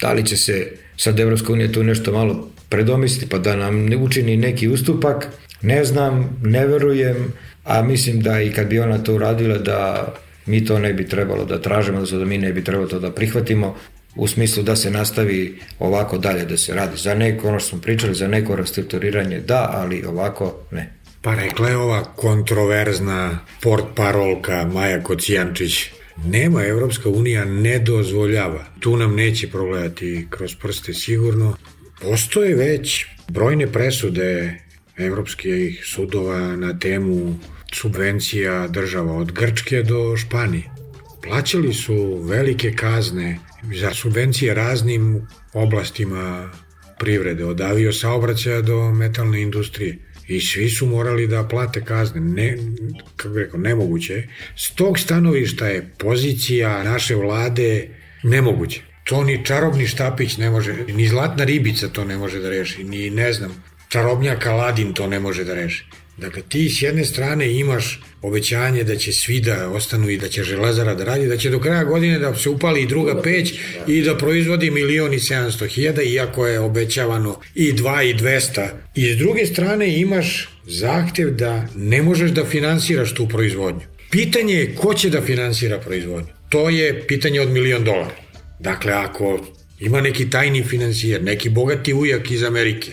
Da 0.00 0.12
li 0.12 0.26
će 0.26 0.36
se 0.36 0.72
sad 0.96 1.20
Evropska 1.20 1.52
unija 1.52 1.72
tu 1.72 1.82
nešto 1.82 2.12
malo 2.12 2.48
predomisliti 2.68 3.28
pa 3.28 3.38
da 3.38 3.56
nam 3.56 3.86
ne 3.86 3.96
učini 3.96 4.36
neki 4.36 4.68
ustupak, 4.68 5.28
ne 5.62 5.84
znam, 5.84 6.38
ne 6.42 6.66
verujem, 6.66 7.32
a 7.64 7.82
mislim 7.82 8.20
da 8.20 8.40
i 8.40 8.52
kad 8.52 8.66
bi 8.66 8.78
ona 8.78 8.98
to 8.98 9.14
uradila 9.14 9.58
da 9.58 10.12
mi 10.46 10.64
to 10.64 10.78
ne 10.78 10.92
bi 10.92 11.06
trebalo 11.08 11.44
da 11.44 11.60
tražimo, 11.60 12.02
da 12.02 12.24
mi 12.24 12.38
ne 12.38 12.52
bi 12.52 12.64
trebalo 12.64 12.88
to 12.88 12.98
da 12.98 13.10
prihvatimo, 13.10 13.76
u 14.16 14.28
smislu 14.28 14.62
da 14.62 14.76
se 14.76 14.90
nastavi 14.90 15.58
ovako 15.78 16.18
dalje 16.18 16.44
da 16.44 16.56
se 16.56 16.74
radi. 16.74 16.96
Za 16.96 17.14
neko, 17.14 17.48
ono 17.48 17.60
što 17.60 17.68
smo 17.68 17.80
pričali, 17.80 18.14
za 18.14 18.28
neko 18.28 18.56
restrukturiranje 18.56 19.40
da, 19.40 19.70
ali 19.72 20.04
ovako 20.04 20.54
ne. 20.70 20.92
Pa 21.22 21.34
rekla 21.34 21.68
je 21.68 21.76
ova 21.76 22.04
kontroverzna 22.04 23.38
port 23.62 23.84
parolka 23.94 24.66
Maja 24.72 25.02
Kocijančić, 25.02 25.90
nema 26.24 26.66
Evropska 26.66 27.08
unija 27.08 27.44
ne 27.44 27.78
dozvoljava. 27.78 28.64
Tu 28.80 28.96
nam 28.96 29.14
neće 29.16 29.50
progledati 29.50 30.26
kroz 30.30 30.54
prste 30.54 30.94
sigurno. 30.94 31.56
Postoje 32.00 32.54
već 32.54 33.06
brojne 33.28 33.72
presude 33.72 34.60
evropskih 34.96 35.82
sudova 35.84 36.56
na 36.56 36.78
temu 36.78 37.38
subvencija 37.72 38.68
država 38.68 39.16
od 39.16 39.32
Grčke 39.32 39.82
do 39.82 40.16
Španije. 40.16 40.73
Plaćali 41.24 41.74
su 41.74 42.22
velike 42.22 42.72
kazne 42.72 43.38
za 43.74 43.94
subvencije 43.94 44.54
raznim 44.54 45.26
oblastima 45.52 46.50
privrede, 46.98 47.44
od 47.44 47.60
avio 47.60 47.92
saobraćaja 47.92 48.60
do 48.60 48.92
metalne 48.92 49.42
industrije. 49.42 49.98
I 50.28 50.40
svi 50.40 50.70
su 50.70 50.86
morali 50.86 51.26
da 51.26 51.48
plate 51.48 51.84
kazne. 51.84 52.20
Ne, 52.20 52.56
kako 53.16 53.34
rekao, 53.34 53.60
nemoguće. 53.60 54.28
S 54.56 54.70
tog 54.70 54.98
stanovišta 54.98 55.66
je 55.66 55.90
pozicija 55.98 56.84
naše 56.84 57.14
vlade 57.14 57.88
nemoguće. 58.22 58.82
To 59.04 59.24
ni 59.24 59.44
čarobni 59.44 59.86
štapić 59.86 60.36
ne 60.36 60.50
može, 60.50 60.74
ni 60.88 61.08
zlatna 61.08 61.44
ribica 61.44 61.88
to 61.88 62.04
ne 62.04 62.16
može 62.16 62.40
da 62.40 62.50
reši, 62.50 62.84
ni 62.84 63.10
ne 63.10 63.32
znam, 63.32 63.62
čarobnjak 63.88 64.46
Aladin 64.46 64.92
to 64.92 65.06
ne 65.06 65.20
može 65.20 65.44
da 65.44 65.54
reši. 65.54 65.84
Dakle, 66.16 66.42
ti 66.42 66.68
s 66.70 66.82
jedne 66.82 67.04
strane 67.04 67.52
imaš 67.52 68.02
obećanje 68.24 68.84
da 68.84 68.96
će 68.96 69.12
svi 69.12 69.40
da 69.40 69.68
ostanu 69.68 70.10
i 70.10 70.18
da 70.18 70.28
će 70.28 70.42
železara 70.42 70.94
da 70.94 71.04
radi, 71.04 71.26
da 71.26 71.36
će 71.36 71.50
do 71.50 71.60
kraja 71.60 71.84
godine 71.84 72.18
da 72.18 72.34
se 72.34 72.48
upali 72.48 72.82
i 72.82 72.86
druga 72.86 73.22
peć 73.22 73.54
i 73.86 74.02
da 74.02 74.16
proizvodi 74.16 74.70
milion 74.70 75.12
i 75.14 75.18
700 75.18 75.68
hiljada, 75.68 76.02
iako 76.02 76.46
je 76.46 76.60
obećavano 76.60 77.40
i 77.54 77.72
2 77.72 78.10
i 78.10 78.14
200. 78.14 78.66
I 78.94 79.12
s 79.12 79.16
druge 79.16 79.46
strane 79.46 80.00
imaš 80.00 80.48
zahtev 80.66 81.30
da 81.30 81.68
ne 81.76 82.02
možeš 82.02 82.30
da 82.30 82.44
finansiraš 82.44 83.14
tu 83.14 83.28
proizvodnju. 83.28 83.80
Pitanje 84.10 84.54
je 84.54 84.74
ko 84.74 84.94
će 84.94 85.10
da 85.10 85.20
finansira 85.22 85.78
proizvodnju. 85.78 86.32
To 86.48 86.68
je 86.70 87.06
pitanje 87.06 87.40
od 87.40 87.50
milion 87.50 87.84
dolara. 87.84 88.16
Dakle, 88.60 88.92
ako 88.92 89.46
ima 89.80 90.00
neki 90.00 90.30
tajni 90.30 90.62
financijer, 90.62 91.22
neki 91.22 91.48
bogati 91.48 91.94
ujak 91.94 92.30
iz 92.30 92.42
Amerike, 92.42 92.90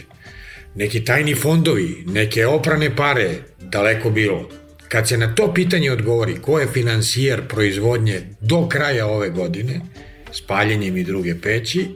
neki 0.75 1.05
tajni 1.05 1.36
fondovi, 1.36 2.03
neke 2.05 2.47
oprane 2.47 2.95
pare, 2.95 3.29
daleko 3.59 4.09
bilo. 4.09 4.61
Kad 4.92 5.08
se 5.08 5.18
na 5.18 5.36
to 5.36 5.54
pitanje 5.54 5.92
odgovori 5.92 6.36
ko 6.42 6.60
je 6.60 6.68
financijer 6.68 7.48
proizvodnje 7.48 8.22
do 8.42 8.68
kraja 8.70 9.08
ove 9.08 9.30
godine, 9.30 9.82
spaljenjem 10.32 10.98
i 10.98 11.04
druge 11.04 11.36
peći, 11.42 11.88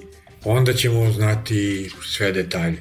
onda 0.43 0.73
ćemo 0.73 1.11
znati 1.11 1.89
sve 2.03 2.31
detalje. 2.31 2.77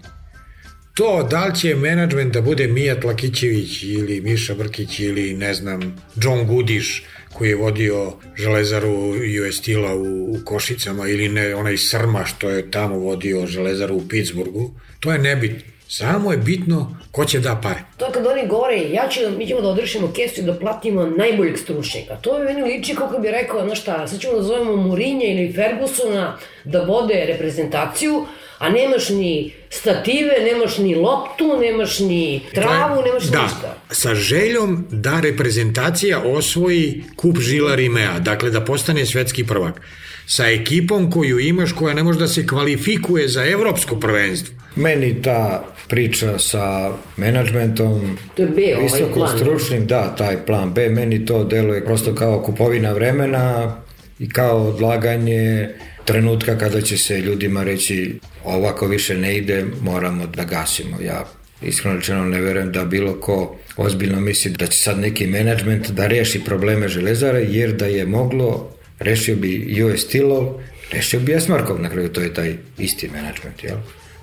To, 0.95 1.27
da 1.31 1.45
li 1.47 1.55
će 1.55 1.75
menadžment 1.75 2.35
da 2.35 2.41
bude 2.41 2.67
Mijat 2.67 3.05
Lakićević 3.05 3.83
ili 3.83 4.21
Miša 4.21 4.55
Brkić 4.55 4.99
ili 4.99 5.35
ne 5.35 5.55
znam, 5.55 5.97
John 6.23 6.47
Gudiš 6.47 7.05
koji 7.33 7.49
je 7.49 7.57
vodio 7.57 8.12
železaru 8.37 9.11
US 9.11 9.57
Steel-a 9.57 9.95
u, 9.95 10.35
u 10.35 10.39
Košicama 10.45 11.09
ili 11.09 11.29
ne, 11.29 11.55
onaj 11.55 11.77
Srma 11.77 12.25
što 12.25 12.51
je 12.51 12.71
tamo 12.71 12.99
vodio 12.99 13.47
železaru 13.47 13.95
u 13.95 14.09
Pittsburghu, 14.09 14.75
to 15.01 15.12
je 15.12 15.19
nebitno. 15.19 15.74
Samo 15.97 16.32
je 16.32 16.38
bitno 16.38 16.97
ko 17.11 17.24
će 17.24 17.40
da 17.40 17.61
pare. 17.62 17.80
To 17.97 18.07
kad 18.12 18.26
oni 18.26 18.47
govore, 18.49 18.76
ja 18.76 19.09
ću, 19.09 19.20
mi 19.38 19.47
ćemo 19.47 19.61
da 19.61 19.68
odrešimo 19.68 20.12
kesu 20.12 20.40
i 20.40 20.45
da 20.45 20.59
platimo 20.59 21.07
najboljeg 21.07 21.59
stručnjaka. 21.59 22.16
To 22.16 22.38
je 22.38 22.45
meni 22.45 22.62
liči 22.62 22.95
kako 22.95 23.18
bi 23.18 23.30
rekao, 23.30 23.64
znaš 23.64 23.80
šta, 23.80 24.09
sad 24.09 24.20
ćemo 24.20 24.34
da 24.34 24.42
zovemo 24.42 24.76
Murinja 24.76 25.26
ili 25.26 25.53
Fergusona 25.53 26.38
da 26.64 26.82
vode 26.82 27.24
reprezentaciju, 27.26 28.26
a 28.59 28.70
nemaš 28.70 29.09
ni 29.09 29.53
stative, 29.70 30.34
nemaš 30.53 30.78
ni 30.78 30.95
loptu, 30.95 31.57
nemaš 31.61 31.99
ni 31.99 32.40
travu, 32.55 33.03
nemaš 33.07 33.24
da, 33.24 33.42
ništa. 33.42 33.76
sa 33.90 34.14
željom 34.14 34.86
da 34.90 35.20
reprezentacija 35.20 36.22
osvoji 36.24 37.05
kup 37.16 37.38
Žila 37.38 37.74
Rimea, 37.74 38.18
dakle 38.18 38.51
da 38.51 38.64
postane 38.64 39.07
svetski 39.07 39.47
prvak. 39.47 39.80
Sa 40.27 40.47
ekipom 40.47 41.11
koju 41.11 41.39
imaš 41.39 41.72
koja 41.72 41.95
ne 41.95 42.03
može 42.03 42.18
da 42.18 42.29
se 42.29 42.47
kvalifikuje 42.47 43.29
za 43.29 43.45
evropsko 43.45 43.97
prvenstvo. 43.97 44.55
Meni 44.77 45.22
ta 45.22 45.64
priča 45.89 46.39
sa 46.39 46.93
menadžmentom, 47.16 48.18
To 48.35 48.43
je 48.43 48.49
B, 48.49 48.62
ovaj 48.77 48.83
visoko 48.85 49.14
plan. 49.14 49.39
stručnim, 49.39 49.87
da, 49.87 50.16
taj 50.16 50.47
plan 50.47 50.75
B, 50.75 50.89
meni 50.89 51.27
to 51.27 51.45
deluje 51.45 51.85
prosto 51.85 52.14
kao 52.14 52.43
kupovina 52.43 52.93
vremena 52.93 53.77
i 54.18 54.29
kao 54.29 54.68
odlaganje 54.68 55.68
trenutka 56.05 56.59
kada 56.59 56.81
će 56.81 56.99
se 56.99 57.20
ljudima 57.20 57.62
reći 57.62 58.18
ovako 58.45 58.87
više 58.87 59.16
ne 59.16 59.37
ide, 59.37 59.64
moramo 59.81 60.27
da 60.27 60.45
gasimo. 60.45 60.97
Ja 61.05 61.25
iskreno 61.62 61.97
rečeno 61.97 62.25
ne 62.25 62.41
verujem 62.41 62.72
da 62.72 62.85
bilo 62.85 63.20
ko 63.20 63.57
ozbiljno 63.77 64.20
misli 64.20 64.51
da 64.51 64.66
će 64.66 64.79
sad 64.79 64.99
neki 64.99 65.27
menadžment 65.27 65.91
da 65.91 66.07
reši 66.07 66.41
probleme 66.45 66.89
železare, 66.89 67.43
jer 67.43 67.72
da 67.72 67.87
je 67.87 68.07
moglo, 68.07 68.70
rešio 69.05 69.36
bi 69.36 69.82
US 69.84 70.07
Steel-ov, 70.07 70.61
rešio 70.92 71.20
bi 71.20 71.34
Esmarkov, 71.34 71.82
na 71.82 71.90
kraju 71.90 72.09
to 72.09 72.20
je 72.20 72.34
taj 72.34 72.57
isti 72.78 73.09
menadžment, 73.09 73.64
jel? 73.64 73.76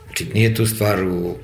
Znači 0.06 0.26
nije 0.34 0.56
tu 0.56 0.66
stvar 0.66 1.04
u, 1.04 1.38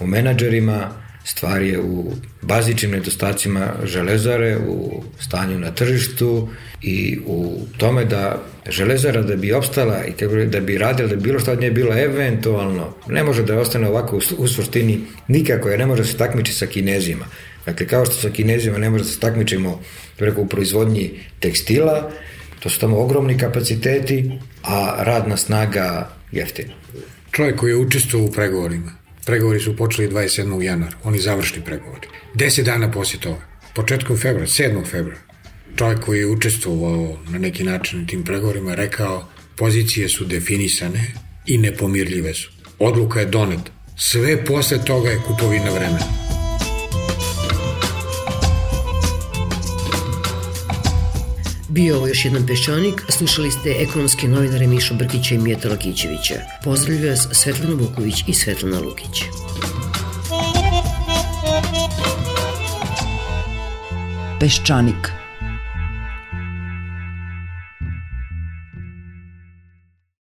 u 0.00 0.06
menadžerima, 0.06 0.90
stvar 1.24 1.62
je 1.62 1.80
u 1.80 2.12
bazičnim 2.42 2.90
nedostacima 2.90 3.72
železare, 3.84 4.56
u 4.56 5.02
stanju 5.20 5.58
na 5.58 5.70
tržištu 5.70 6.48
i 6.82 7.18
u 7.26 7.58
tome 7.76 8.04
da 8.04 8.42
železara 8.68 9.22
da 9.22 9.36
bi 9.36 9.52
opstala 9.52 10.04
i 10.04 10.46
da 10.46 10.60
bi 10.60 10.78
radila, 10.78 11.08
da 11.08 11.16
bi 11.16 11.22
bilo 11.22 11.40
šta 11.40 11.52
od 11.52 11.60
nje 11.60 11.70
bilo 11.70 11.98
eventualno, 11.98 12.94
ne 13.08 13.24
može 13.24 13.42
da 13.42 13.58
ostane 13.58 13.88
ovako 13.88 14.16
u, 14.16 14.20
u 14.38 14.48
suštini 14.48 15.00
nikako, 15.28 15.68
jer 15.68 15.78
ne 15.78 15.86
može 15.86 16.02
da 16.02 16.08
se 16.08 16.16
takmiči 16.16 16.52
sa 16.52 16.66
kinezima. 16.66 17.24
Dakle, 17.66 17.86
kao 17.86 18.04
što 18.06 18.14
sa 18.14 18.30
kinezima 18.30 18.78
ne 18.78 18.90
može 18.90 19.04
da 19.04 19.10
se 19.10 19.20
takmičimo 19.20 19.80
preko 20.16 20.40
u 20.40 20.46
proizvodnji 20.46 21.10
tekstila, 21.40 22.10
to 22.62 22.68
su 22.68 22.80
tamo 22.80 22.98
ogromni 22.98 23.38
kapaciteti, 23.38 24.30
a 24.62 24.96
radna 24.98 25.36
snaga 25.36 26.10
jeftina. 26.32 26.72
Čovjek 27.30 27.56
koji 27.56 27.70
je 27.70 27.76
učestvovao 27.76 28.28
u 28.28 28.32
pregovorima. 28.32 28.92
Pregovori 29.26 29.60
su 29.60 29.76
počeli 29.76 30.08
27. 30.08 30.62
januara, 30.62 30.96
oni 31.04 31.18
završni 31.18 31.64
pregovori. 31.64 32.08
10 32.34 32.62
dana 32.62 32.90
poslije 32.90 33.20
toga, 33.20 33.40
početkom 33.74 34.16
februara, 34.16 34.46
7. 34.46 34.90
februara, 34.90 35.20
čovjek 35.76 36.00
koji 36.00 36.18
je 36.18 36.26
učestvovao 36.26 37.18
na 37.28 37.38
neki 37.38 37.64
način 37.64 38.06
tim 38.06 38.24
pregovorima 38.24 38.74
rekao 38.74 39.28
pozicije 39.56 40.08
su 40.08 40.24
definisane 40.24 41.06
i 41.46 41.58
nepomirljive 41.58 42.34
su. 42.34 42.50
Odluka 42.78 43.20
je 43.20 43.26
doneta. 43.26 43.72
Sve 43.96 44.44
posle 44.44 44.84
toga 44.84 45.10
je 45.10 45.20
kupovina 45.26 45.70
vremena. 45.70 46.31
Bio 51.72 51.96
ovo 51.96 52.06
još 52.06 52.24
jedan 52.24 52.46
peščanik, 52.46 53.02
slušali 53.08 53.50
ste 53.50 53.70
ekonomske 53.78 54.28
novinare 54.28 54.66
Mišo 54.66 54.94
Brkića 54.94 55.34
i 55.34 55.38
Mijeta 55.38 55.68
Lakićevića. 55.68 56.34
Pozdravljaju 56.64 57.10
vas 57.10 57.28
Svetlana 57.32 57.74
Vuković 57.74 58.24
i 58.26 58.34
Svetlana 58.34 58.80
Lukić. 58.80 59.22
Peščanik. 64.40 65.21